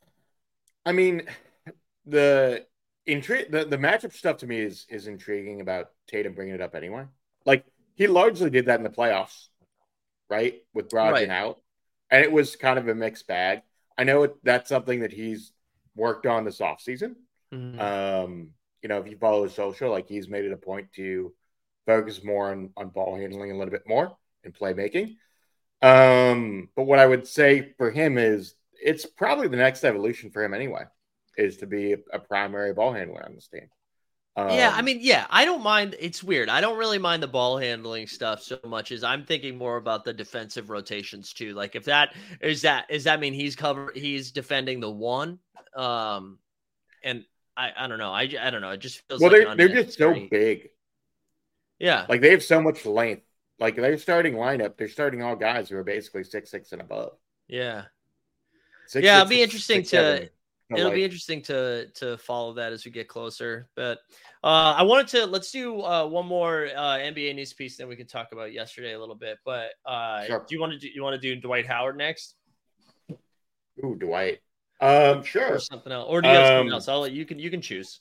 I 0.85 0.92
mean, 0.92 1.22
the 2.06 2.66
intri- 3.08 3.50
the 3.50 3.64
the 3.64 3.78
matchup 3.78 4.12
stuff 4.12 4.38
to 4.38 4.46
me 4.46 4.61
is 4.61 4.87
is 4.88 5.06
intriguing 5.06 5.61
about 5.61 5.90
Tatum 6.08 6.35
bringing 6.35 6.54
it 6.54 6.61
up 6.61 6.74
anyway. 6.74 7.04
Like 7.44 7.64
he 7.94 8.06
largely 8.06 8.50
did 8.50 8.66
that 8.66 8.78
in 8.78 8.85
the 8.85 8.90
playoffs, 8.90 9.48
right? 10.28 10.62
With 10.74 10.88
Brogdon 10.88 11.12
Right. 11.12 11.30
out, 11.30 11.61
and 12.11 12.24
it 12.24 12.32
was 12.32 12.56
kind 12.56 12.78
of 12.78 12.88
a 12.88 12.94
mixed 12.94 13.26
bag. 13.26 13.62
I 13.96 14.04
know 14.04 14.24
it, 14.24 14.35
that's 14.42 14.68
something 14.68 15.00
that 15.00 15.12
he's 15.12 15.52
worked 15.94 16.26
on 16.26 16.44
this 16.44 16.58
offseason. 16.58 17.14
Mhm. 17.52 17.78
Um, 17.78 18.50
you 18.82 18.88
know, 18.88 18.98
if 18.98 19.06
you 19.08 19.16
follow 19.18 19.44
his 19.44 19.54
social, 19.54 19.90
like 19.90 20.08
he's 20.08 20.28
made 20.28 20.44
it 20.44 20.52
a 20.52 20.56
point 20.56 20.92
to 20.94 21.32
focus 21.87 22.24
more 22.24 22.50
on, 22.50 22.70
on 22.76 22.88
ball 22.88 23.16
handling 23.16 23.50
a 23.50 23.56
little 23.58 23.70
bit 23.70 23.87
more 23.87 24.16
and 24.42 24.54
playmaking. 24.54 25.16
Um, 25.82 26.68
but 26.76 26.84
what 26.84 26.98
I 26.98 27.06
would 27.06 27.26
say 27.26 27.74
for 27.76 27.90
him 27.90 28.18
is 28.18 28.54
it's 28.72 29.06
probably 29.06 29.48
the 29.48 29.56
next 29.56 29.84
evolution 29.84 30.30
for 30.30 30.44
him 30.44 30.54
anyway, 30.54 30.84
is 31.36 31.58
to 31.58 31.66
be 31.66 31.96
a, 32.12 32.18
primary 32.18 32.72
ball 32.72 32.92
handler 32.92 33.24
on 33.24 33.34
this 33.34 33.48
team. 33.48 33.68
yeah, 34.48 34.72
I 34.74 34.82
Um, 34.82 34.82
mean, 34.82 34.98
yeah, 35.00 35.26
I 35.30 35.44
don't 35.44 35.62
mind. 35.62 35.94
It's 35.98 36.22
weird. 36.22 36.48
I 36.48 36.60
don't 36.60 36.78
really 36.78 36.98
mind 36.98 37.22
the 37.22 37.28
ball 37.28 37.58
handling 37.58 38.06
stuff 38.06 38.42
so 38.42 38.58
much 38.66 38.90
as 38.92 39.04
I'm 39.04 39.24
thinking 39.24 39.56
more 39.56 39.76
about 39.76 40.04
the 40.04 40.12
defensive 40.12 40.68
rotations 40.68 41.32
too. 41.32 41.54
Like 41.54 41.74
if 41.76 41.84
that 41.84 42.14
is 42.40 42.62
that 42.62 42.86
is 42.90 43.04
that 43.04 43.20
mean 43.20 43.34
he's 43.34 43.56
cover 43.56 43.92
he's 43.94 44.32
defending 44.32 44.80
the 44.80 44.90
one, 44.90 45.38
um, 45.76 46.38
and 47.04 47.24
I 47.56 47.72
I 47.76 47.88
don't 47.88 47.98
know. 47.98 48.12
I, 48.12 48.22
I 48.40 48.50
don't 48.50 48.62
know. 48.62 48.70
It 48.72 48.80
just 48.80 49.02
feels 49.08 49.24
well, 49.24 49.30
like 49.30 49.38
they're 49.38 49.54
they're 49.56 49.68
just 49.84 49.96
so 49.98 50.14
big. 50.14 50.70
Yeah, 51.78 52.08
Like 52.08 52.20
they 52.20 52.30
have 52.30 52.42
so 52.42 52.60
much 52.60 52.84
length. 52.86 53.22
Like 53.58 53.76
their 53.76 53.96
starting 53.98 54.34
lineup, 54.34 54.76
they're 54.76 54.88
starting 54.88 55.22
all 55.22 55.36
guys 55.36 55.68
who 55.68 55.76
are 55.76 55.84
basically 55.84 56.24
six 56.24 56.50
six 56.50 56.72
and 56.72 56.80
above. 56.80 57.12
yeah. 57.48 57.84
Six, 58.86 59.04
Yeah, 59.04 59.18
it'll 59.18 59.28
be 59.28 59.36
six, 59.36 59.44
interesting 59.44 59.84
six, 59.84 59.90
to-. 59.90 60.30
It'll 60.74 60.86
like, 60.86 60.94
be 60.94 61.04
interesting 61.04 61.42
to 61.42 61.86
to 61.96 62.16
follow 62.16 62.54
that 62.54 62.72
as 62.72 62.84
we 62.84 62.90
get 62.90 63.06
closer. 63.06 63.68
But 63.76 63.98
uh, 64.42 64.74
I 64.76 64.82
wanted 64.82 65.06
to 65.08 65.26
let's 65.26 65.50
do 65.52 65.80
uh, 65.82 66.06
one 66.06 66.26
more 66.26 66.68
uh, 66.74 66.96
NBA 66.96 67.34
news 67.34 67.52
piece, 67.52 67.76
then 67.76 67.88
we 67.88 67.96
can 67.96 68.06
talk 68.06 68.32
about 68.32 68.52
yesterday 68.52 68.94
a 68.94 68.98
little 68.98 69.14
bit. 69.14 69.38
But 69.44 69.70
uh, 69.86 70.24
Sure. 70.24 70.44
do 70.48 70.54
you 70.54 70.60
want 70.60 70.72
to 70.72 70.78
do 70.78 70.88
you 70.92 71.02
want 71.02 71.14
to 71.14 71.20
do 71.20 71.40
Dwight 71.40 71.66
Howard 71.66 71.96
next? 71.98 72.36
Ooh, 73.84 73.96
Dwight. 73.98 74.40
Um, 74.80 75.22
sure. 75.22 75.54
or 75.54 75.58
something 75.60 75.92
else, 75.92 76.06
or 76.08 76.20
do 76.22 76.28
you 76.28 76.34
have 76.34 76.46
something 76.46 76.68
Um, 76.68 76.72
else? 76.74 76.88
I'll 76.88 77.00
let 77.00 77.12
you 77.12 77.24
can 77.24 77.38
you 77.38 77.50
can 77.50 77.60
choose. 77.60 78.00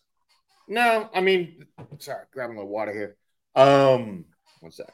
No, 0.67 1.09
I 1.13 1.21
mean, 1.21 1.65
sorry, 1.99 2.25
grabbing 2.33 2.55
a 2.55 2.59
little 2.59 2.71
water 2.71 2.91
here. 2.93 3.17
Um, 3.55 4.25
one 4.61 4.71
that? 4.77 4.89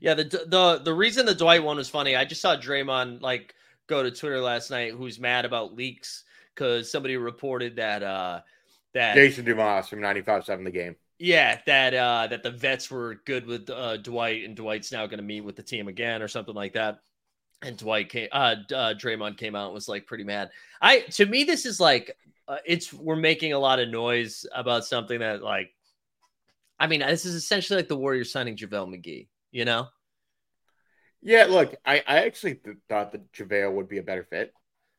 Yeah, 0.00 0.14
the 0.14 0.24
the 0.24 0.80
the 0.84 0.94
reason 0.94 1.26
the 1.26 1.34
Dwight 1.34 1.62
one 1.62 1.76
was 1.76 1.88
funny, 1.88 2.14
I 2.16 2.24
just 2.24 2.40
saw 2.40 2.56
Draymond 2.56 3.20
like 3.20 3.54
go 3.86 4.02
to 4.02 4.10
Twitter 4.10 4.40
last 4.40 4.70
night, 4.70 4.92
who's 4.92 5.18
mad 5.18 5.44
about 5.44 5.74
leaks 5.74 6.24
because 6.54 6.90
somebody 6.90 7.16
reported 7.16 7.76
that 7.76 8.02
uh 8.02 8.40
that 8.94 9.14
Jason 9.14 9.44
Dumas 9.44 9.88
from 9.88 10.00
95.7 10.00 10.64
The 10.64 10.70
Game. 10.70 10.96
yeah 11.18 11.60
that 11.66 11.94
uh 11.94 12.26
that 12.28 12.42
the 12.42 12.50
vets 12.50 12.90
were 12.90 13.20
good 13.24 13.46
with 13.46 13.68
uh 13.70 13.96
Dwight 13.98 14.44
and 14.44 14.56
Dwight's 14.56 14.92
now 14.92 15.06
going 15.06 15.18
to 15.18 15.24
meet 15.24 15.42
with 15.42 15.56
the 15.56 15.62
team 15.62 15.88
again 15.88 16.22
or 16.22 16.28
something 16.28 16.54
like 16.54 16.74
that. 16.74 17.00
And 17.60 17.76
Dwight 17.76 18.08
came, 18.08 18.28
uh, 18.30 18.54
uh, 18.72 18.94
Draymond 18.94 19.36
came 19.36 19.56
out 19.56 19.66
and 19.66 19.74
was 19.74 19.88
like 19.88 20.06
pretty 20.06 20.22
mad. 20.22 20.50
I 20.80 21.00
to 21.00 21.26
me 21.26 21.42
this 21.44 21.66
is 21.66 21.80
like 21.80 22.16
uh, 22.46 22.58
it's 22.64 22.92
we're 22.92 23.16
making 23.16 23.52
a 23.52 23.58
lot 23.58 23.80
of 23.80 23.88
noise 23.88 24.46
about 24.54 24.84
something 24.84 25.18
that 25.18 25.42
like, 25.42 25.74
I 26.78 26.86
mean 26.86 27.00
this 27.00 27.24
is 27.24 27.34
essentially 27.34 27.78
like 27.78 27.88
the 27.88 27.96
Warriors 27.96 28.30
signing 28.30 28.56
JaVale 28.56 28.88
McGee. 28.88 29.26
You 29.50 29.64
know, 29.64 29.88
Yeah, 31.22 31.46
look, 31.46 31.74
I, 31.84 32.02
I 32.06 32.24
actually 32.26 32.56
th- 32.56 32.76
thought 32.88 33.12
that 33.12 33.32
JaVale 33.32 33.72
would 33.72 33.88
be 33.88 33.98
a 33.98 34.02
better 34.02 34.24
fit. 34.24 34.52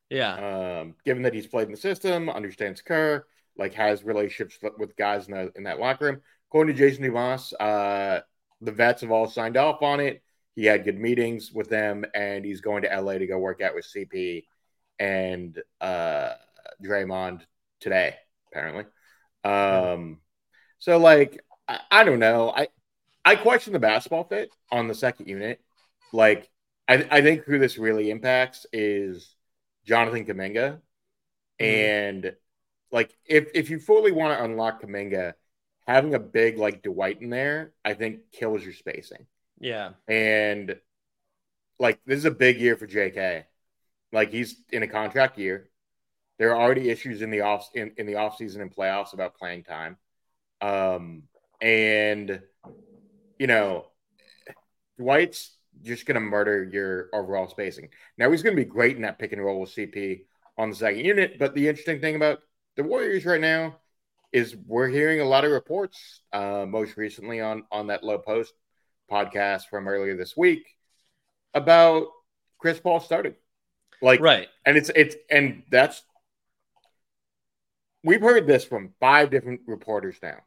yeah, 0.10 0.80
Um, 0.82 0.96
given 1.06 1.24
that 1.24 1.34
he's 1.34 1.48
played 1.48 1.66
in 1.68 1.72
the 1.72 1.78
system, 1.78 2.30
understands 2.30 2.82
Kerr, 2.82 3.26
like 3.58 3.74
has 3.76 4.04
relationships 4.04 4.58
with- 4.78 4.96
guys 4.96 5.28
in, 5.28 5.34
the, 5.36 5.52
in 5.56 5.64
that 5.64 5.80
locker 5.80 6.06
room. 6.06 6.22
According 6.50 6.76
to 6.76 6.80
Jason 6.80 7.04
Dumas, 7.04 7.54
uh, 7.54 8.22
the 8.62 8.72
vets 8.72 9.02
have 9.02 9.12
all 9.12 9.28
signed 9.28 9.56
off 9.56 9.82
on 9.82 10.00
it. 10.00 10.22
He 10.56 10.66
had 10.66 10.84
good 10.84 11.00
meetings 11.00 11.52
with 11.54 11.70
them, 11.70 12.04
and 12.14 12.44
he's 12.44 12.60
going 12.62 12.82
to 12.82 12.90
LA 13.02 13.14
to 13.20 13.28
go 13.28 13.38
work 13.38 13.62
out 13.62 13.76
with 13.76 13.86
CP 13.86 14.46
and 14.98 15.62
uh, 15.80 16.34
Draymond 16.84 17.42
today, 17.80 18.16
apparently. 18.52 18.86
Um, 19.46 20.20
so 20.80 20.98
like, 20.98 21.40
I, 21.68 21.80
I 21.92 22.04
don't 22.04 22.20
know. 22.20 22.50
I 22.54 22.68
I 23.26 23.36
question 23.36 23.74
the 23.74 23.80
basketball 23.80 24.24
fit 24.24 24.50
on 24.72 24.88
the 24.88 24.96
second 24.96 25.28
unit. 25.28 25.62
Like, 26.12 26.50
I, 26.88 27.08
I 27.12 27.22
think 27.22 27.44
who 27.44 27.60
this 27.60 27.78
really 27.78 28.10
impacts 28.10 28.66
is 28.74 29.36
Jonathan 29.86 30.26
Kuminga. 30.26 30.80
And 31.60 32.36
like 32.92 33.16
if 33.26 33.50
if 33.54 33.70
you 33.70 33.80
fully 33.80 34.12
want 34.12 34.38
to 34.38 34.44
unlock 34.44 34.82
Kuminga, 34.82 35.34
having 35.88 36.14
a 36.14 36.20
big 36.20 36.58
like 36.58 36.82
Dwight 36.82 37.22
in 37.22 37.30
there, 37.30 37.74
I 37.84 37.94
think 37.94 38.32
kills 38.32 38.64
your 38.64 38.74
spacing. 38.74 39.26
yeah, 39.60 39.92
And 40.08 40.80
like 41.80 42.00
this 42.06 42.18
is 42.18 42.26
a 42.26 42.32
big 42.32 42.60
year 42.60 42.78
for 42.78 42.88
JK. 42.88 43.44
Like 44.12 44.32
he's 44.32 44.62
in 44.72 44.84
a 44.84 44.88
contract 44.88 45.38
year. 45.38 45.70
There 46.38 46.56
are 46.56 46.62
already 46.62 46.90
issues 46.90 47.22
in 47.22 47.32
the 47.32 47.42
off 47.42 47.70
in, 47.74 47.92
in 47.98 48.06
the 48.08 48.16
off 48.16 48.38
season 48.38 48.62
and 48.62 48.74
playoffs 48.74 49.14
about 49.14 49.36
playing 49.38 49.64
time. 49.64 49.98
Um 50.62 51.24
and 51.62 52.42
you 53.40 53.48
know 53.48 53.86
Dwight's 55.00 55.58
just 55.82 56.06
gonna 56.06 56.20
murder 56.20 56.64
your 56.64 57.10
overall 57.14 57.48
spacing. 57.48 57.90
Now 58.18 58.30
he's 58.30 58.44
gonna 58.44 58.56
be 58.56 58.66
great 58.66 58.96
in 58.96 59.02
that 59.04 59.18
pick 59.18 59.32
and 59.32 59.44
roll 59.44 59.62
with 59.62 59.74
CP 59.74 60.26
on 60.58 60.70
the 60.70 60.76
second 60.76 61.06
unit, 61.06 61.40
but 61.40 61.56
the 61.56 61.68
interesting 61.68 62.02
thing 62.02 62.16
about 62.16 62.40
the 62.76 62.84
Warriors 62.84 63.26
right 63.26 63.42
now 63.42 63.78
is 64.32 64.56
we're 64.56 64.88
hearing 64.88 65.22
a 65.22 65.26
lot 65.26 65.46
of 65.46 65.52
reports, 65.52 66.22
uh, 66.34 66.66
most 66.68 66.98
recently 66.98 67.42
on 67.42 67.64
on 67.72 67.88
that 67.88 68.04
low 68.04 68.20
post 68.20 68.54
podcast 69.10 69.64
from 69.70 69.88
earlier 69.88 70.16
this 70.16 70.38
week 70.38 70.68
about 71.54 72.08
Chris 72.60 72.80
Paul 72.80 73.00
starting. 73.00 73.36
Like, 74.02 74.20
right. 74.22 74.48
and 74.66 74.78
it's 74.78 74.92
it's 74.96 75.16
and 75.30 75.64
that's 75.72 76.04
we've 78.04 78.22
heard 78.22 78.48
this 78.48 78.64
from 78.64 78.94
five 79.00 79.30
different 79.30 79.62
reporters 79.66 80.18
now 80.22 80.38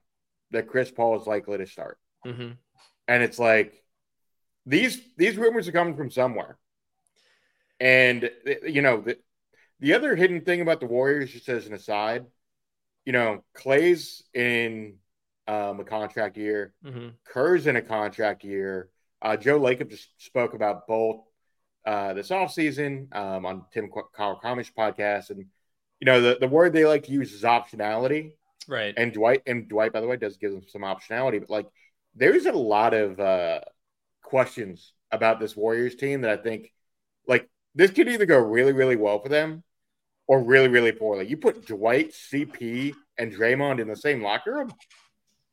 that 0.53 0.68
Chris 0.68 0.90
Paul 0.90 1.20
is 1.20 1.26
likely 1.26 1.59
to 1.59 1.66
start, 1.66 1.99
hmm 2.24 2.53
and 3.12 3.22
it's 3.22 3.38
like 3.38 3.82
these 4.64 5.00
these 5.16 5.36
rumors 5.36 5.68
are 5.68 5.72
coming 5.72 5.96
from 5.96 6.10
somewhere, 6.10 6.56
and 7.78 8.30
you 8.66 8.82
know 8.82 9.00
the 9.00 9.18
the 9.80 9.94
other 9.94 10.16
hidden 10.16 10.40
thing 10.42 10.60
about 10.60 10.80
the 10.80 10.86
Warriors, 10.86 11.30
just 11.30 11.48
as 11.48 11.66
an 11.66 11.74
aside, 11.74 12.24
you 13.04 13.12
know 13.12 13.44
Clay's 13.54 14.22
in 14.34 14.94
um, 15.46 15.80
a 15.80 15.84
contract 15.84 16.36
year. 16.36 16.74
hmm 16.84 17.08
Kerr's 17.24 17.66
in 17.66 17.76
a 17.76 17.82
contract 17.82 18.44
year. 18.44 18.88
Uh, 19.20 19.36
Joe 19.36 19.60
Lacob 19.60 19.90
just 19.90 20.08
spoke 20.18 20.54
about 20.54 20.86
both 20.86 21.20
uh, 21.86 22.12
this 22.12 22.30
offseason 22.30 23.14
um, 23.14 23.46
on 23.46 23.64
Tim 23.72 23.88
Kawakami 23.88 24.70
podcast. 24.76 25.30
And, 25.30 25.46
you 26.00 26.06
know, 26.06 26.20
the, 26.20 26.38
the 26.40 26.48
word 26.48 26.72
they 26.72 26.84
like 26.84 27.04
to 27.04 27.12
use 27.12 27.32
is 27.32 27.42
optionality. 27.42 28.32
Right. 28.68 28.94
And 28.96 29.12
Dwight, 29.12 29.42
and 29.46 29.68
Dwight, 29.68 29.92
by 29.92 30.00
the 30.00 30.06
way, 30.06 30.16
does 30.16 30.36
give 30.36 30.52
them 30.52 30.62
some 30.66 30.82
optionality. 30.82 31.40
But, 31.40 31.50
like, 31.50 31.66
there's 32.14 32.46
a 32.46 32.52
lot 32.52 32.94
of 32.94 33.18
uh, 33.18 33.60
questions 34.22 34.92
about 35.10 35.40
this 35.40 35.56
Warriors 35.56 35.94
team 35.94 36.22
that 36.22 36.30
I 36.30 36.42
think, 36.42 36.72
like, 37.26 37.48
this 37.74 37.90
could 37.90 38.08
either 38.08 38.26
go 38.26 38.38
really, 38.38 38.72
really 38.72 38.96
well 38.96 39.20
for 39.20 39.28
them 39.28 39.62
or 40.26 40.42
really, 40.42 40.68
really 40.68 40.92
poorly. 40.92 41.26
You 41.26 41.36
put 41.36 41.66
Dwight, 41.66 42.12
CP, 42.12 42.94
and 43.18 43.32
Draymond 43.32 43.80
in 43.80 43.88
the 43.88 43.96
same 43.96 44.22
locker 44.22 44.54
room. 44.54 44.68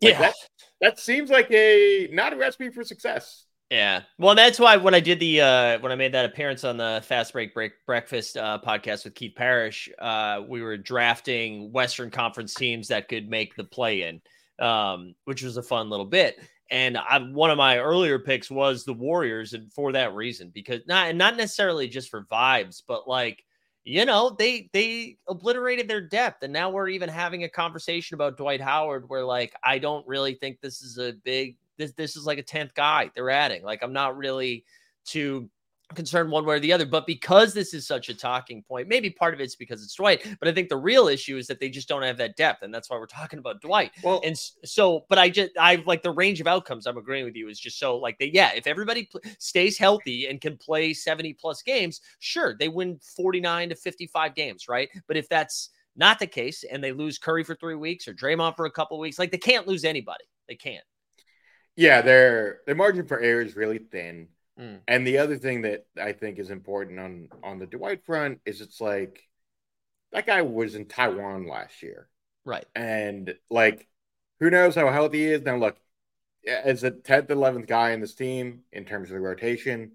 Like, 0.01 0.13
yeah. 0.13 0.19
that, 0.19 0.33
that 0.81 0.99
seems 0.99 1.29
like 1.29 1.51
a 1.51 2.09
not 2.11 2.33
a 2.33 2.37
recipe 2.37 2.69
for 2.69 2.83
success. 2.83 3.45
Yeah. 3.69 4.01
Well, 4.17 4.33
that's 4.33 4.57
why 4.57 4.77
when 4.77 4.95
I 4.95 4.99
did 4.99 5.19
the 5.19 5.41
uh 5.41 5.79
when 5.79 5.91
I 5.91 5.95
made 5.95 6.13
that 6.13 6.25
appearance 6.25 6.63
on 6.63 6.77
the 6.77 7.01
Fast 7.05 7.33
Break 7.33 7.53
Break 7.53 7.73
Breakfast 7.85 8.35
uh 8.35 8.59
podcast 8.65 9.03
with 9.03 9.13
Keith 9.13 9.35
Parrish, 9.35 9.89
uh 9.99 10.41
we 10.47 10.61
were 10.61 10.77
drafting 10.77 11.71
Western 11.71 12.09
Conference 12.09 12.55
teams 12.55 12.87
that 12.87 13.07
could 13.09 13.29
make 13.29 13.55
the 13.55 13.63
play 13.63 14.03
in. 14.03 14.21
Um, 14.59 15.15
which 15.23 15.41
was 15.41 15.57
a 15.57 15.63
fun 15.63 15.89
little 15.89 16.05
bit. 16.05 16.39
And 16.71 16.97
I, 16.97 17.19
one 17.19 17.49
of 17.49 17.57
my 17.57 17.77
earlier 17.79 18.19
picks 18.19 18.51
was 18.51 18.83
the 18.83 18.93
Warriors, 18.93 19.53
and 19.53 19.71
for 19.73 19.91
that 19.93 20.13
reason, 20.13 20.51
because 20.53 20.81
not 20.85 21.15
not 21.15 21.37
necessarily 21.37 21.87
just 21.87 22.09
for 22.09 22.25
vibes, 22.25 22.83
but 22.87 23.07
like 23.07 23.43
you 23.85 24.05
know 24.05 24.35
they 24.37 24.69
they 24.73 25.17
obliterated 25.27 25.87
their 25.87 26.01
depth, 26.01 26.43
and 26.43 26.53
now 26.53 26.69
we're 26.69 26.89
even 26.89 27.09
having 27.09 27.43
a 27.43 27.49
conversation 27.49 28.15
about 28.15 28.37
Dwight 28.37 28.61
Howard, 28.61 29.09
where 29.09 29.25
like 29.25 29.55
I 29.63 29.79
don't 29.79 30.07
really 30.07 30.35
think 30.35 30.61
this 30.61 30.81
is 30.81 30.97
a 30.99 31.13
big 31.23 31.55
this 31.79 31.93
this 31.93 32.15
is 32.15 32.27
like 32.27 32.37
a 32.37 32.43
10th 32.43 32.75
guy 32.75 33.09
they're 33.15 33.31
adding. 33.31 33.63
Like 33.63 33.81
I'm 33.81 33.93
not 33.93 34.15
really 34.15 34.63
too 35.05 35.49
concerned 35.95 36.31
one 36.31 36.45
way 36.45 36.55
or 36.55 36.59
the 36.59 36.71
other. 36.73 36.85
But 36.85 37.07
because 37.07 37.53
this 37.53 37.73
is 37.73 37.87
such 37.87 38.09
a 38.09 38.13
talking 38.13 38.61
point, 38.61 38.87
maybe 38.87 39.09
part 39.09 39.33
of 39.33 39.39
it's 39.39 39.55
because 39.55 39.83
it's 39.83 39.95
Dwight. 39.95 40.25
But 40.39 40.47
I 40.47 40.51
think 40.51 40.69
the 40.69 40.77
real 40.77 41.07
issue 41.07 41.37
is 41.37 41.47
that 41.47 41.59
they 41.59 41.69
just 41.69 41.87
don't 41.87 42.03
have 42.03 42.17
that 42.17 42.35
depth, 42.35 42.63
and 42.63 42.73
that's 42.73 42.89
why 42.89 42.97
we're 42.97 43.05
talking 43.05 43.39
about 43.39 43.61
Dwight. 43.61 43.91
Well, 44.03 44.21
And 44.23 44.37
so, 44.37 45.05
but 45.09 45.17
I 45.17 45.29
just 45.29 45.51
I've 45.59 45.85
like 45.87 46.03
the 46.03 46.11
range 46.11 46.39
of 46.41 46.47
outcomes. 46.47 46.85
I'm 46.85 46.97
agreeing 46.97 47.25
with 47.25 47.35
you 47.35 47.49
is 47.49 47.59
just 47.59 47.79
so 47.79 47.97
like 47.97 48.17
they 48.19 48.31
yeah. 48.33 48.51
If 48.55 48.67
everybody 48.67 49.05
pl- 49.05 49.21
stays 49.39 49.77
healthy 49.77 50.27
and 50.27 50.39
can 50.41 50.57
play 50.57 50.93
70 50.93 51.33
plus 51.33 51.61
games, 51.61 52.01
sure 52.19 52.55
they 52.57 52.67
win 52.69 52.99
49 53.15 53.69
to 53.69 53.75
55 53.75 54.35
games, 54.35 54.67
right? 54.67 54.89
But 55.07 55.17
if 55.17 55.27
that's 55.29 55.69
not 55.95 56.19
the 56.19 56.27
case 56.27 56.63
and 56.63 56.83
they 56.83 56.91
lose 56.91 57.17
Curry 57.17 57.43
for 57.43 57.55
three 57.55 57.75
weeks 57.75 58.07
or 58.07 58.13
Draymond 58.13 58.55
for 58.55 58.65
a 58.65 58.71
couple 58.71 58.97
of 58.97 59.01
weeks, 59.01 59.19
like 59.19 59.31
they 59.31 59.37
can't 59.37 59.67
lose 59.67 59.83
anybody. 59.83 60.23
They 60.47 60.55
can't. 60.55 60.83
yeah, 61.75 62.01
their 62.01 62.59
their 62.65 62.75
margin 62.75 63.05
for 63.07 63.19
error 63.19 63.41
is 63.41 63.55
really 63.55 63.79
thin. 63.79 64.27
Mm. 64.59 64.79
And 64.87 65.07
the 65.07 65.19
other 65.19 65.37
thing 65.37 65.61
that 65.61 65.85
I 65.99 66.11
think 66.11 66.37
is 66.37 66.49
important 66.49 66.99
on 66.99 67.29
on 67.43 67.59
the 67.59 67.65
Dwight 67.65 68.05
front 68.05 68.41
is 68.45 68.61
it's 68.61 68.81
like 68.81 69.23
that 70.11 70.25
guy 70.25 70.41
was 70.41 70.75
in 70.75 70.85
Taiwan 70.85 71.47
last 71.47 71.81
year, 71.81 72.09
Right. 72.45 72.65
and 72.75 73.33
like 73.49 73.87
who 74.39 74.49
knows 74.49 74.75
how 74.75 74.91
healthy 74.91 75.19
he 75.19 75.25
is. 75.27 75.43
Now, 75.43 75.57
look, 75.57 75.77
as 76.47 76.83
a 76.83 76.91
tenth, 76.91 77.29
eleventh 77.29 77.67
guy 77.67 77.91
in 77.91 78.01
this 78.01 78.15
team 78.15 78.61
in 78.71 78.85
terms 78.85 79.09
of 79.09 79.15
the 79.15 79.21
rotation, 79.21 79.93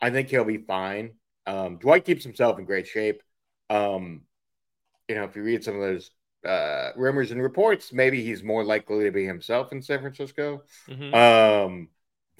I 0.00 0.10
think 0.10 0.28
he'll 0.28 0.44
be 0.44 0.58
fine. 0.58 1.12
Um, 1.46 1.78
Dwight 1.78 2.04
keeps 2.04 2.24
himself 2.24 2.58
in 2.58 2.64
great 2.64 2.86
shape. 2.86 3.22
Um, 3.70 4.22
you 5.08 5.14
know, 5.14 5.24
if 5.24 5.36
you 5.36 5.42
read 5.42 5.64
some 5.64 5.74
of 5.74 5.80
those 5.80 6.10
uh, 6.46 6.90
rumors 6.96 7.30
and 7.30 7.42
reports, 7.42 7.92
maybe 7.92 8.22
he's 8.22 8.42
more 8.42 8.64
likely 8.64 9.04
to 9.04 9.10
be 9.10 9.24
himself 9.24 9.72
in 9.72 9.82
San 9.82 10.00
Francisco. 10.00 10.62
Mhm. 10.88 11.14
Um, 11.14 11.88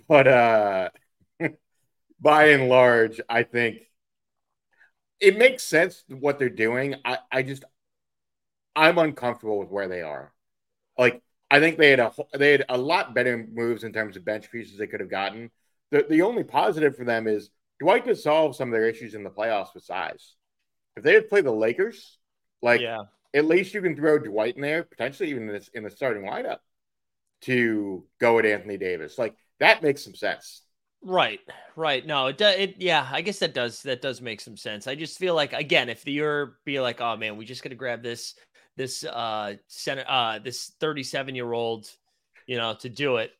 but 0.08 0.26
uh, 0.26 0.90
by 2.22 2.50
and 2.50 2.68
large, 2.68 3.20
I 3.28 3.42
think 3.42 3.78
it 5.20 5.36
makes 5.36 5.64
sense 5.64 6.04
what 6.08 6.38
they're 6.38 6.48
doing. 6.48 6.94
I, 7.04 7.18
I 7.30 7.42
just 7.42 7.64
I'm 8.74 8.98
uncomfortable 8.98 9.58
with 9.58 9.68
where 9.68 9.88
they 9.88 10.02
are. 10.02 10.32
Like 10.96 11.20
I 11.50 11.60
think 11.60 11.76
they 11.76 11.90
had 11.90 12.00
a 12.00 12.12
they 12.32 12.52
had 12.52 12.64
a 12.68 12.78
lot 12.78 13.14
better 13.14 13.46
moves 13.52 13.84
in 13.84 13.92
terms 13.92 14.16
of 14.16 14.24
bench 14.24 14.50
pieces 14.50 14.78
they 14.78 14.86
could 14.86 15.00
have 15.00 15.10
gotten. 15.10 15.50
The 15.90 16.06
the 16.08 16.22
only 16.22 16.44
positive 16.44 16.96
for 16.96 17.04
them 17.04 17.26
is 17.26 17.50
Dwight 17.80 18.04
could 18.04 18.18
solve 18.18 18.56
some 18.56 18.68
of 18.68 18.72
their 18.72 18.88
issues 18.88 19.14
in 19.14 19.24
the 19.24 19.30
playoffs 19.30 19.74
with 19.74 19.84
size. 19.84 20.36
If 20.96 21.02
they 21.02 21.14
had 21.14 21.28
played 21.28 21.44
the 21.44 21.50
Lakers, 21.50 22.18
like 22.62 22.80
yeah. 22.80 23.02
at 23.34 23.46
least 23.46 23.74
you 23.74 23.82
can 23.82 23.96
throw 23.96 24.18
Dwight 24.18 24.56
in 24.56 24.62
there, 24.62 24.84
potentially 24.84 25.30
even 25.30 25.48
in, 25.48 25.54
this, 25.54 25.68
in 25.74 25.82
the 25.82 25.90
starting 25.90 26.22
lineup 26.22 26.58
to 27.42 28.04
go 28.20 28.38
at 28.38 28.46
Anthony 28.46 28.76
Davis. 28.76 29.18
Like 29.18 29.34
that 29.58 29.82
makes 29.82 30.04
some 30.04 30.14
sense. 30.14 30.62
Right, 31.04 31.40
right. 31.74 32.06
No, 32.06 32.28
it 32.28 32.38
does. 32.38 32.56
It 32.56 32.76
yeah, 32.78 33.08
I 33.10 33.22
guess 33.22 33.40
that 33.40 33.54
does 33.54 33.82
that 33.82 34.00
does 34.02 34.20
make 34.20 34.40
some 34.40 34.56
sense. 34.56 34.86
I 34.86 34.94
just 34.94 35.18
feel 35.18 35.34
like 35.34 35.52
again, 35.52 35.88
if 35.88 36.06
you're 36.06 36.58
be 36.64 36.80
like, 36.80 37.00
oh 37.00 37.16
man, 37.16 37.36
we 37.36 37.44
just 37.44 37.62
got 37.62 37.70
to 37.70 37.74
grab 37.76 38.02
this 38.02 38.34
this 38.76 39.04
uh 39.04 39.54
center 39.66 40.04
uh 40.08 40.38
this 40.38 40.72
37 40.80 41.34
year 41.34 41.52
old, 41.52 41.90
you 42.46 42.56
know, 42.56 42.74
to 42.74 42.88
do 42.88 43.16
it. 43.16 43.32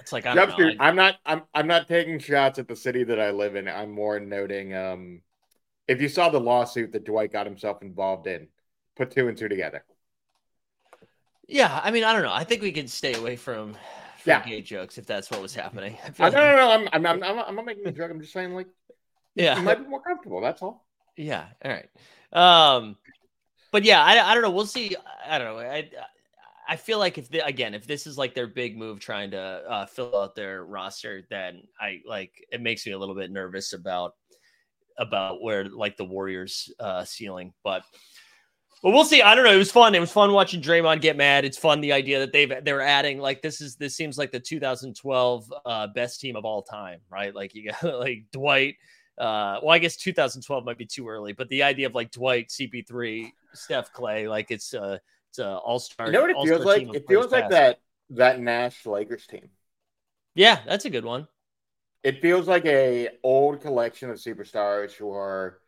It's 0.00 0.12
like 0.12 0.26
I 0.26 0.34
don't 0.34 0.48
know. 0.48 0.52
Jeffrey, 0.56 0.76
I- 0.78 0.88
I'm 0.88 0.96
not 0.96 1.16
I'm 1.24 1.42
I'm 1.54 1.66
not 1.66 1.88
taking 1.88 2.18
shots 2.18 2.58
at 2.58 2.68
the 2.68 2.76
city 2.76 3.04
that 3.04 3.18
I 3.20 3.30
live 3.30 3.56
in. 3.56 3.66
I'm 3.68 3.90
more 3.90 4.20
noting 4.20 4.74
um 4.74 5.22
if 5.88 6.00
you 6.02 6.08
saw 6.08 6.28
the 6.28 6.40
lawsuit 6.40 6.92
that 6.92 7.04
Dwight 7.04 7.32
got 7.32 7.46
himself 7.46 7.82
involved 7.82 8.26
in, 8.26 8.48
put 8.96 9.10
two 9.10 9.28
and 9.28 9.36
two 9.36 9.48
together. 9.48 9.84
yeah, 11.46 11.80
I 11.82 11.90
mean, 11.90 12.04
I 12.04 12.12
don't 12.12 12.22
know. 12.22 12.32
I 12.32 12.44
think 12.44 12.62
we 12.62 12.72
can 12.72 12.88
stay 12.88 13.14
away 13.14 13.36
from, 13.36 13.76
Yeah. 14.26 14.44
gay 14.44 14.62
jokes 14.62 14.98
if 14.98 15.06
that's 15.06 15.30
what 15.30 15.42
was 15.42 15.54
happening. 15.54 15.96
I 16.02 16.06
Uh, 16.06 16.10
no, 16.18 16.24
like- 16.24 16.32
no, 16.34 16.56
no, 16.56 16.70
I'm, 16.70 16.88
I'm, 16.92 17.22
I'm, 17.22 17.38
I'm, 17.40 17.56
not 17.56 17.64
making 17.64 17.86
a 17.86 17.92
joke. 17.92 18.10
I'm 18.10 18.20
just 18.20 18.32
saying, 18.32 18.54
like, 18.54 18.68
yeah, 19.34 19.56
you 19.56 19.62
might 19.62 19.82
be 19.82 19.88
more 19.88 20.00
comfortable. 20.02 20.40
That's 20.40 20.62
all. 20.62 20.86
Yeah. 21.16 21.46
All 21.64 21.70
right. 21.70 21.88
Um, 22.32 22.96
but 23.72 23.84
yeah, 23.84 24.02
I, 24.02 24.30
I 24.30 24.34
don't 24.34 24.42
know. 24.42 24.50
We'll 24.50 24.66
see. 24.66 24.96
I 25.26 25.38
don't 25.38 25.56
know. 25.56 25.60
I 25.60 25.90
I 26.66 26.76
feel 26.76 26.98
like 26.98 27.18
if 27.18 27.28
the, 27.28 27.44
again, 27.44 27.74
if 27.74 27.86
this 27.86 28.06
is 28.06 28.16
like 28.16 28.34
their 28.34 28.46
big 28.46 28.76
move 28.76 29.00
trying 29.00 29.32
to 29.32 29.38
uh, 29.38 29.86
fill 29.86 30.16
out 30.16 30.34
their 30.34 30.64
roster, 30.64 31.26
then 31.28 31.62
I 31.80 32.00
like 32.06 32.32
it 32.50 32.60
makes 32.60 32.86
me 32.86 32.92
a 32.92 32.98
little 32.98 33.14
bit 33.14 33.30
nervous 33.30 33.72
about 33.72 34.14
about 34.96 35.42
where 35.42 35.64
like 35.68 35.96
the 35.96 36.04
Warriors 36.04 36.72
uh 36.78 37.04
ceiling. 37.04 37.52
But 37.62 37.82
but 38.84 38.90
we'll 38.90 39.06
see. 39.06 39.22
I 39.22 39.34
don't 39.34 39.46
know. 39.46 39.54
It 39.54 39.56
was 39.56 39.72
fun. 39.72 39.94
It 39.94 40.00
was 40.00 40.12
fun 40.12 40.30
watching 40.30 40.60
Draymond 40.60 41.00
get 41.00 41.16
mad. 41.16 41.46
It's 41.46 41.56
fun 41.56 41.80
the 41.80 41.94
idea 41.94 42.18
that 42.18 42.34
they've 42.34 42.52
they're 42.62 42.82
adding 42.82 43.18
like 43.18 43.40
this 43.40 43.62
is 43.62 43.76
this 43.76 43.96
seems 43.96 44.18
like 44.18 44.30
the 44.30 44.38
2012 44.38 45.54
uh 45.64 45.86
best 45.86 46.20
team 46.20 46.36
of 46.36 46.44
all 46.44 46.62
time, 46.62 47.00
right? 47.10 47.34
Like 47.34 47.54
you 47.54 47.72
got 47.72 47.82
like 47.98 48.26
Dwight, 48.30 48.74
uh, 49.16 49.56
well, 49.62 49.70
I 49.70 49.78
guess 49.78 49.96
2012 49.96 50.66
might 50.66 50.76
be 50.76 50.84
too 50.84 51.08
early, 51.08 51.32
but 51.32 51.48
the 51.48 51.62
idea 51.62 51.86
of 51.86 51.94
like 51.94 52.10
Dwight, 52.10 52.50
CP3, 52.50 53.32
Steph 53.54 53.90
Clay, 53.94 54.28
like 54.28 54.50
it's 54.50 54.74
uh 54.74 54.98
it's 55.30 55.38
a 55.38 55.56
all 55.56 55.78
star. 55.78 56.08
You 56.08 56.12
know 56.12 56.20
what 56.20 56.30
it 56.32 56.36
feels 56.44 56.64
like? 56.66 56.94
It 56.94 57.08
feels 57.08 57.32
like 57.32 57.48
that 57.48 57.80
that 58.10 58.38
Nash 58.38 58.84
Lakers 58.84 59.26
team. 59.26 59.48
Yeah, 60.34 60.60
that's 60.66 60.84
a 60.84 60.90
good 60.90 61.06
one. 61.06 61.26
It 62.02 62.20
feels 62.20 62.46
like 62.46 62.66
a 62.66 63.08
old 63.22 63.62
collection 63.62 64.10
of 64.10 64.18
superstars 64.18 64.92
who 64.92 65.10
are 65.10 65.60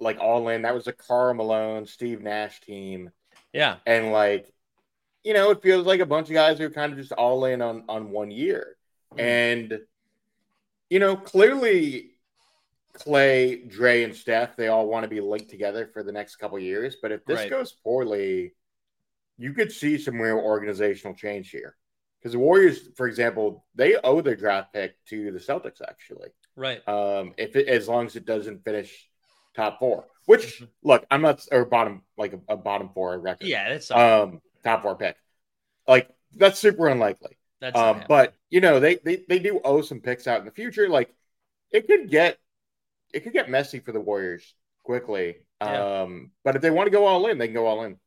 like 0.00 0.18
all 0.18 0.48
in. 0.48 0.62
That 0.62 0.74
was 0.74 0.86
a 0.86 0.92
Karl 0.92 1.34
Malone, 1.34 1.86
Steve 1.86 2.22
Nash 2.22 2.60
team, 2.60 3.10
Yeah, 3.52 3.76
and 3.86 4.12
like, 4.12 4.52
you 5.22 5.34
know, 5.34 5.50
it 5.50 5.62
feels 5.62 5.86
like 5.86 6.00
a 6.00 6.06
bunch 6.06 6.28
of 6.28 6.34
guys 6.34 6.58
who 6.58 6.64
are 6.64 6.70
kind 6.70 6.92
of 6.92 6.98
just 6.98 7.12
all 7.12 7.44
in 7.44 7.62
on 7.62 7.84
on 7.88 8.10
one 8.10 8.30
year, 8.30 8.76
Mhm. 9.14 9.20
and 9.20 9.80
you 10.88 10.98
know, 10.98 11.16
clearly. 11.16 12.06
Clay, 12.92 13.56
Dre, 13.56 14.02
and 14.02 14.14
Steph, 14.14 14.56
they 14.56 14.68
all 14.68 14.86
want 14.86 15.04
to 15.04 15.08
be 15.08 15.20
linked 15.20 15.48
together 15.48 15.86
for 15.86 16.02
the 16.02 16.12
next 16.12 16.36
couple 16.36 16.58
years. 16.58 16.96
But 17.00 17.12
if 17.12 17.24
this 17.24 17.38
Right. 17.38 17.50
goes 17.50 17.72
poorly, 17.72 18.54
you 19.38 19.54
could 19.54 19.72
see 19.72 19.96
some 19.96 20.20
real 20.20 20.38
organizational 20.38 21.14
change 21.16 21.50
here. 21.50 21.76
Because 22.18 22.32
the 22.32 22.38
Warriors, 22.38 22.88
for 22.96 23.06
example, 23.06 23.64
they 23.74 23.96
owe 23.96 24.20
their 24.20 24.36
draft 24.36 24.74
pick 24.74 25.02
to 25.06 25.32
the 25.32 25.38
Celtics, 25.38 25.80
actually. 25.80 26.30
right. 26.56 26.86
Um, 26.86 27.32
if 27.38 27.56
it, 27.56 27.68
as 27.68 27.88
long 27.88 28.04
as 28.06 28.16
it 28.16 28.26
doesn't 28.26 28.64
finish 28.64 29.09
top 29.54 29.78
four, 29.78 30.04
which 30.26 30.62
look, 30.82 31.06
I'm 31.10 31.22
not 31.22 31.44
or 31.50 31.64
bottom 31.64 32.02
like 32.16 32.32
a, 32.32 32.40
a 32.52 32.56
bottom 32.56 32.90
four 32.94 33.18
record. 33.18 33.46
Yeah, 33.46 33.68
that's 33.70 33.90
Um, 33.90 34.40
top 34.64 34.82
four 34.82 34.96
pick, 34.96 35.16
like 35.86 36.08
that's 36.34 36.58
super 36.58 36.88
unlikely. 36.88 37.36
that's 37.60 37.78
Um, 37.78 38.02
but 38.08 38.34
you 38.48 38.60
know 38.60 38.80
they, 38.80 38.96
they 38.96 39.24
they 39.28 39.38
do 39.38 39.60
owe 39.64 39.82
some 39.82 40.00
picks 40.00 40.26
out 40.26 40.40
in 40.40 40.46
the 40.46 40.52
future. 40.52 40.88
Like 40.88 41.14
it 41.70 41.86
could 41.86 42.10
get 42.10 42.38
it 43.12 43.20
could 43.20 43.32
get 43.32 43.50
messy 43.50 43.80
for 43.80 43.92
the 43.92 44.00
Warriors 44.00 44.54
quickly. 44.84 45.36
Yeah. 45.60 46.02
Um, 46.02 46.30
but 46.44 46.56
if 46.56 46.62
they 46.62 46.70
want 46.70 46.86
to 46.86 46.90
go 46.90 47.06
all 47.06 47.26
in, 47.26 47.38
they 47.38 47.46
can 47.48 47.54
go 47.54 47.66
all 47.66 47.84
in. 47.84 47.98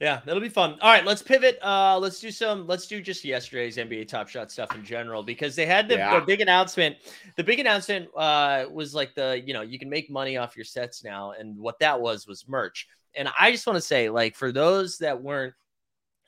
Yeah, 0.00 0.20
that'll 0.24 0.40
be 0.40 0.48
fun. 0.48 0.78
All 0.80 0.90
right, 0.90 1.04
let's 1.04 1.20
pivot. 1.22 1.58
Uh, 1.62 1.98
let's 1.98 2.20
do 2.20 2.30
some. 2.30 2.66
Let's 2.66 2.86
do 2.86 3.02
just 3.02 3.22
yesterday's 3.22 3.76
NBA 3.76 4.08
Top 4.08 4.28
Shot 4.28 4.50
stuff 4.50 4.74
in 4.74 4.82
general 4.82 5.22
because 5.22 5.54
they 5.54 5.66
had 5.66 5.88
the, 5.88 5.96
Yeah. 5.96 6.18
the 6.18 6.24
big 6.24 6.40
announcement. 6.40 6.96
The 7.36 7.44
big 7.44 7.58
announcement 7.60 8.08
uh, 8.16 8.64
was 8.72 8.94
like 8.94 9.14
the 9.14 9.42
you 9.44 9.52
know 9.52 9.60
you 9.60 9.78
can 9.78 9.90
make 9.90 10.10
money 10.10 10.38
off 10.38 10.56
your 10.56 10.64
sets 10.64 11.04
now, 11.04 11.32
and 11.32 11.58
what 11.58 11.78
that 11.80 12.00
was 12.00 12.26
was 12.26 12.48
merch. 12.48 12.88
And 13.14 13.28
I 13.38 13.50
just 13.52 13.66
want 13.66 13.76
to 13.76 13.82
say, 13.82 14.08
like, 14.08 14.36
for 14.36 14.52
those 14.52 14.96
that 14.98 15.20
weren't 15.20 15.52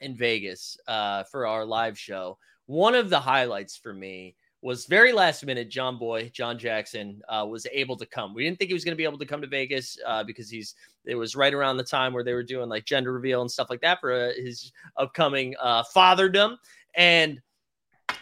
in 0.00 0.16
Vegas 0.16 0.76
uh, 0.86 1.22
for 1.24 1.46
our 1.46 1.64
live 1.64 1.98
show, 1.98 2.36
one 2.66 2.94
of 2.94 3.08
the 3.08 3.20
highlights 3.20 3.76
for 3.76 3.94
me 3.94 4.34
was 4.62 4.86
very 4.86 5.12
last 5.12 5.44
minute. 5.44 5.68
John 5.68 5.98
Boy, 5.98 6.30
John 6.32 6.56
Jackson, 6.56 7.20
uh, 7.28 7.44
was 7.44 7.66
able 7.72 7.96
to 7.96 8.06
come. 8.06 8.32
We 8.32 8.44
didn't 8.44 8.58
think 8.58 8.68
he 8.68 8.74
was 8.74 8.84
going 8.84 8.92
to 8.92 8.96
be 8.96 9.04
able 9.04 9.18
to 9.18 9.26
come 9.26 9.40
to 9.42 9.48
Vegas 9.48 9.98
uh, 10.06 10.22
because 10.24 10.48
he's 10.48 10.74
it 11.04 11.16
was 11.16 11.34
right 11.34 11.52
around 11.52 11.76
the 11.76 11.84
time 11.84 12.12
where 12.12 12.22
they 12.22 12.32
were 12.32 12.44
doing 12.44 12.68
like 12.68 12.84
gender 12.84 13.12
reveal 13.12 13.40
and 13.42 13.50
stuff 13.50 13.68
like 13.68 13.80
that 13.80 14.00
for 14.00 14.12
uh, 14.12 14.30
his 14.36 14.70
upcoming 14.96 15.54
uh, 15.60 15.82
fatherdom. 15.94 16.56
And 16.94 17.42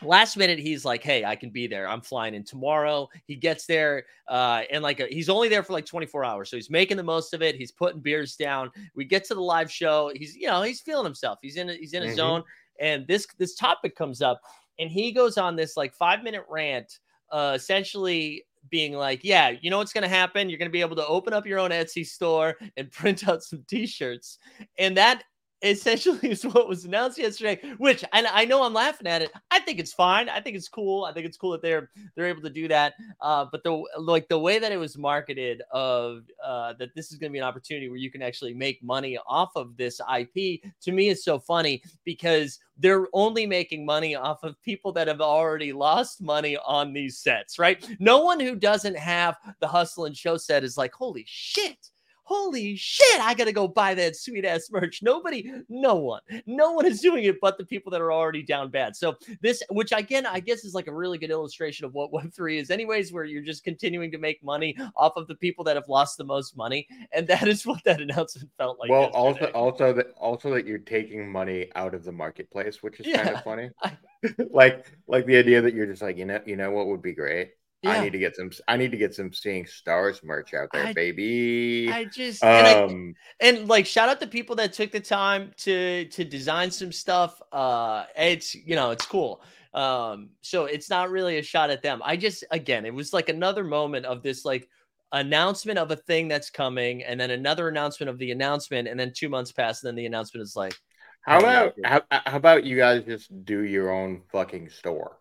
last 0.02 0.38
minute, 0.38 0.58
he's 0.58 0.82
like, 0.84 1.02
"Hey, 1.02 1.26
I 1.26 1.36
can 1.36 1.50
be 1.50 1.66
there. 1.66 1.86
I'm 1.86 2.00
flying 2.00 2.34
in 2.34 2.42
tomorrow." 2.42 3.10
He 3.26 3.36
gets 3.36 3.66
there, 3.66 4.06
uh, 4.28 4.62
and 4.70 4.82
like 4.82 5.00
a, 5.00 5.06
he's 5.08 5.28
only 5.28 5.50
there 5.50 5.62
for 5.62 5.74
like 5.74 5.84
24 5.84 6.24
hours, 6.24 6.48
so 6.48 6.56
he's 6.56 6.70
making 6.70 6.96
the 6.96 7.02
most 7.02 7.34
of 7.34 7.42
it. 7.42 7.54
He's 7.56 7.70
putting 7.72 8.00
beers 8.00 8.34
down. 8.36 8.70
We 8.94 9.04
get 9.04 9.24
to 9.24 9.34
the 9.34 9.42
live 9.42 9.70
show. 9.70 10.10
He's 10.14 10.34
you 10.36 10.46
know 10.46 10.62
he's 10.62 10.80
feeling 10.80 11.04
himself. 11.04 11.38
He's 11.42 11.56
in 11.56 11.68
he's 11.68 11.92
in 11.92 12.02
a 12.04 12.06
Mhm. 12.06 12.16
zone, 12.16 12.44
and 12.78 13.06
this 13.06 13.26
this 13.38 13.54
topic 13.54 13.94
comes 13.94 14.22
up. 14.22 14.40
And 14.80 14.90
he 14.90 15.12
goes 15.12 15.38
on 15.38 15.54
this 15.54 15.76
like 15.76 15.94
five 15.94 16.24
minute 16.24 16.44
rant, 16.48 16.98
uh, 17.30 17.52
essentially 17.54 18.44
being 18.70 18.92
like, 18.92 19.20
yeah, 19.22 19.50
you 19.60 19.70
know 19.70 19.78
what's 19.78 19.92
going 19.92 20.02
to 20.02 20.08
happen? 20.08 20.48
You're 20.48 20.58
going 20.58 20.68
to 20.68 20.72
be 20.72 20.80
able 20.80 20.96
to 20.96 21.06
open 21.06 21.32
up 21.32 21.46
your 21.46 21.58
own 21.58 21.70
Etsy 21.70 22.04
store 22.04 22.56
and 22.76 22.90
print 22.92 23.28
out 23.28 23.42
some 23.42 23.64
t-shirts. 23.68 24.38
And 24.78 24.96
that 24.96 25.24
essentially 25.62 26.18
is 26.30 26.44
what 26.44 26.68
was 26.68 26.84
announced 26.84 27.18
yesterday 27.18 27.60
which 27.78 28.04
and 28.12 28.26
i 28.28 28.44
know 28.44 28.62
i'm 28.62 28.74
laughing 28.74 29.06
at 29.06 29.22
it. 29.22 29.30
I 29.50 29.60
think 29.60 29.78
it's 29.78 29.92
fine. 29.92 30.28
I 30.28 30.40
think 30.40 30.56
it's 30.56 30.68
cool. 30.68 31.04
I 31.04 31.12
think 31.12 31.26
it's 31.26 31.36
cool 31.36 31.50
that 31.52 31.62
they're 31.62 31.90
they're 32.14 32.26
able 32.26 32.42
to 32.42 32.50
do 32.50 32.68
that. 32.68 32.94
Uh, 33.20 33.46
but 33.50 33.62
the 33.62 33.82
like 33.98 34.28
the 34.28 34.38
way 34.38 34.58
that 34.58 34.72
it 34.72 34.76
was 34.76 34.96
marketed 34.96 35.62
of 35.72 36.22
uh, 36.44 36.74
that 36.78 36.94
this 36.94 37.12
is 37.12 37.18
going 37.18 37.30
to 37.30 37.32
be 37.32 37.38
an 37.38 37.44
opportunity 37.44 37.88
where 37.88 37.98
you 37.98 38.10
can 38.10 38.22
actually 38.22 38.54
make 38.54 38.82
money 38.82 39.18
off 39.26 39.50
of 39.56 39.76
this 39.76 40.00
ip 40.18 40.60
to 40.80 40.92
me 40.92 41.08
is 41.08 41.24
so 41.24 41.38
funny 41.38 41.82
because 42.04 42.58
they're 42.78 43.08
only 43.12 43.46
making 43.46 43.84
money 43.84 44.14
off 44.14 44.42
of 44.42 44.60
people 44.62 44.92
that 44.92 45.08
have 45.08 45.20
already 45.20 45.72
lost 45.72 46.22
money 46.22 46.56
on 46.64 46.92
these 46.92 47.18
sets 47.18 47.58
right? 47.58 47.86
No 47.98 48.22
one 48.22 48.40
who 48.40 48.54
doesn't 48.56 48.96
have 48.96 49.36
the 49.60 49.68
hustle 49.68 50.06
and 50.06 50.16
show 50.16 50.36
set 50.36 50.64
is 50.64 50.76
like 50.76 50.92
holy 50.92 51.24
shit 51.26 51.90
holy 52.30 52.76
shit, 52.76 53.20
I 53.20 53.34
gotta 53.34 53.52
go 53.52 53.66
buy 53.66 53.94
that 53.94 54.16
sweet 54.16 54.44
ass 54.44 54.70
merch. 54.70 55.02
Nobody, 55.02 55.52
no 55.68 55.96
one, 55.96 56.20
no 56.46 56.72
one 56.72 56.86
is 56.86 57.00
doing 57.00 57.24
it 57.24 57.40
but 57.40 57.58
the 57.58 57.64
people 57.64 57.90
that 57.90 58.00
are 58.00 58.12
already 58.12 58.42
down 58.42 58.70
bad. 58.70 58.94
So 58.94 59.16
this, 59.40 59.62
which 59.70 59.92
again, 59.92 60.26
I 60.26 60.40
guess 60.40 60.64
is 60.64 60.74
like 60.74 60.86
a 60.86 60.94
really 60.94 61.18
good 61.18 61.30
illustration 61.30 61.84
of 61.84 61.94
what 61.94 62.12
Web3 62.12 62.60
is, 62.60 62.70
anyways, 62.70 63.12
where 63.12 63.24
you're 63.24 63.42
just 63.42 63.64
continuing 63.64 64.12
to 64.12 64.18
make 64.18 64.42
money 64.44 64.76
off 64.94 65.14
of 65.16 65.26
the 65.26 65.34
people 65.34 65.64
that 65.64 65.76
have 65.76 65.88
lost 65.88 66.18
the 66.18 66.24
most 66.24 66.56
money. 66.56 66.86
And 67.12 67.26
that 67.28 67.48
is 67.48 67.66
what 67.66 67.82
that 67.84 68.00
announcement 68.10 68.50
felt 68.56 68.78
like. 68.78 68.90
Well, 68.90 69.10
yesterday. 69.12 69.52
also 69.52 69.70
also 69.70 69.92
that 69.92 70.06
also 70.16 70.50
that 70.54 70.66
you're 70.66 70.78
taking 70.78 71.30
money 71.30 71.68
out 71.74 71.94
of 71.94 72.04
the 72.04 72.12
marketplace, 72.12 72.82
which 72.82 73.00
is 73.00 73.14
kind 73.14 73.30
of 73.30 73.42
funny. 73.42 73.70
like 74.50 74.86
like 75.06 75.24
the 75.26 75.36
idea 75.36 75.62
that 75.62 75.74
you're 75.74 75.86
just 75.86 76.02
like, 76.02 76.16
you 76.18 76.26
know, 76.26 76.40
you 76.44 76.56
know 76.56 76.70
what 76.70 76.86
would 76.86 77.02
be 77.02 77.12
great? 77.12 77.52
I 77.84 78.02
need 78.04 78.12
to 78.12 78.18
get 78.18 78.36
some 78.36 78.50
I 78.68 78.76
need 78.76 78.90
to 78.90 78.96
get 78.96 79.14
some 79.14 79.32
seeing 79.32 79.66
stars 79.66 80.20
merch 80.22 80.52
out 80.54 80.68
there, 80.72 80.86
I- 80.86 80.92
baby. 80.92 81.90
I 81.90 82.04
just 82.04 82.44
and 82.44 82.66
I- 82.66 82.82
um 82.82 83.14
and 83.40 83.68
like 83.68 83.86
shout 83.86 84.08
out 84.08 84.20
to 84.20 84.26
people 84.26 84.56
that 84.56 84.72
took 84.72 84.92
the 84.92 85.00
time 85.00 85.52
to 85.58 86.04
to 86.06 86.24
design 86.24 86.70
some 86.70 86.92
stuff 86.92 87.40
uh 87.52 88.04
it's 88.16 88.54
you 88.54 88.76
know 88.76 88.90
it's 88.90 89.06
cool. 89.06 89.42
Um 89.72 90.30
so 90.42 90.66
it's 90.66 90.90
not 90.90 91.10
really 91.10 91.38
a 91.38 91.42
shot 91.42 91.70
at 91.70 91.82
them. 91.82 92.02
I 92.04 92.16
just 92.16 92.44
again 92.50 92.84
it 92.84 92.92
was 92.94 93.12
like 93.12 93.28
another 93.28 93.64
moment 93.64 94.04
of 94.06 94.22
this 94.22 94.44
like 94.44 94.68
announcement 95.12 95.78
of 95.78 95.90
a 95.90 95.96
thing 95.96 96.28
that's 96.28 96.50
coming 96.50 97.02
and 97.02 97.18
then 97.18 97.30
another 97.30 97.68
announcement 97.68 98.10
of 98.10 98.18
the 98.18 98.30
announcement 98.30 98.86
and 98.88 99.00
then 99.00 99.12
two 99.12 99.28
months 99.28 99.50
pass 99.52 99.82
and 99.82 99.88
then 99.88 99.96
the 99.96 100.06
announcement 100.06 100.42
is 100.42 100.54
like 100.54 100.74
how 101.22 101.38
about 101.38 101.74
how, 101.84 102.02
how 102.10 102.36
about 102.36 102.64
you 102.64 102.76
guys 102.76 103.04
just 103.04 103.44
do 103.44 103.62
your 103.62 103.90
own 103.90 104.22
fucking 104.32 104.68
store? 104.70 105.18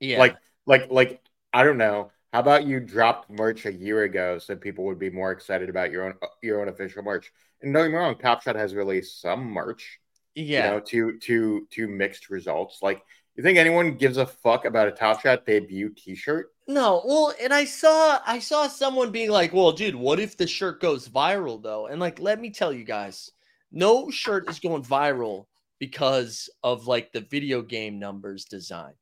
yeah. 0.00 0.18
Like 0.18 0.36
like 0.66 0.90
like 0.90 1.20
I 1.52 1.64
don't 1.64 1.78
know. 1.78 2.10
How 2.32 2.40
about 2.40 2.66
you 2.66 2.80
dropped 2.80 3.30
merch 3.30 3.64
a 3.66 3.72
year 3.72 4.02
ago 4.02 4.38
so 4.38 4.56
people 4.56 4.84
would 4.84 4.98
be 4.98 5.10
more 5.10 5.32
excited 5.32 5.68
about 5.70 5.90
your 5.90 6.04
own 6.04 6.14
your 6.42 6.60
own 6.60 6.68
official 6.68 7.02
merch? 7.02 7.32
And 7.62 7.72
don't 7.72 7.84
get 7.84 7.92
me 7.92 7.96
wrong, 7.96 8.18
Top 8.18 8.42
Shot 8.42 8.56
has 8.56 8.74
released 8.74 9.20
some 9.20 9.44
merch, 9.44 9.98
yeah 10.34 10.64
you 10.66 10.70
know, 10.70 10.80
to 10.80 11.18
to 11.18 11.66
to 11.70 11.88
mixed 11.88 12.28
results. 12.28 12.80
Like 12.82 13.02
you 13.36 13.42
think 13.42 13.58
anyone 13.58 13.96
gives 13.96 14.16
a 14.16 14.26
fuck 14.26 14.64
about 14.64 14.88
a 14.88 14.92
Top 14.92 15.20
Shot 15.20 15.46
debut 15.46 15.90
T-shirt? 15.90 16.52
No, 16.68 17.02
well, 17.06 17.32
and 17.40 17.54
I 17.54 17.64
saw 17.64 18.20
I 18.26 18.38
saw 18.40 18.66
someone 18.66 19.12
being 19.12 19.30
like, 19.30 19.52
"Well, 19.52 19.72
dude, 19.72 19.94
what 19.94 20.18
if 20.18 20.36
the 20.36 20.46
shirt 20.46 20.80
goes 20.80 21.08
viral 21.08 21.62
though?" 21.62 21.86
And 21.86 22.00
like, 22.00 22.18
let 22.18 22.40
me 22.40 22.50
tell 22.50 22.72
you 22.72 22.84
guys, 22.84 23.30
no 23.70 24.10
shirt 24.10 24.48
is 24.50 24.58
going 24.58 24.82
viral 24.82 25.46
because 25.78 26.50
of 26.62 26.86
like 26.86 27.12
the 27.12 27.20
video 27.20 27.62
game 27.62 27.98
numbers 27.98 28.44
design. 28.46 28.94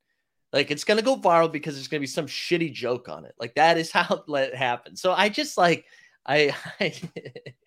Like 0.54 0.70
it's 0.70 0.84
gonna 0.84 1.02
go 1.02 1.16
viral 1.16 1.50
because 1.50 1.74
there's 1.74 1.88
gonna 1.88 2.00
be 2.00 2.06
some 2.06 2.26
shitty 2.26 2.72
joke 2.72 3.08
on 3.08 3.24
it. 3.24 3.34
Like 3.40 3.56
that 3.56 3.76
is 3.76 3.90
how 3.92 4.06
it 4.14 4.22
let 4.28 4.50
it 4.50 4.54
happen. 4.54 4.94
So 4.94 5.12
I 5.12 5.28
just 5.28 5.58
like 5.58 5.84
I 6.24 6.54
I, 6.80 6.94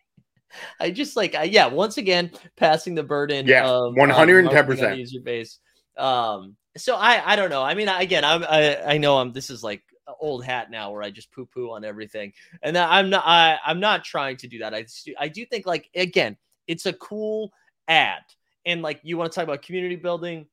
I 0.79 0.91
just 0.91 1.17
like 1.17 1.35
I, 1.35 1.43
yeah. 1.43 1.67
Once 1.67 1.97
again, 1.97 2.31
passing 2.55 2.95
the 2.95 3.03
burden. 3.03 3.45
Yeah, 3.45 3.69
um, 3.69 3.93
110%. 3.95 4.45
marketing 4.45 4.85
on 4.85 4.97
User 4.97 5.19
base. 5.19 5.59
Um. 5.97 6.55
So 6.77 6.95
I 6.95 7.33
I 7.33 7.35
don't 7.35 7.49
know. 7.49 7.61
I 7.61 7.73
mean, 7.73 7.89
again, 7.89 8.23
I'm 8.23 8.45
I 8.45 8.93
I 8.93 8.97
know 8.97 9.17
I'm. 9.17 9.33
This 9.33 9.49
is 9.49 9.63
like 9.63 9.83
old 10.21 10.45
hat 10.45 10.71
now 10.71 10.91
where 10.91 11.03
I 11.03 11.09
just 11.11 11.29
poo 11.33 11.45
poo 11.45 11.71
on 11.71 11.83
everything, 11.83 12.31
and 12.61 12.77
I'm 12.77 13.09
not. 13.09 13.23
I 13.25 13.57
I'm 13.65 13.81
not 13.81 14.05
trying 14.05 14.37
to 14.37 14.47
do 14.47 14.59
that. 14.59 14.73
I 14.73 14.85
I 15.19 15.27
do 15.27 15.45
think 15.45 15.65
like 15.65 15.89
again, 15.93 16.37
it's 16.67 16.85
a 16.85 16.93
cool 16.93 17.51
ad, 17.89 18.21
and 18.65 18.81
like 18.81 19.01
you 19.03 19.17
want 19.17 19.29
to 19.29 19.35
talk 19.35 19.43
about 19.43 19.61
community 19.61 19.97
building 19.97 20.45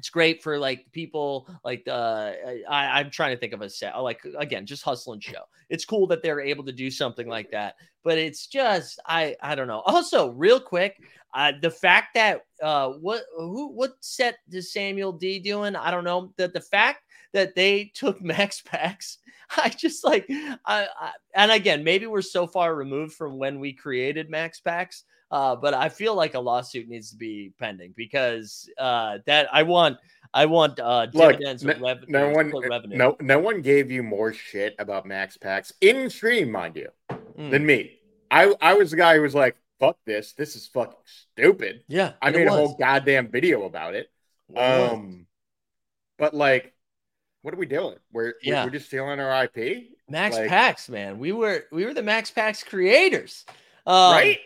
it's 0.00 0.08
great 0.08 0.42
for 0.42 0.58
like 0.58 0.86
people 0.92 1.46
like 1.62 1.86
uh 1.86 2.32
I, 2.70 3.00
i'm 3.00 3.10
trying 3.10 3.36
to 3.36 3.38
think 3.38 3.52
of 3.52 3.60
a 3.60 3.68
set 3.68 3.92
oh, 3.94 4.02
like 4.02 4.22
again 4.38 4.64
just 4.64 4.82
hustle 4.82 5.12
and 5.12 5.22
show 5.22 5.42
it's 5.68 5.84
cool 5.84 6.06
that 6.06 6.22
they're 6.22 6.40
able 6.40 6.64
to 6.64 6.72
do 6.72 6.90
something 6.90 7.28
like 7.28 7.50
that 7.50 7.74
but 8.02 8.16
it's 8.16 8.46
just 8.46 8.98
i 9.04 9.36
i 9.42 9.54
don't 9.54 9.68
know. 9.68 9.80
Also 9.80 10.30
real 10.30 10.58
quick 10.58 11.02
uh 11.34 11.52
the 11.60 11.70
fact 11.70 12.14
that 12.14 12.46
uh 12.62 12.88
what 12.92 13.24
who 13.36 13.68
what 13.68 13.92
set 14.00 14.38
is 14.50 14.72
samuel 14.72 15.12
d 15.12 15.38
doing? 15.38 15.76
I 15.76 15.90
don't 15.90 16.04
know 16.04 16.32
that 16.38 16.54
the 16.54 16.62
fact 16.62 17.04
that 17.34 17.54
they 17.54 17.92
took 17.94 18.22
max 18.22 18.62
packs 18.62 19.18
i 19.58 19.68
just 19.68 20.02
like 20.02 20.24
I, 20.30 20.86
I 20.98 21.10
and 21.34 21.52
again 21.52 21.84
maybe 21.84 22.06
we're 22.06 22.22
so 22.22 22.46
far 22.46 22.74
removed 22.74 23.16
from 23.16 23.36
when 23.36 23.60
we 23.60 23.74
created 23.74 24.30
max 24.30 24.60
packs 24.60 25.04
uh, 25.30 25.56
but 25.56 25.74
I 25.74 25.88
feel 25.88 26.14
like 26.14 26.34
a 26.34 26.40
lawsuit 26.40 26.88
needs 26.88 27.10
to 27.10 27.16
be 27.16 27.52
pending 27.58 27.94
because 27.96 28.68
uh, 28.78 29.18
that 29.26 29.48
I 29.52 29.62
want 29.62 29.98
I 30.34 30.46
want 30.46 30.78
uh, 30.78 31.06
Look, 31.12 31.32
dividends 31.38 31.64
no- 31.64 31.72
or 31.72 31.76
rev- 31.80 32.08
No 32.08 32.30
one, 32.30 32.52
revenue. 32.68 32.96
no, 32.96 33.16
no 33.20 33.38
one 33.40 33.62
gave 33.62 33.90
you 33.90 34.02
more 34.02 34.32
shit 34.32 34.74
about 34.78 35.04
Max 35.06 35.36
Packs 35.36 35.72
in 35.80 36.08
stream, 36.10 36.50
mind 36.52 36.76
you, 36.76 36.88
Mm. 37.36 37.50
than 37.50 37.66
me. 37.66 37.98
I, 38.30 38.54
I 38.60 38.74
was 38.74 38.90
the 38.92 38.96
guy 38.96 39.16
who 39.16 39.22
was 39.22 39.34
like, 39.34 39.56
"Fuck 39.80 39.98
this! 40.04 40.32
This 40.34 40.54
is 40.56 40.66
fucking 40.68 40.94
stupid." 41.04 41.82
yeah, 41.88 42.12
I 42.22 42.30
made 42.30 42.46
a 42.46 42.50
whole 42.50 42.76
goddamn 42.76 43.28
video 43.28 43.64
about 43.64 43.94
it. 43.94 44.08
Um, 44.56 45.26
but 46.18 46.34
like, 46.34 46.72
what 47.42 47.54
are 47.54 47.56
we 47.56 47.66
doing? 47.66 47.96
We're 48.12 48.22
we're- 48.24 48.34
Yeah. 48.42 48.64
we're 48.64 48.70
just 48.70 48.86
stealing 48.86 49.18
our 49.20 49.44
IP, 49.44 49.88
Max 50.08 50.36
like- 50.36 50.48
Packs, 50.48 50.88
man. 50.88 51.18
We 51.18 51.32
were 51.32 51.64
we 51.72 51.84
were 51.84 51.94
the 51.94 52.02
Max 52.02 52.30
Packs 52.30 52.62
creators, 52.62 53.44
um, 53.86 54.12
right? 54.12 54.38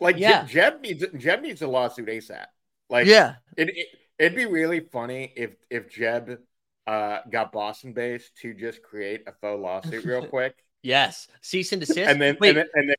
Like, 0.00 0.16
yeah. 0.18 0.44
Je- 0.44 0.52
Jeb 0.54 0.80
needs 0.80 1.04
Jeb 1.18 1.42
needs 1.42 1.62
a 1.62 1.68
lawsuit 1.68 2.08
asap. 2.08 2.46
Like, 2.90 3.06
yeah, 3.06 3.36
it, 3.56 3.70
it 3.70 3.86
it'd 4.18 4.36
be 4.36 4.46
really 4.46 4.80
funny 4.80 5.32
if 5.36 5.54
if 5.70 5.90
Jeb 5.90 6.38
uh 6.86 7.18
got 7.30 7.52
Boston 7.52 7.92
Base 7.92 8.30
to 8.42 8.54
just 8.54 8.82
create 8.82 9.22
a 9.26 9.32
faux 9.40 9.60
lawsuit 9.60 10.04
real 10.04 10.26
quick, 10.28 10.54
yes. 10.82 11.28
Cease 11.40 11.72
and 11.72 11.80
desist. 11.80 12.08
and 12.08 12.20
then 12.20 12.36
wait, 12.40 12.50
and 12.50 12.58
then 12.58 12.66
and 12.74 12.88
then, 12.90 12.96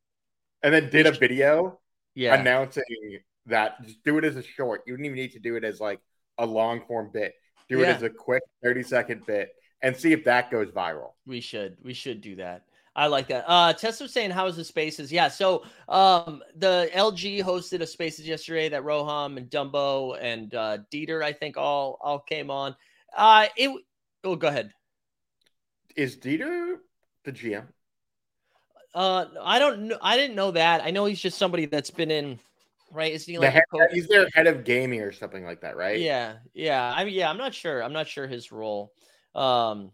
and 0.64 0.74
then 0.74 0.89
did 0.89 1.06
a 1.06 1.12
video 1.12 1.80
yeah, 2.16 2.36
announcing 2.36 2.84
that 3.46 3.82
just 3.84 4.04
do 4.04 4.18
it 4.18 4.24
as 4.24 4.36
a 4.36 4.43
short. 4.43 4.82
You 4.88 4.96
don't 4.96 5.06
even 5.06 5.18
need 5.18 5.34
to 5.34 5.39
do 5.39 5.56
it 5.56 5.64
as 5.64 5.80
like 5.80 6.00
a 6.38 6.46
long 6.46 6.82
form 6.88 7.12
bit. 7.14 7.34
Do 7.70 7.82
it 7.82 7.88
as 7.88 8.04
a 8.04 8.10
quick 8.10 8.43
30 8.64 8.84
second 8.84 9.26
bit 9.26 9.50
and 9.82 9.96
see 9.96 10.12
if 10.14 10.24
that 10.26 10.52
goes 10.52 10.70
viral. 10.70 11.14
We 11.26 11.41
should. 11.41 11.78
We 11.84 11.93
should 11.93 12.22
do 12.22 12.36
that. 12.38 12.64
I 12.96 13.08
like 13.08 13.28
that. 13.28 13.46
Uh 13.48 13.74
Tessa 13.74 14.04
was 14.06 14.14
saying, 14.14 14.32
how 14.32 14.48
is 14.48 14.56
the 14.56 14.64
spaces? 14.64 15.12
Yeah. 15.12 15.28
So 15.28 15.64
um 15.89 16.41
the 16.56 16.89
LG 16.93 17.43
hosted 17.43 17.82
a 17.82 17.88
spaces 17.88 18.28
yesterday 18.28 18.70
that 18.70 18.84
Roham 18.84 19.38
and 19.38 19.50
Dumbo 19.50 20.18
and 20.22 20.54
uh 20.56 20.78
Dieter, 20.91 21.24
I 21.24 21.34
think, 21.34 21.58
all 21.58 21.98
all 22.02 22.20
came 22.20 22.50
on. 22.50 22.76
Uh 23.16 23.48
it 23.58 23.70
oh 24.24 24.36
go 24.36 24.48
ahead. 24.48 24.72
Is 25.96 26.18
Dieter 26.18 26.78
the 27.24 27.32
GM? 27.32 27.66
Uh 28.93 29.26
I 29.41 29.60
don't 29.60 29.88
know. 29.89 29.98
I 30.02 30.16
didn't 30.18 30.36
know 30.36 30.52
that. 30.52 30.82
I 30.84 30.91
know 30.91 31.06
he's 31.06 31.22
just 31.22 31.38
somebody 31.38 31.66
that's 31.66 31.91
been 31.91 32.12
in 32.12 32.39
right. 32.91 33.12
Isn't 33.12 33.30
he 33.30 33.38
like 33.38 33.50
a 33.50 33.52
head, 33.52 33.64
he's 33.91 34.08
their 34.08 34.30
head 34.34 34.48
of 34.48 34.64
gaming 34.64 35.02
or 35.02 35.12
something 35.12 35.43
like 35.43 35.62
that, 35.62 35.76
right? 35.76 36.00
Yeah, 36.00 36.36
yeah. 36.54 36.93
I 36.96 37.04
mean, 37.04 37.14
yeah, 37.14 37.30
I'm 37.30 37.38
not 37.38 37.54
sure. 37.54 37.84
I'm 37.84 37.93
not 37.93 38.08
sure 38.08 38.26
his 38.26 38.52
role. 38.52 38.93
Um, 39.36 39.91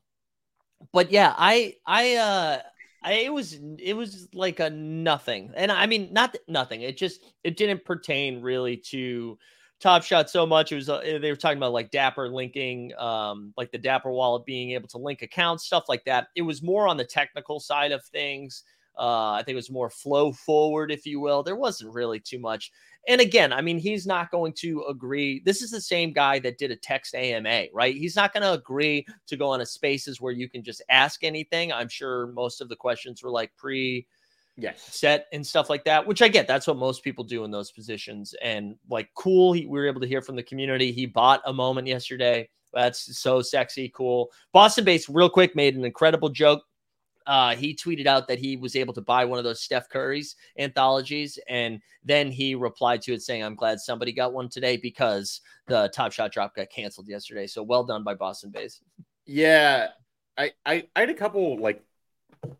but 0.93 1.11
yeah, 1.11 1.33
I, 1.37 1.75
I, 1.85 2.15
uh, 2.15 2.59
I, 2.59 2.61
it 3.05 3.33
was, 3.33 3.59
it 3.79 3.93
was 3.95 4.27
like 4.33 4.59
a 4.59 4.69
nothing, 4.69 5.51
and 5.55 5.71
I 5.71 5.85
mean, 5.87 6.09
not 6.11 6.33
th- 6.33 6.43
nothing. 6.47 6.81
It 6.81 6.97
just, 6.97 7.21
it 7.43 7.57
didn't 7.57 7.83
pertain 7.83 8.41
really 8.41 8.77
to 8.77 9.37
Top 9.79 10.03
Shot 10.03 10.29
so 10.29 10.45
much. 10.45 10.71
It 10.71 10.75
was, 10.75 10.89
uh, 10.89 10.99
they 11.19 11.31
were 11.31 11.35
talking 11.35 11.57
about 11.57 11.73
like 11.73 11.89
Dapper 11.89 12.29
linking, 12.29 12.93
um, 12.99 13.53
like 13.57 13.71
the 13.71 13.79
Dapper 13.79 14.11
wallet 14.11 14.45
being 14.45 14.71
able 14.71 14.87
to 14.89 14.99
link 14.99 15.23
accounts, 15.23 15.65
stuff 15.65 15.85
like 15.89 16.03
that. 16.05 16.27
It 16.35 16.43
was 16.43 16.61
more 16.61 16.87
on 16.87 16.97
the 16.97 17.05
technical 17.05 17.59
side 17.59 17.91
of 17.91 18.05
things. 18.05 18.63
Uh, 18.97 19.31
I 19.31 19.43
think 19.43 19.53
it 19.53 19.55
was 19.55 19.71
more 19.71 19.89
flow 19.89 20.31
forward, 20.31 20.91
if 20.91 21.05
you 21.05 21.19
will. 21.19 21.43
There 21.43 21.55
wasn't 21.55 21.93
really 21.93 22.19
too 22.19 22.39
much. 22.39 22.71
And 23.07 23.19
again, 23.19 23.51
I 23.51 23.61
mean, 23.61 23.79
he's 23.79 24.05
not 24.05 24.29
going 24.29 24.53
to 24.57 24.83
agree. 24.89 25.41
This 25.43 25.61
is 25.61 25.71
the 25.71 25.81
same 25.81 26.13
guy 26.13 26.39
that 26.39 26.57
did 26.57 26.71
a 26.71 26.75
text 26.75 27.15
AMA, 27.15 27.65
right? 27.73 27.95
He's 27.95 28.15
not 28.15 28.33
going 28.33 28.43
to 28.43 28.53
agree 28.53 29.05
to 29.27 29.37
go 29.37 29.49
on 29.49 29.61
a 29.61 29.65
spaces 29.65 30.21
where 30.21 30.33
you 30.33 30.47
can 30.49 30.63
just 30.63 30.83
ask 30.89 31.23
anything. 31.23 31.71
I'm 31.73 31.89
sure 31.89 32.27
most 32.27 32.61
of 32.61 32.69
the 32.69 32.75
questions 32.75 33.23
were 33.23 33.31
like 33.31 33.55
pre 33.57 34.05
Yes. 34.57 34.81
set 34.83 35.27
and 35.31 35.45
stuff 35.47 35.69
like 35.69 35.85
that, 35.85 36.05
which 36.05 36.21
I 36.21 36.27
get. 36.27 36.47
That's 36.47 36.67
what 36.67 36.77
most 36.77 37.03
people 37.03 37.23
do 37.23 37.43
in 37.45 37.51
those 37.51 37.71
positions. 37.71 38.35
And 38.43 38.75
like, 38.89 39.09
cool. 39.15 39.53
He, 39.53 39.65
we 39.65 39.79
were 39.79 39.87
able 39.87 40.01
to 40.01 40.07
hear 40.07 40.21
from 40.21 40.35
the 40.35 40.43
community. 40.43 40.91
He 40.91 41.05
bought 41.05 41.41
a 41.45 41.53
moment 41.53 41.87
yesterday. 41.87 42.49
That's 42.73 43.17
so 43.17 43.41
sexy, 43.41 43.89
cool. 43.89 44.29
Boston 44.53 44.85
Base, 44.85 45.09
real 45.09 45.29
quick, 45.29 45.55
made 45.55 45.75
an 45.75 45.85
incredible 45.85 46.29
joke. 46.29 46.63
Uh, 47.27 47.55
he 47.55 47.75
tweeted 47.75 48.05
out 48.05 48.27
that 48.27 48.39
he 48.39 48.57
was 48.57 48.75
able 48.75 48.93
to 48.93 49.01
buy 49.01 49.25
one 49.25 49.37
of 49.37 49.43
those 49.43 49.61
Steph 49.61 49.89
Curry's 49.89 50.35
anthologies, 50.57 51.39
and 51.47 51.79
then 52.03 52.31
he 52.31 52.55
replied 52.55 53.01
to 53.03 53.13
it 53.13 53.21
saying, 53.21 53.43
"I'm 53.43 53.55
glad 53.55 53.79
somebody 53.79 54.11
got 54.11 54.33
one 54.33 54.49
today 54.49 54.77
because 54.77 55.41
the 55.67 55.89
Top 55.93 56.11
Shot 56.11 56.31
drop 56.31 56.55
got 56.55 56.69
canceled 56.69 57.07
yesterday." 57.07 57.47
So 57.47 57.63
well 57.63 57.83
done 57.83 58.03
by 58.03 58.15
Boston 58.15 58.51
Base. 58.51 58.81
Yeah, 59.25 59.89
I, 60.37 60.51
I 60.65 60.87
I 60.95 60.99
had 61.01 61.09
a 61.09 61.13
couple 61.13 61.57
like 61.59 61.83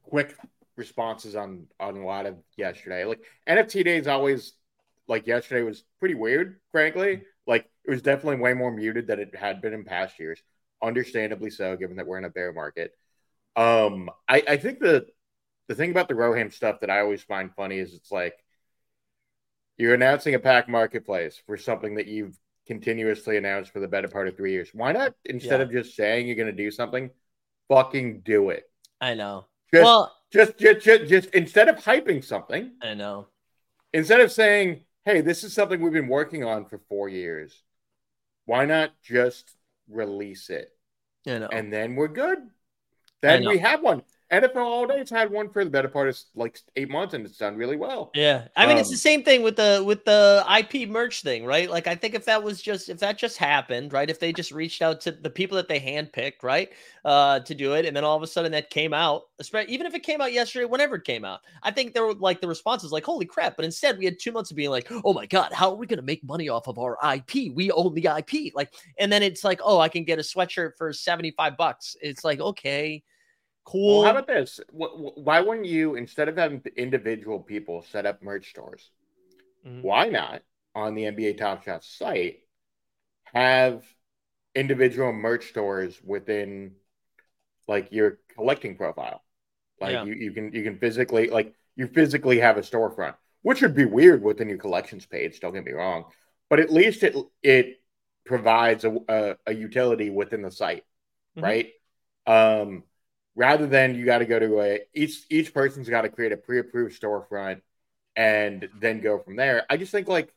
quick 0.03 0.36
responses 0.78 1.36
on 1.36 1.68
on 1.80 1.97
a 1.97 2.05
lot 2.05 2.26
of 2.26 2.38
yesterday. 2.57 3.05
Like 3.05 3.24
NFT 3.47 3.84
days 3.84 4.07
always 4.07 4.53
like 5.07 5.28
yesterday 5.28 5.64
was 5.64 5.84
pretty 5.99 6.16
weird, 6.16 6.59
frankly. 6.72 7.24
Like 7.47 7.70
it 7.84 7.91
was 7.91 8.01
definitely 8.01 8.38
way 8.38 8.53
more 8.53 8.72
muted 8.72 9.07
than 9.07 9.20
it 9.20 9.36
had 9.36 9.62
been 9.62 9.74
in 9.74 9.84
past 9.84 10.20
years. 10.20 10.41
Understandably 10.82 11.49
so, 11.49 11.76
given 11.76 11.97
that 11.97 12.07
we're 12.07 12.18
in 12.18 12.26
a 12.26 12.30
bear 12.30 12.53
market. 12.53 12.93
Um, 13.56 14.10
I, 14.28 14.43
I 14.47 14.58
think 14.58 14.80
the 14.80 15.08
the 15.68 15.76
thing 15.76 15.91
about 15.91 16.08
the 16.08 16.14
Roham 16.16 16.52
stuff 16.54 16.80
that 16.82 16.89
I 16.89 16.99
always 16.99 17.22
find 17.24 17.54
funny 17.56 17.78
is 17.80 17.93
it's 17.93 18.12
like 18.12 18.34
you're 19.78 19.93
announcing 19.93 20.36
a 20.36 20.39
pack 20.39 20.68
marketplace 20.70 21.41
for 21.45 21.58
something 21.58 21.95
that 21.95 22.08
you've 22.08 22.38
continuously 22.68 23.38
announced 23.38 23.72
for 23.72 23.80
the 23.80 23.88
better 23.88 24.08
part 24.08 24.28
of 24.28 24.36
three 24.38 24.52
years. 24.52 24.70
Why 24.74 24.91
not 24.91 25.14
instead 25.26 25.60
Yeah. 25.60 25.66
of 25.66 25.72
just 25.72 25.95
saying 25.95 26.28
you're 26.28 26.36
going 26.36 26.47
to 26.47 26.52
do 26.54 26.72
something, 26.72 27.10
fucking 27.70 28.22
do 28.22 28.49
it. 28.49 28.70
I 28.99 29.14
know. 29.16 29.47
Just, 29.74 29.84
well, 29.86 30.16
just, 30.32 30.58
just, 30.58 30.86
just, 30.86 31.10
just 31.10 31.30
instead 31.30 31.68
of 31.70 31.78
hyping 31.78 32.24
something, 32.24 32.72
I 32.82 32.93
know. 32.93 33.28
instead 33.93 34.20
of 34.20 34.32
saying, 34.32 34.84
"Hey, 35.06 35.22
this 35.22 35.43
is 35.43 35.54
something 35.54 35.82
we've 35.82 35.93
been 35.93 36.08
working 36.10 36.43
on 36.43 36.66
for 36.66 36.78
four 36.89 37.08
years," 37.10 37.64
why 38.45 38.66
not 38.66 38.91
just 39.02 39.56
release 39.89 40.49
it 40.49 40.70
You 41.26 41.39
know. 41.39 41.47
and 41.47 41.72
then 41.72 41.95
we're 41.95 42.08
good? 42.10 42.39
Then 43.22 43.45
we 43.45 43.57
have 43.59 43.82
one. 43.82 44.03
NFL 44.30 44.65
All 44.65 44.88
Day's 44.88 45.09
had 45.09 45.32
one 45.32 45.49
for 45.49 45.63
the 45.63 45.69
better 45.72 45.89
part 45.89 46.07
of 46.09 46.17
like 46.36 46.59
eight 46.76 46.89
months, 46.89 47.13
and 47.13 47.26
it's 47.26 47.38
done 47.38 47.57
really 47.57 47.78
well. 47.78 48.13
Yeah, 48.13 48.49
I 48.57 48.65
mean 48.65 48.78
it's 48.78 48.89
the 48.89 48.97
Um, 48.97 48.97
same 48.97 49.24
thing 49.24 49.41
with 49.41 49.55
the 49.55 49.82
with 49.86 50.03
the 50.03 50.43
IP 50.45 50.86
merch 50.86 51.22
thing, 51.22 51.45
right? 51.45 51.69
Like 51.69 51.88
I 51.88 51.95
think 51.95 52.13
if 52.13 52.26
that 52.26 52.43
was 52.43 52.61
just 52.61 52.89
if 52.89 52.99
that 52.99 53.17
just 53.17 53.38
happened, 53.38 53.93
right? 53.93 54.09
If 54.09 54.19
they 54.19 54.34
just 54.34 54.51
reached 54.51 54.82
out 54.82 54.99
to 55.01 55.11
the 55.13 55.30
people 55.30 55.55
that 55.55 55.69
they 55.69 55.80
handpicked, 55.80 56.43
right, 56.43 56.69
uh, 57.05 57.39
to 57.39 57.55
do 57.55 57.72
it, 57.74 57.86
and 57.86 57.95
then 57.95 58.03
all 58.03 58.17
of 58.17 58.22
a 58.22 58.28
sudden 58.28 58.51
that 58.51 58.69
came 58.69 58.93
out, 58.93 59.22
especially 59.39 59.74
even 59.74 59.88
if 59.88 59.93
it 59.95 60.03
came 60.03 60.19
out 60.19 60.34
yesterday, 60.34 60.65
whenever 60.65 60.95
it 60.97 61.05
came 61.05 61.24
out, 61.24 61.39
I 61.63 61.72
think 61.72 61.93
there 61.93 62.05
were 62.05 62.15
like 62.15 62.41
the 62.41 62.49
response 62.49 62.84
was 62.84 62.91
like, 62.91 63.05
"Holy 63.05 63.26
crap!" 63.26 63.55
But 63.55 63.63
instead, 63.63 63.97
we 63.97 64.03
had 64.03 64.19
two 64.19 64.34
months 64.34 64.51
of 64.51 64.57
being 64.57 64.72
like, 64.72 64.91
"Oh 65.05 65.13
my 65.13 65.26
god, 65.26 65.53
how 65.53 65.69
are 65.69 65.76
we 65.78 65.88
going 65.88 65.99
to 65.99 66.03
make 66.05 66.22
money 66.26 66.49
off 66.49 66.67
of 66.67 66.78
our 66.80 66.97
IP? 67.01 67.49
We 67.49 67.72
own 67.72 67.93
the 67.93 68.07
IP." 68.07 68.51
Like, 68.53 68.74
and 68.99 69.09
then 69.09 69.24
it's 69.24 69.45
like, 69.45 69.61
"Oh, 69.63 69.80
I 69.80 69.88
can 69.88 70.03
get 70.03 70.19
a 70.19 70.22
sweatshirt 70.22 70.72
for 70.78 70.91
seventy 70.91 71.32
five 71.32 71.55
bucks." 71.55 71.95
It's 72.01 72.26
like, 72.26 72.41
okay, 72.41 73.03
cool. 73.66 74.01
Well, 74.01 74.05
how 74.05 74.12
about 74.12 74.28
this? 74.28 74.59
Wh- 74.72 74.95
wh- 74.95 75.18
Why 75.18 75.41
wouldn't 75.41 75.68
you, 75.68 75.95
instead 75.95 76.30
of 76.30 76.38
having 76.38 76.62
individual 76.76 77.39
people 77.39 77.84
set 77.84 78.05
up 78.05 78.22
merch 78.22 78.49
stores, 78.49 78.89
Mhm. 79.66 79.82
why 79.84 80.07
not 80.09 80.43
on 80.76 80.95
the 80.95 81.05
NBA 81.05 81.34
Top 81.34 81.64
Shot 81.64 81.84
site 81.84 82.39
have 83.34 83.84
individual 84.55 85.14
merch 85.14 85.49
stores 85.49 86.01
within 86.03 86.76
like 87.68 87.91
your 87.91 88.20
collecting 88.36 88.78
profile? 88.78 89.24
Like 89.80 89.93
Yeah. 89.93 90.05
you, 90.05 90.14
you 90.14 90.32
can 90.34 90.53
you 90.53 90.64
can 90.64 90.78
physically 90.80 91.30
like 91.30 91.53
you 91.76 91.88
physically 91.88 92.39
have 92.39 92.57
a 92.57 92.62
storefront, 92.62 93.16
which 93.43 93.62
would 93.62 93.76
be 93.76 93.86
weird 93.86 94.24
within 94.24 94.49
your 94.49 94.57
collections 94.59 95.05
page. 95.05 95.39
Don't 95.39 95.53
get 95.53 95.66
me 95.66 95.72
wrong, 95.74 96.05
but 96.49 96.59
at 96.59 96.72
least 96.72 97.03
it 97.03 97.16
it 97.43 97.82
provides 98.26 98.86
a 98.86 98.97
a, 99.09 99.38
a 99.47 99.53
utility 99.53 100.09
within 100.09 100.41
the 100.41 100.51
site, 100.51 100.86
Mhm. 101.36 101.43
right? 101.43 101.72
Um, 102.28 102.84
rather 103.36 103.67
than 103.67 103.95
you 103.95 104.05
got 104.05 104.19
to 104.19 104.25
go 104.25 104.39
to 104.39 104.61
a 104.61 104.79
each 104.93 105.25
each 105.29 105.53
person's 105.53 105.89
got 105.89 106.01
to 106.01 106.09
create 106.09 106.32
a 106.32 106.38
pre-approved 106.38 106.99
storefront 106.99 107.61
and 108.15 108.69
then 108.79 109.01
go 109.01 109.19
from 109.19 109.36
there. 109.36 109.65
I 109.69 109.77
just 109.77 109.91
think 109.91 110.07
like, 110.07 110.34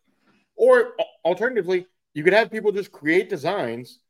or 0.56 0.94
alternatively, 1.24 1.86
you 2.14 2.24
could 2.24 2.32
have 2.34 2.50
people 2.50 2.72
just 2.72 2.92
create 2.92 3.30
designs, 3.30 4.00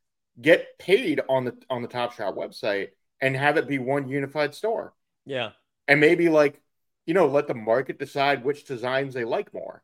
get 0.40 0.78
paid 0.78 1.20
on 1.28 1.44
the 1.44 1.56
on 1.70 1.82
the 1.82 1.88
Top 1.88 2.14
Shot 2.14 2.36
website, 2.36 2.90
and 3.20 3.36
have 3.36 3.56
it 3.58 3.68
be 3.68 3.78
one 3.78 4.08
unified 4.08 4.54
store, 4.54 4.94
yeah, 5.26 5.52
and 5.88 6.00
maybe 6.00 6.28
like 6.28 6.60
you 7.06 7.14
know 7.14 7.26
let 7.26 7.46
the 7.46 7.54
market 7.54 7.98
decide 7.98 8.44
which 8.44 8.64
designs 8.64 9.14
they 9.14 9.24
like 9.24 9.52
more, 9.54 9.82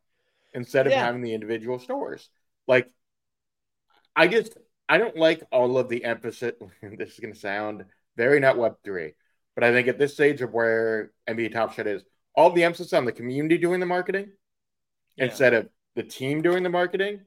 instead 0.53 0.87
of 0.87 0.93
Yeah. 0.93 0.99
having 1.03 1.21
the 1.21 1.33
individual 1.33 1.79
stores. 1.79 2.29
Like, 2.67 2.89
I 4.15 4.27
just 4.27 4.57
I 4.89 4.97
don't 4.97 5.15
like 5.15 5.43
all 5.51 5.77
of 5.77 5.89
the 5.89 6.03
emphasis. 6.03 6.53
this 6.81 7.13
is 7.13 7.19
going 7.19 7.33
to 7.33 7.39
sound 7.39 7.85
very 8.17 8.39
not 8.39 8.57
Web 8.57 8.77
three, 8.83 9.13
but 9.55 9.63
I 9.63 9.71
think 9.71 9.87
at 9.87 9.97
this 9.99 10.13
stage 10.13 10.41
of 10.41 10.53
where 10.53 11.11
NBA 11.27 11.53
Top 11.53 11.73
Shot 11.73 11.87
is, 11.87 12.03
all 12.35 12.51
the 12.51 12.63
emphasis 12.63 12.93
on 12.93 13.05
the 13.05 13.11
community 13.11 13.57
doing 13.57 13.79
the 13.79 13.85
marketing 13.85 14.31
Yeah. 15.15 15.25
instead 15.25 15.53
of 15.53 15.69
the 15.95 16.03
team 16.03 16.41
doing 16.41 16.63
the 16.63 16.69
marketing 16.69 17.21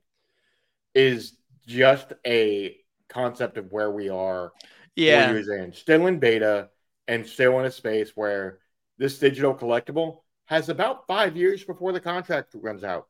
is 0.95 1.37
just 1.67 2.13
a 2.27 2.77
concept 3.09 3.59
of 3.59 3.71
where 3.73 3.91
we 3.91 4.09
are 4.09 4.53
yeah. 4.97 5.31
years 5.31 5.49
in, 5.49 5.73
still 5.73 6.07
in 6.07 6.19
beta 6.19 6.71
and 7.09 7.27
still 7.27 7.59
in 7.61 7.67
a 7.67 7.71
space 7.71 8.13
where 8.15 8.61
this 8.99 9.19
digital 9.19 9.55
collectible 9.55 10.23
has 10.47 10.69
about 10.69 11.07
five 11.07 11.37
years 11.37 11.65
before 11.65 11.93
the 11.93 12.01
contract 12.01 12.55
runs 12.55 12.85
out. 12.85 13.09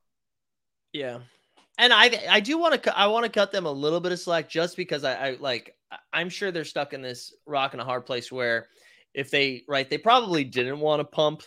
Yeah. 0.92 1.20
And 1.78 1.92
I 1.92 2.10
I 2.30 2.40
do 2.40 2.58
want 2.58 2.82
to 2.82 2.98
I 2.98 3.08
want 3.08 3.24
to 3.24 3.30
cut 3.30 3.50
them 3.52 3.66
a 3.66 3.72
little 3.72 4.00
bit 4.00 4.12
of 4.12 4.20
slack 4.20 4.48
just 4.48 4.76
because 4.76 5.02
I, 5.04 5.14
I 5.30 5.36
like 5.40 5.76
I'm 6.12 6.28
sure 6.28 6.50
they're 6.50 6.64
stuck 6.64 6.92
in 6.92 7.02
this 7.02 7.34
rock 7.46 7.72
and 7.72 7.80
a 7.80 7.84
hard 7.84 8.06
place 8.06 8.30
where 8.32 8.68
if 9.14 9.30
they 9.30 9.64
right 9.68 9.88
they 9.88 9.98
probably 9.98 10.44
didn't 10.44 10.80
want 10.80 11.00
to 11.00 11.04
pump 11.04 11.42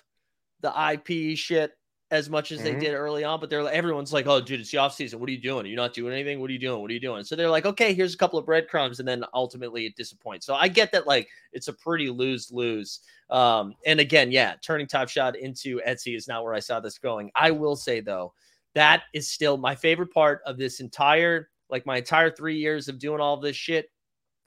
the 0.62 0.72
IP 0.94 1.38
shit 1.38 1.74
as 2.10 2.30
much 2.30 2.54
as 2.54 2.64
they 2.64 2.74
Mhm. 2.74 2.80
did 2.80 2.94
early 2.94 3.26
on, 3.26 3.38
but 3.38 3.50
they're 3.50 3.64
like 3.64 3.74
everyone's 3.76 4.14
like, 4.14 4.28
oh 4.28 4.40
dude, 4.40 4.62
it's 4.62 4.72
the 4.72 4.78
off 4.78 4.94
season. 4.94 5.20
What 5.20 5.28
are 5.28 5.34
you 5.34 5.42
doing? 5.42 5.66
You're 5.66 5.72
you 5.72 5.76
not 5.76 5.94
doing 5.94 6.14
anything? 6.14 6.40
What 6.40 6.50
are 6.50 6.54
you 6.54 6.60
doing? 6.60 6.82
What 6.82 6.90
are 6.90 6.94
you 6.94 7.02
doing? 7.02 7.26
So 7.26 7.36
they're 7.36 7.50
like, 7.50 7.66
okay, 7.66 7.94
here's 7.94 8.14
a 8.14 8.18
couple 8.18 8.40
of 8.40 8.46
breadcrumbs, 8.46 9.00
and 9.00 9.08
then 9.08 9.26
ultimately 9.34 9.86
it 9.86 9.96
disappoints. 9.98 10.46
So 10.46 10.56
I 10.56 10.70
get 10.70 10.92
that 10.94 11.06
like 11.06 11.28
it's 11.52 11.68
a 11.68 11.74
pretty 11.74 12.10
lose 12.10 12.50
lose. 12.50 13.02
Um, 13.30 13.76
and 13.86 14.00
again, 14.00 14.32
yeah, 14.32 14.56
turning 14.64 14.88
Top 14.88 15.10
Shot 15.10 15.36
into 15.36 15.82
Etsy 15.86 16.16
is 16.16 16.30
not 16.30 16.46
where 16.46 16.54
I 16.54 16.60
saw 16.60 16.80
this 16.80 16.98
going. 16.98 17.30
I 17.36 17.52
will 17.52 17.76
say 17.76 18.00
though, 18.00 18.34
that 18.74 19.04
is 19.14 19.30
still 19.30 19.58
my 19.58 19.76
favorite 19.76 20.14
part 20.14 20.42
of 20.46 20.58
this 20.58 20.80
entire, 20.80 21.50
like 21.70 21.86
my 21.86 21.98
entire 21.98 22.32
three 22.32 22.58
years 22.58 22.88
of 22.88 23.00
doing 23.00 23.20
all 23.20 23.36
this 23.36 23.58
shit, 23.58 23.92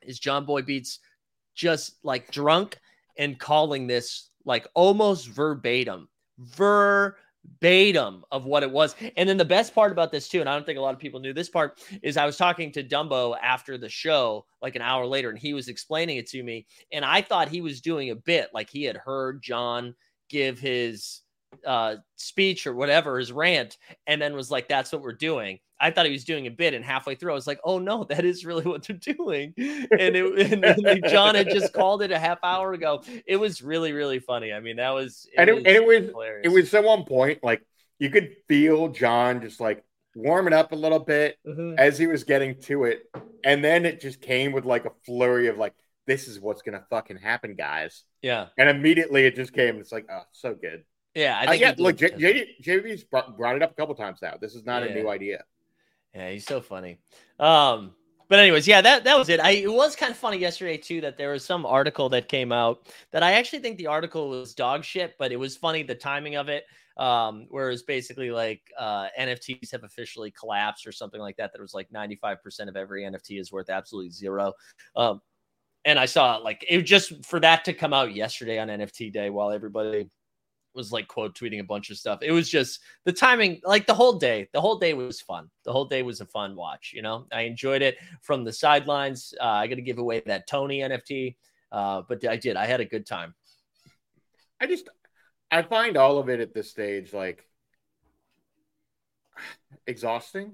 is 0.02 0.18
John 0.18 0.44
Boy 0.44 0.62
Beats 0.62 1.00
just 1.54 1.96
like 2.02 2.30
drunk 2.30 2.78
and 3.18 3.38
calling 3.38 3.86
this 3.86 4.30
like 4.44 4.66
almost 4.74 5.28
verbatim, 5.28 6.08
verbatim 6.38 8.24
of 8.30 8.44
what 8.44 8.62
it 8.62 8.70
was. 8.70 8.94
And 9.16 9.28
then 9.28 9.36
the 9.36 9.44
best 9.44 9.74
part 9.74 9.92
about 9.92 10.10
this 10.12 10.28
too, 10.28 10.40
and 10.40 10.48
I 10.48 10.54
don't 10.54 10.64
think 10.64 10.78
a 10.78 10.82
lot 10.82 10.94
of 10.94 11.00
people 11.00 11.20
knew 11.20 11.34
this 11.34 11.50
part, 11.50 11.80
is 12.02 12.16
I 12.16 12.24
was 12.24 12.36
talking 12.36 12.72
to 12.72 12.82
Dumbo 12.82 13.36
after 13.42 13.76
the 13.76 13.88
show, 13.88 14.46
like 14.62 14.76
an 14.76 14.82
hour 14.82 15.04
later, 15.06 15.28
and 15.28 15.38
he 15.38 15.52
was 15.52 15.68
explaining 15.68 16.16
it 16.16 16.28
to 16.28 16.42
me, 16.42 16.66
and 16.92 17.04
I 17.04 17.20
thought 17.20 17.48
he 17.48 17.60
was 17.60 17.80
doing 17.80 18.10
a 18.10 18.16
bit, 18.16 18.48
like 18.54 18.70
he 18.70 18.84
had 18.84 18.96
heard 18.96 19.42
John 19.42 19.94
give 20.28 20.58
his 20.58 21.20
uh 21.66 21.96
speech 22.16 22.66
or 22.66 22.74
whatever 22.74 23.18
his 23.18 23.32
rant 23.32 23.76
and 24.06 24.20
then 24.22 24.34
was 24.34 24.50
like 24.50 24.68
that's 24.68 24.92
what 24.92 25.02
we're 25.02 25.12
doing 25.12 25.58
i 25.80 25.90
thought 25.90 26.06
he 26.06 26.12
was 26.12 26.24
doing 26.24 26.46
a 26.46 26.50
bit 26.50 26.74
and 26.74 26.84
halfway 26.84 27.14
through 27.14 27.32
i 27.32 27.34
was 27.34 27.46
like 27.46 27.60
oh 27.64 27.78
no 27.78 28.04
that 28.08 28.24
is 28.24 28.44
really 28.44 28.64
what 28.64 28.86
they're 28.86 28.96
doing 28.96 29.52
and 29.56 30.16
it 30.16 30.52
and, 30.52 30.62
then 30.84 31.00
john 31.08 31.34
had 31.34 31.48
just 31.50 31.72
called 31.72 32.02
it 32.02 32.12
a 32.12 32.18
half 32.18 32.38
hour 32.44 32.72
ago 32.72 33.02
it 33.26 33.36
was 33.36 33.62
really 33.62 33.92
really 33.92 34.20
funny 34.20 34.52
i 34.52 34.60
mean 34.60 34.76
that 34.76 34.90
was 34.90 35.26
And 35.36 35.50
it- 35.50 35.56
and 35.58 35.66
it 35.66 35.84
was- 35.84 36.08
hilarious. 36.10 36.42
It 36.44 36.48
was 36.50 36.70
so 36.70 36.88
on 36.88 37.04
point. 37.04 37.42
Like 37.42 37.62
you 37.98 38.08
could 38.10 38.34
feel 38.48 38.88
John 38.88 39.42
just 39.42 39.60
like 39.60 39.84
warming 40.14 40.54
up 40.54 40.72
a 40.72 40.76
little 40.76 40.98
bit 41.00 41.36
Mhm. 41.46 41.76
as 41.78 41.98
he 41.98 42.06
was 42.06 42.24
getting 42.24 42.58
to 42.62 42.84
it. 42.84 43.02
And 43.44 43.62
then 43.62 43.84
it 43.84 44.00
just 44.00 44.20
came 44.22 44.52
with 44.52 44.64
like 44.64 44.86
a 44.86 44.90
flurry 45.04 45.48
of 45.48 45.58
like, 45.58 45.74
this 46.06 46.26
is 46.26 46.40
what's 46.40 46.62
gonna 46.62 46.84
fucking 46.88 47.18
happen, 47.18 47.54
guys. 47.56 48.04
yeah 48.22 48.46
And 48.56 48.68
immediately 48.70 49.26
it 49.26 49.34
just 49.36 49.52
came. 49.52 49.78
It's 49.78 49.92
like, 49.92 50.06
oh, 50.10 50.22
so 50.32 50.54
good. 50.54 50.84
Yeah 51.14 51.38
i 51.40 51.46
Uh, 51.46 51.52
yeah, 51.52 51.74
look, 51.78 51.96
J-. 51.96 52.10
JD, 52.10 52.62
JV's 52.62 53.04
brought, 53.04 53.36
brought 53.36 53.56
it 53.56 53.62
up 53.62 53.72
a 53.72 53.74
couple 53.74 53.94
times 53.94 54.20
now. 54.22 54.34
This 54.40 54.54
is 54.54 54.64
not 54.64 54.82
a 54.82 54.94
new 54.94 55.08
idea. 55.08 55.44
Yeah, 56.14 56.30
he's 56.30 56.46
so 56.46 56.60
funny. 56.60 56.98
Um, 57.38 57.94
but 58.28 58.38
anyways, 58.38 58.68
yeah, 58.68 58.80
that 58.80 59.02
that 59.04 59.18
was 59.18 59.28
it. 59.28 59.40
I 59.40 59.50
it 59.50 59.72
was 59.72 59.96
kind 59.96 60.12
of 60.12 60.16
funny 60.16 60.38
yesterday 60.38 60.76
too 60.76 61.00
that 61.00 61.16
there 61.16 61.32
was 61.32 61.44
some 61.44 61.66
article 61.66 62.08
that 62.10 62.28
came 62.28 62.52
out 62.52 62.86
that 63.10 63.24
I 63.24 63.32
actually 63.32 63.58
think 63.58 63.76
the 63.76 63.88
article 63.88 64.30
was 64.30 64.54
dog 64.54 64.84
shit, 64.84 65.16
but 65.18 65.32
it 65.32 65.36
was 65.36 65.56
funny 65.56 65.82
the 65.82 65.96
timing 65.96 66.36
of 66.36 66.48
it. 66.48 66.64
Um, 66.96 67.46
whereas 67.48 67.82
basically 67.82 68.30
like 68.30 68.62
uh 68.78 69.08
NFTs 69.18 69.72
have 69.72 69.82
officially 69.82 70.30
collapsed 70.30 70.86
or 70.86 70.92
something 70.92 71.20
like 71.20 71.36
that. 71.38 71.52
That 71.52 71.60
was 71.60 71.74
like 71.74 71.90
95% 71.90 72.68
of 72.68 72.76
every 72.76 73.02
NFT 73.02 73.40
is 73.40 73.50
worth 73.50 73.68
absolutely 73.68 74.10
zero. 74.10 74.52
Um, 74.94 75.20
and 75.84 75.98
I 75.98 76.06
saw 76.06 76.36
like 76.36 76.64
it 76.68 76.82
just 76.82 77.24
for 77.24 77.40
that 77.40 77.64
to 77.64 77.72
come 77.72 77.92
out 77.92 78.14
yesterday 78.14 78.60
on 78.60 78.68
NFT 78.68 79.12
day 79.12 79.30
while 79.30 79.50
everybody 79.50 80.08
was 80.74 80.92
like 80.92 81.08
quote 81.08 81.34
tweeting 81.34 81.60
a 81.60 81.64
bunch 81.64 81.90
of 81.90 81.96
stuff. 81.96 82.20
It 82.22 82.32
was 82.32 82.48
just 82.48 82.80
the 83.04 83.12
timing, 83.12 83.60
like 83.64 83.86
the 83.86 83.94
whole 83.94 84.18
day. 84.18 84.48
The 84.52 84.60
whole 84.60 84.78
day 84.78 84.94
was 84.94 85.20
fun. 85.20 85.50
The 85.64 85.72
whole 85.72 85.84
day 85.84 86.02
was 86.02 86.20
a 86.20 86.26
fun 86.26 86.56
watch. 86.56 86.92
You 86.94 87.02
know, 87.02 87.26
I 87.32 87.42
enjoyed 87.42 87.82
it 87.82 87.96
from 88.22 88.44
the 88.44 88.52
sidelines. 88.52 89.34
Uh, 89.40 89.44
I 89.44 89.66
got 89.66 89.76
to 89.76 89.82
give 89.82 89.98
away 89.98 90.22
that 90.26 90.46
Tony 90.46 90.80
NFT, 90.80 91.36
uh, 91.72 92.02
but 92.08 92.26
I 92.26 92.36
did. 92.36 92.56
I 92.56 92.66
had 92.66 92.80
a 92.80 92.84
good 92.84 93.06
time. 93.06 93.34
I 94.60 94.66
just 94.66 94.88
I 95.50 95.62
find 95.62 95.96
all 95.96 96.18
of 96.18 96.28
it 96.28 96.40
at 96.40 96.54
this 96.54 96.70
stage 96.70 97.12
like 97.12 97.48
exhausting. 99.86 100.52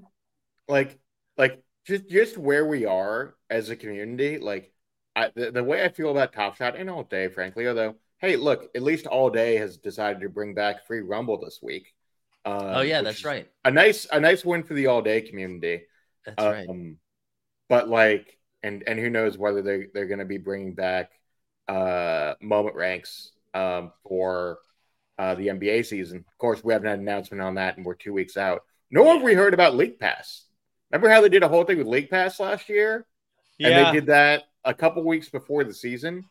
Like 0.68 0.98
like 1.36 1.62
just 1.86 2.08
just 2.08 2.38
where 2.38 2.66
we 2.66 2.84
are 2.84 3.34
as 3.50 3.70
a 3.70 3.76
community, 3.76 4.38
like 4.38 4.72
I, 5.14 5.30
the, 5.34 5.50
the 5.50 5.64
way 5.64 5.84
I 5.84 5.88
feel 5.88 6.10
about 6.10 6.32
Top 6.32 6.56
Shot 6.56 6.76
and 6.76 6.90
all 6.90 7.02
day, 7.02 7.28
frankly, 7.28 7.66
although 7.66 7.96
hey, 8.18 8.36
look, 8.36 8.70
at 8.74 8.82
least 8.82 9.06
all 9.06 9.30
day 9.30 9.56
has 9.56 9.76
decided 9.76 10.20
to 10.20 10.28
bring 10.28 10.54
back 10.54 10.86
free 10.86 11.00
rumble 11.00 11.38
this 11.38 11.60
week. 11.62 11.94
Uh, 12.44 12.74
oh 12.76 12.80
yeah, 12.82 13.02
that's 13.02 13.24
right. 13.24 13.48
A 13.64 13.70
nice 13.70 14.06
a 14.10 14.20
nice 14.20 14.44
win 14.44 14.62
for 14.62 14.74
the 14.74 14.86
all 14.86 15.02
day 15.02 15.20
community. 15.20 15.82
That's 16.24 16.42
um, 16.42 16.52
right. 16.52 16.96
But 17.68 17.88
like, 17.88 18.38
and 18.62 18.84
and 18.86 18.98
who 18.98 19.10
knows 19.10 19.36
whether 19.36 19.62
they 19.62 19.86
they're 19.92 20.06
going 20.06 20.20
to 20.20 20.24
be 20.24 20.38
bringing 20.38 20.74
back 20.74 21.10
uh 21.68 22.34
moment 22.40 22.76
ranks 22.76 23.32
um 23.52 23.90
for 24.04 24.58
uh 25.18 25.34
the 25.34 25.48
NBA 25.48 25.86
season. 25.86 26.24
Of 26.28 26.38
course, 26.38 26.62
we 26.62 26.72
haven't 26.72 26.88
had 26.88 27.00
an 27.00 27.08
announcement 27.08 27.42
on 27.42 27.56
that, 27.56 27.76
and 27.76 27.84
we're 27.84 27.94
two 27.94 28.12
weeks 28.12 28.36
out. 28.36 28.62
Nor 28.90 29.14
have 29.14 29.22
we 29.22 29.34
heard 29.34 29.54
about 29.54 29.74
League 29.74 29.98
Pass. 29.98 30.44
Remember 30.92 31.10
how 31.10 31.20
they 31.20 31.28
did 31.28 31.42
a 31.42 31.48
whole 31.48 31.64
thing 31.64 31.78
with 31.78 31.88
League 31.88 32.10
Pass 32.10 32.38
last 32.38 32.68
year? 32.68 33.06
Yeah. 33.58 33.68
And 33.68 33.86
they 33.86 34.00
did 34.00 34.06
that 34.06 34.44
a 34.64 34.72
couple 34.72 35.02
weeks 35.02 35.28
before 35.28 35.64
the 35.64 35.74
season. 35.74 36.26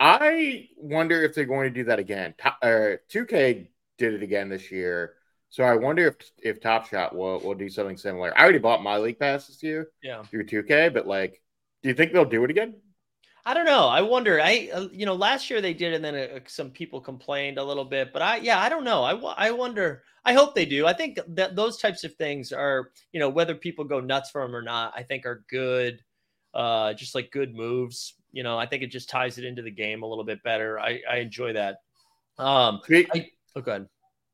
I 0.00 0.68
wonder 0.76 1.22
if 1.22 1.34
they're 1.34 1.44
going 1.44 1.72
to 1.72 1.74
do 1.74 1.84
that 1.84 1.98
again. 1.98 2.34
Uh, 2.44 2.98
2K 3.10 3.68
did 3.98 4.14
it 4.14 4.22
again 4.22 4.48
this 4.48 4.70
year. 4.70 5.14
So 5.50 5.62
I 5.62 5.76
wonder 5.76 6.08
if 6.08 6.16
if 6.42 6.60
Top 6.60 6.88
Shot 6.88 7.14
will, 7.14 7.38
will 7.38 7.54
do 7.54 7.68
something 7.68 7.96
similar. 7.96 8.36
I 8.36 8.42
already 8.42 8.58
bought 8.58 8.82
my 8.82 8.98
league 8.98 9.20
pass 9.20 9.46
this 9.46 9.62
year 9.62 9.90
yeah. 10.02 10.22
through 10.24 10.46
2K, 10.46 10.92
but 10.92 11.06
like, 11.06 11.40
do 11.82 11.88
you 11.88 11.94
think 11.94 12.12
they'll 12.12 12.24
do 12.24 12.42
it 12.42 12.50
again? 12.50 12.74
I 13.46 13.52
don't 13.52 13.66
know. 13.66 13.86
I 13.88 14.00
wonder. 14.00 14.40
I 14.40 14.70
uh, 14.72 14.88
you 14.90 15.04
know 15.04 15.14
last 15.14 15.50
year 15.50 15.60
they 15.60 15.74
did, 15.74 15.92
and 15.92 16.04
then 16.04 16.14
uh, 16.14 16.40
some 16.46 16.70
people 16.70 17.00
complained 17.00 17.58
a 17.58 17.64
little 17.64 17.84
bit. 17.84 18.12
But 18.12 18.22
I 18.22 18.36
yeah, 18.38 18.58
I 18.58 18.68
don't 18.68 18.84
know. 18.84 19.04
I 19.04 19.12
I 19.48 19.50
wonder. 19.50 20.02
I 20.24 20.32
hope 20.32 20.54
they 20.54 20.64
do. 20.64 20.86
I 20.86 20.94
think 20.94 21.18
that 21.28 21.54
those 21.54 21.76
types 21.76 22.04
of 22.04 22.14
things 22.14 22.52
are 22.52 22.90
you 23.12 23.20
know 23.20 23.28
whether 23.28 23.54
people 23.54 23.84
go 23.84 24.00
nuts 24.00 24.30
for 24.30 24.40
them 24.42 24.56
or 24.56 24.62
not. 24.62 24.94
I 24.96 25.02
think 25.02 25.26
are 25.26 25.44
good. 25.50 26.00
Uh, 26.54 26.94
just 26.94 27.14
like 27.14 27.30
good 27.32 27.54
moves 27.54 28.14
you 28.34 28.42
know, 28.42 28.58
I 28.58 28.66
think 28.66 28.82
it 28.82 28.88
just 28.88 29.08
ties 29.08 29.38
it 29.38 29.44
into 29.44 29.62
the 29.62 29.70
game 29.70 30.02
a 30.02 30.06
little 30.06 30.24
bit 30.24 30.42
better. 30.42 30.78
I, 30.78 31.00
I 31.08 31.18
enjoy 31.18 31.52
that. 31.52 31.76
Um, 32.36 32.80
I, 32.90 33.30
oh, 33.54 33.60
go 33.60 33.70
ahead. 33.70 33.88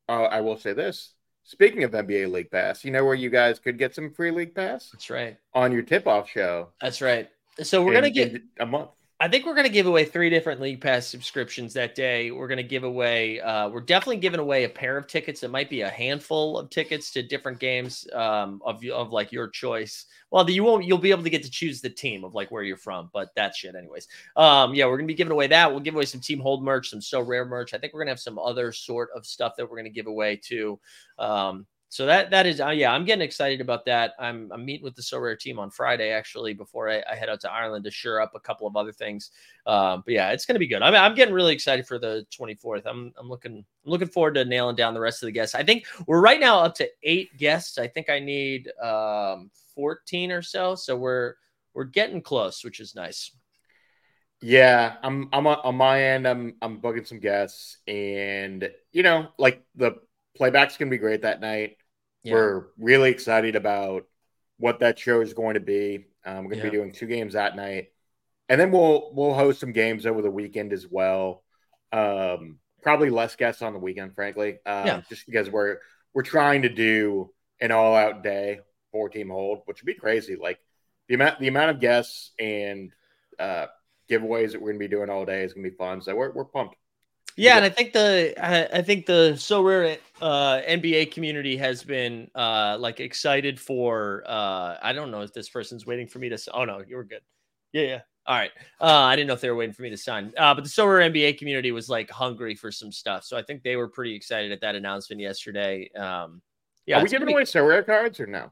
Uh, 0.08 0.22
I 0.22 0.40
will 0.40 0.56
say 0.56 0.72
this. 0.72 1.12
Speaking 1.44 1.84
of 1.84 1.90
NBA 1.90 2.32
League 2.32 2.50
Pass, 2.50 2.82
you 2.82 2.92
know 2.92 3.04
where 3.04 3.14
you 3.14 3.28
guys 3.28 3.58
could 3.58 3.78
get 3.78 3.94
some 3.94 4.10
free 4.10 4.30
League 4.30 4.54
Pass? 4.54 4.88
That's 4.90 5.10
right. 5.10 5.36
On 5.52 5.70
your 5.70 5.82
tip 5.82 6.06
off 6.06 6.30
show. 6.30 6.68
That's 6.80 7.02
right. 7.02 7.28
So 7.62 7.84
we're 7.84 7.92
going 7.92 8.04
to 8.04 8.10
get 8.10 8.40
a 8.58 8.64
month. 8.64 8.90
I 9.22 9.28
think 9.28 9.44
we're 9.44 9.54
going 9.54 9.66
to 9.66 9.72
give 9.72 9.86
away 9.86 10.06
three 10.06 10.30
different 10.30 10.62
League 10.62 10.80
Pass 10.80 11.06
subscriptions 11.06 11.74
that 11.74 11.94
day. 11.94 12.30
We're 12.30 12.48
going 12.48 12.56
to 12.56 12.62
give 12.62 12.84
away, 12.84 13.38
uh, 13.38 13.68
we're 13.68 13.82
definitely 13.82 14.16
giving 14.16 14.40
away 14.40 14.64
a 14.64 14.68
pair 14.68 14.96
of 14.96 15.06
tickets. 15.06 15.42
It 15.42 15.50
might 15.50 15.68
be 15.68 15.82
a 15.82 15.90
handful 15.90 16.58
of 16.58 16.70
tickets 16.70 17.10
to 17.10 17.22
different 17.22 17.58
games 17.58 18.06
um, 18.14 18.62
of, 18.64 18.82
of 18.86 19.12
like 19.12 19.30
your 19.30 19.48
choice. 19.48 20.06
Well, 20.30 20.48
you 20.48 20.64
won't, 20.64 20.86
you'll 20.86 20.96
be 20.96 21.10
able 21.10 21.24
to 21.24 21.28
get 21.28 21.42
to 21.42 21.50
choose 21.50 21.82
the 21.82 21.90
team 21.90 22.24
of 22.24 22.34
like 22.34 22.50
where 22.50 22.62
you're 22.62 22.78
from, 22.78 23.10
but 23.12 23.28
that 23.36 23.54
shit, 23.54 23.74
anyways. 23.74 24.08
Um, 24.36 24.72
yeah, 24.74 24.86
we're 24.86 24.96
going 24.96 25.06
to 25.06 25.12
be 25.12 25.16
giving 25.16 25.32
away 25.32 25.48
that. 25.48 25.70
We'll 25.70 25.80
give 25.80 25.94
away 25.94 26.06
some 26.06 26.22
team 26.22 26.40
hold 26.40 26.64
merch, 26.64 26.88
some 26.88 27.00
Sorare 27.00 27.46
merch. 27.46 27.74
I 27.74 27.78
think 27.78 27.92
we're 27.92 28.00
going 28.00 28.06
to 28.06 28.12
have 28.12 28.20
some 28.20 28.38
other 28.38 28.72
sort 28.72 29.10
of 29.14 29.26
stuff 29.26 29.52
that 29.58 29.64
we're 29.68 29.76
going 29.76 29.84
to 29.84 29.90
give 29.90 30.06
away 30.06 30.36
too. 30.36 30.80
Um, 31.18 31.66
so 31.90 32.06
that 32.06 32.30
that 32.30 32.46
is 32.46 32.60
uh, 32.60 32.68
yeah 32.68 32.92
i'm 32.92 33.04
getting 33.04 33.20
excited 33.20 33.60
about 33.60 33.84
that. 33.84 34.14
I'm, 34.18 34.50
I'm 34.52 34.64
meeting 34.64 34.84
with 34.84 34.94
the 34.94 35.02
Sorare 35.02 35.38
team 35.38 35.58
on 35.58 35.70
friday 35.70 36.10
actually 36.10 36.54
before 36.54 36.88
I, 36.88 37.02
I, 37.10 37.16
head 37.16 37.28
out 37.28 37.40
to 37.42 37.52
ireland 37.52 37.84
to 37.84 37.90
sure 37.90 38.20
up 38.22 38.32
a 38.34 38.40
couple 38.40 38.66
of 38.66 38.76
other 38.76 38.92
things. 38.92 39.32
Um, 39.66 40.02
but 40.06 40.14
yeah 40.14 40.30
it's 40.30 40.46
going 40.46 40.54
to 40.54 40.60
be 40.60 40.66
good. 40.66 40.82
I 40.82 40.90
mean, 40.90 41.00
i'm 41.00 41.14
getting 41.14 41.34
really 41.34 41.52
excited 41.52 41.86
for 41.86 41.98
the 41.98 42.24
24th 42.32 42.86
i'm, 42.86 43.12
I'm 43.18 43.28
looking 43.28 43.64
i'm 43.84 43.90
looking 43.90 44.08
forward 44.08 44.34
to 44.34 44.44
nailing 44.44 44.76
down 44.76 44.94
the 44.94 45.00
rest 45.00 45.22
of 45.22 45.26
the 45.26 45.32
guests. 45.32 45.54
I 45.54 45.64
think 45.64 45.84
we're 46.06 46.20
right 46.20 46.40
now 46.40 46.60
up 46.60 46.74
to 46.76 46.88
eight 47.02 47.36
guests. 47.36 47.76
I 47.76 47.88
think 47.88 48.08
i 48.08 48.18
need 48.18 48.70
um, 48.82 49.50
14 49.74 50.32
or 50.32 50.42
so. 50.42 50.74
So 50.76 50.96
we're 50.96 51.34
we're 51.74 51.84
getting 51.84 52.22
close 52.22 52.64
which 52.64 52.80
is 52.80 52.94
nice. 52.94 53.32
Yeah, 54.42 54.96
I'm 55.02 55.28
I'm 55.32 55.46
on 55.46 55.74
my 55.74 56.02
end. 56.02 56.26
I'm 56.26 56.54
I'm 56.62 56.78
booking 56.78 57.04
some 57.04 57.20
guests, 57.20 57.76
and 57.86 58.70
you 58.90 59.02
know, 59.02 59.28
like 59.38 59.62
the 59.74 59.96
playback's 60.34 60.78
gonna 60.78 60.90
be 60.90 60.98
great 60.98 61.22
that 61.22 61.40
night. 61.40 61.76
Yeah. 62.22 62.34
We're 62.34 62.66
really 62.78 63.10
excited 63.10 63.56
about 63.56 64.06
what 64.58 64.80
that 64.80 64.98
show 64.98 65.20
is 65.20 65.32
going 65.32 65.54
to 65.54 65.60
be. 65.60 66.06
Um, 66.24 66.44
we're 66.44 66.50
going 66.50 66.50
to 66.50 66.56
yeah. 66.58 66.70
be 66.70 66.76
doing 66.76 66.92
two 66.92 67.06
games 67.06 67.32
that 67.32 67.56
night, 67.56 67.88
and 68.48 68.60
then 68.60 68.70
we'll 68.70 69.10
we'll 69.14 69.34
host 69.34 69.60
some 69.60 69.72
games 69.72 70.04
over 70.04 70.20
the 70.20 70.30
weekend 70.30 70.72
as 70.72 70.86
well. 70.86 71.42
Um, 71.92 72.58
probably 72.82 73.10
less 73.10 73.36
guests 73.36 73.62
on 73.62 73.72
the 73.72 73.78
weekend, 73.78 74.14
frankly, 74.14 74.58
um, 74.66 74.86
yeah. 74.86 75.02
just 75.08 75.24
because 75.26 75.48
we're 75.48 75.78
we're 76.12 76.22
trying 76.22 76.62
to 76.62 76.68
do 76.68 77.30
an 77.60 77.72
all 77.72 77.94
out 77.94 78.22
day 78.22 78.60
four 78.92 79.08
team 79.08 79.30
hold, 79.30 79.62
which 79.64 79.80
would 79.80 79.86
be 79.86 79.94
crazy. 79.94 80.36
Like 80.36 80.58
the 81.08 81.14
amount 81.14 81.40
the 81.40 81.48
amount 81.48 81.70
of 81.70 81.80
guests 81.80 82.32
and 82.38 82.92
uh, 83.38 83.66
giveaways 84.10 84.52
that 84.52 84.60
we're 84.60 84.72
going 84.72 84.80
to 84.80 84.88
be 84.88 84.88
doing 84.88 85.10
all 85.10 85.24
day 85.24 85.42
is 85.42 85.54
going 85.54 85.64
to 85.64 85.70
be 85.70 85.76
fun. 85.76 86.02
So 86.02 86.14
we're 86.14 86.32
we're 86.32 86.44
pumped. 86.44 86.76
Yeah, 87.36 87.56
and 87.56 87.64
I 87.64 87.70
think 87.70 87.92
the 87.92 88.34
I, 88.38 88.78
I 88.78 88.82
think 88.82 89.06
the 89.06 89.32
Sorare 89.34 89.98
uh, 90.20 90.60
NBA 90.68 91.12
community 91.12 91.56
has 91.56 91.82
been 91.82 92.30
uh, 92.34 92.76
like 92.78 93.00
excited 93.00 93.58
for. 93.58 94.22
Uh, 94.26 94.76
I 94.82 94.92
don't 94.92 95.10
know 95.10 95.22
if 95.22 95.32
this 95.32 95.48
person's 95.48 95.86
waiting 95.86 96.06
for 96.06 96.18
me 96.18 96.28
to. 96.28 96.38
Oh 96.52 96.64
no, 96.64 96.82
you 96.86 96.96
were 96.96 97.04
good. 97.04 97.22
Yeah, 97.72 97.82
yeah. 97.82 98.00
All 98.26 98.36
right. 98.36 98.50
Uh, 98.80 98.84
I 98.84 99.16
didn't 99.16 99.28
know 99.28 99.34
if 99.34 99.40
they 99.40 99.50
were 99.50 99.56
waiting 99.56 99.72
for 99.72 99.82
me 99.82 99.90
to 99.90 99.96
sign. 99.96 100.32
Uh, 100.36 100.54
but 100.54 100.64
the 100.64 100.70
Sorare 100.70 101.10
NBA 101.10 101.38
community 101.38 101.72
was 101.72 101.88
like 101.88 102.10
hungry 102.10 102.54
for 102.54 102.70
some 102.70 102.92
stuff, 102.92 103.24
so 103.24 103.36
I 103.36 103.42
think 103.42 103.62
they 103.62 103.76
were 103.76 103.88
pretty 103.88 104.14
excited 104.14 104.52
at 104.52 104.60
that 104.60 104.74
announcement 104.74 105.20
yesterday. 105.20 105.90
Um, 105.96 106.42
yeah, 106.86 106.98
are 106.98 107.02
we 107.02 107.08
giving 107.08 107.30
away 107.30 107.42
Sorare 107.42 107.84
cards 107.84 108.20
or 108.20 108.26
no? 108.26 108.50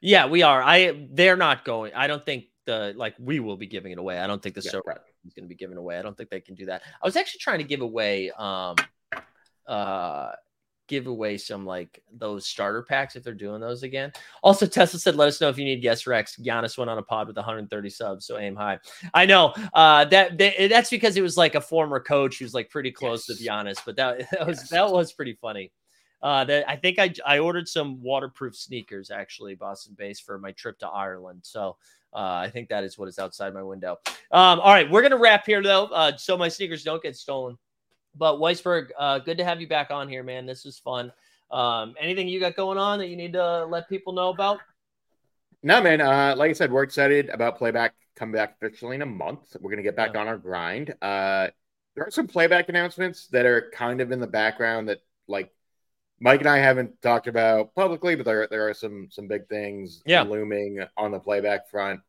Yeah, 0.00 0.26
we 0.26 0.42
are. 0.42 0.62
I 0.62 1.06
they're 1.10 1.36
not 1.36 1.64
going. 1.64 1.92
I 1.94 2.06
don't 2.06 2.24
think 2.24 2.46
the 2.64 2.94
like 2.96 3.14
we 3.18 3.40
will 3.40 3.56
be 3.56 3.66
giving 3.66 3.92
it 3.92 3.98
away. 3.98 4.18
I 4.18 4.26
don't 4.26 4.42
think 4.42 4.54
the 4.54 4.62
yeah, 4.62 4.72
Sorare. 4.72 4.86
Right 4.86 5.13
is 5.26 5.34
going 5.34 5.44
to 5.44 5.48
be 5.48 5.54
given 5.54 5.76
away. 5.76 5.98
I 5.98 6.02
don't 6.02 6.16
think 6.16 6.30
they 6.30 6.40
can 6.40 6.54
do 6.54 6.66
that. 6.66 6.82
I 7.02 7.06
was 7.06 7.16
actually 7.16 7.40
trying 7.40 7.58
to 7.58 7.64
give 7.64 7.80
away 7.80 8.30
um 8.32 8.76
uh 9.66 10.32
give 10.86 11.06
away 11.06 11.38
some 11.38 11.64
like 11.64 12.02
those 12.12 12.46
starter 12.46 12.82
packs 12.82 13.16
if 13.16 13.22
they're 13.22 13.34
doing 13.34 13.60
those 13.60 13.82
again. 13.82 14.12
Also, 14.42 14.66
Tesla 14.66 14.98
said, 14.98 15.16
"Let 15.16 15.28
us 15.28 15.40
know 15.40 15.48
if 15.48 15.58
you 15.58 15.64
need 15.64 15.80
guest 15.80 16.06
Rex." 16.06 16.36
Giannis 16.36 16.76
went 16.76 16.90
on 16.90 16.98
a 16.98 17.02
pod 17.02 17.26
with 17.26 17.36
130 17.36 17.90
subs, 17.90 18.26
so 18.26 18.38
aim 18.38 18.56
high. 18.56 18.78
I 19.12 19.26
know 19.26 19.54
uh, 19.72 20.04
that, 20.06 20.38
that 20.38 20.68
that's 20.68 20.90
because 20.90 21.16
it 21.16 21.22
was 21.22 21.36
like 21.36 21.54
a 21.54 21.60
former 21.60 22.00
coach 22.00 22.38
who's 22.38 22.54
like 22.54 22.70
pretty 22.70 22.90
close 22.90 23.28
yes. 23.28 23.38
to 23.38 23.44
Giannis, 23.44 23.78
but 23.84 23.96
that, 23.96 24.30
that 24.30 24.46
was 24.46 24.58
yes. 24.58 24.70
that 24.70 24.90
was 24.90 25.12
pretty 25.12 25.38
funny. 25.40 25.72
Uh, 26.22 26.44
that 26.44 26.68
I 26.68 26.76
think 26.76 26.98
I 26.98 27.12
I 27.26 27.38
ordered 27.38 27.68
some 27.68 28.02
waterproof 28.02 28.56
sneakers 28.56 29.10
actually, 29.10 29.54
Boston 29.54 29.94
base 29.96 30.20
for 30.20 30.38
my 30.38 30.52
trip 30.52 30.78
to 30.78 30.88
Ireland. 30.88 31.40
So 31.42 31.76
uh, 32.14 32.18
I 32.18 32.50
think 32.50 32.68
that 32.68 32.84
is 32.84 32.98
what 32.98 33.08
is 33.08 33.18
outside 33.18 33.52
my 33.54 33.62
window. 33.62 33.98
Um, 34.30 34.60
all 34.60 34.72
right, 34.72 34.90
we're 34.90 35.02
gonna 35.02 35.16
wrap 35.16 35.46
here 35.46 35.62
though, 35.62 35.86
uh, 35.86 36.16
so 36.16 36.36
my 36.36 36.48
sneakers 36.48 36.84
don't 36.84 37.02
get 37.02 37.16
stolen. 37.16 37.58
But 38.16 38.36
Weisberg, 38.36 38.90
uh, 38.98 39.18
good 39.18 39.38
to 39.38 39.44
have 39.44 39.60
you 39.60 39.66
back 39.66 39.90
on 39.90 40.08
here, 40.08 40.22
man. 40.22 40.46
This 40.46 40.66
is 40.66 40.78
fun. 40.78 41.12
Um, 41.50 41.94
anything 42.00 42.28
you 42.28 42.40
got 42.40 42.56
going 42.56 42.78
on 42.78 42.98
that 43.00 43.08
you 43.08 43.16
need 43.16 43.32
to 43.32 43.64
let 43.66 43.88
people 43.88 44.12
know 44.12 44.28
about? 44.28 44.60
No, 45.62 45.80
man. 45.80 46.00
Uh, 46.00 46.34
like 46.36 46.50
I 46.50 46.52
said, 46.52 46.70
we're 46.70 46.82
excited 46.82 47.28
about 47.30 47.58
playback 47.58 47.94
coming 48.16 48.34
back 48.34 48.56
officially 48.56 48.96
in 48.96 49.02
a 49.02 49.06
month. 49.06 49.56
We're 49.60 49.70
gonna 49.70 49.82
get 49.82 49.96
back 49.96 50.12
yeah. 50.14 50.20
on 50.20 50.28
our 50.28 50.38
grind. 50.38 50.94
Uh, 51.02 51.48
there 51.94 52.04
are 52.06 52.10
some 52.10 52.26
playback 52.26 52.68
announcements 52.68 53.28
that 53.28 53.46
are 53.46 53.70
kind 53.72 54.00
of 54.00 54.12
in 54.12 54.20
the 54.20 54.26
background 54.26 54.88
that 54.88 55.00
like 55.28 55.53
Mike 56.24 56.40
and 56.40 56.48
I 56.48 56.56
haven't 56.56 57.02
talked 57.02 57.26
about 57.26 57.74
publicly, 57.74 58.16
but 58.16 58.24
there 58.24 58.48
there 58.50 58.66
are 58.66 58.72
some 58.72 59.08
some 59.10 59.28
big 59.28 59.46
things 59.46 60.02
yeah. 60.06 60.22
looming 60.22 60.82
on 60.96 61.12
the 61.12 61.20
playback 61.20 61.68
front. 61.68 62.00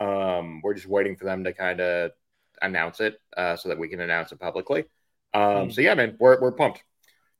Um, 0.00 0.60
we're 0.62 0.74
just 0.74 0.88
waiting 0.88 1.14
for 1.14 1.24
them 1.24 1.44
to 1.44 1.52
kind 1.52 1.80
of 1.80 2.10
announce 2.60 2.98
it 3.00 3.20
uh, 3.36 3.54
so 3.54 3.68
that 3.68 3.78
we 3.78 3.86
can 3.86 4.00
announce 4.00 4.32
it 4.32 4.40
publicly. 4.40 4.86
Um, 5.32 5.68
mm. 5.68 5.72
So 5.72 5.82
yeah, 5.82 5.94
man, 5.94 6.16
we're 6.18 6.40
we're 6.40 6.50
pumped. 6.50 6.82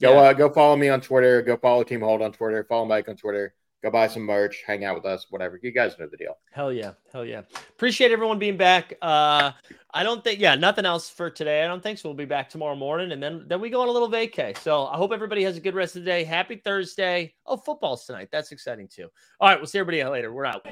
Go 0.01 0.13
yeah. 0.15 0.29
uh, 0.29 0.33
go 0.33 0.49
follow 0.51 0.77
me 0.77 0.89
on 0.89 1.01
Twitter. 1.01 1.43
Go 1.43 1.57
follow 1.57 1.83
Team 1.83 2.01
Hold 2.01 2.23
on 2.23 2.31
Twitter. 2.31 2.63
Follow 2.63 2.87
Mike 2.87 3.09
on 3.09 3.17
Twitter 3.17 3.53
go 3.83 3.91
buy 3.91 4.07
some 4.07 4.23
merch, 4.23 4.63
hang 4.67 4.85
out 4.85 4.95
with 4.95 5.05
us, 5.05 5.27
whatever. 5.31 5.59
You 5.63 5.71
guys 5.71 5.99
know 5.99 6.07
the 6.07 6.17
deal. 6.17 6.37
Hell 6.53 6.73
yeah. 6.73 6.93
Hell 7.13 7.25
yeah. 7.25 7.43
Appreciate 7.71 8.13
everyone 8.13 8.39
being 8.39 8.57
back. 8.57 8.95
Uh 9.03 9.53
I 9.93 10.03
don't 10.03 10.23
think 10.23 10.41
yeah, 10.41 10.55
nothing 10.55 10.87
else 10.87 11.11
for 11.11 11.31
today. 11.31 11.65
I 11.65 11.67
don't 11.67 11.83
think 11.83 11.99
so. 11.99 12.09
We'll 12.09 12.17
be 12.17 12.25
back 12.25 12.49
tomorrow 12.49 12.77
morning 12.77 13.13
and 13.13 13.23
then 13.23 13.45
then 13.47 13.61
we 13.61 13.71
go 13.71 13.81
on 13.81 13.89
a 13.89 13.93
little 13.93 14.11
vacay. 14.11 14.57
So 14.59 14.87
I 14.87 14.97
hope 14.97 15.13
everybody 15.13 15.43
has 15.45 15.57
a 15.57 15.61
good 15.61 15.75
rest 15.75 15.97
of 15.97 16.03
the 16.05 16.11
day. 16.11 16.25
Happy 16.25 16.57
Thursday. 16.57 17.35
Oh, 17.47 17.57
football's 17.57 18.07
tonight. 18.07 18.29
That's 18.31 18.53
exciting 18.53 18.89
too. 18.89 19.09
All 19.41 19.49
right, 19.49 19.59
we'll 19.59 19.67
see 19.67 19.79
everybody 19.79 20.05
later. 20.05 20.33
We're 20.33 20.47
out. 20.47 20.67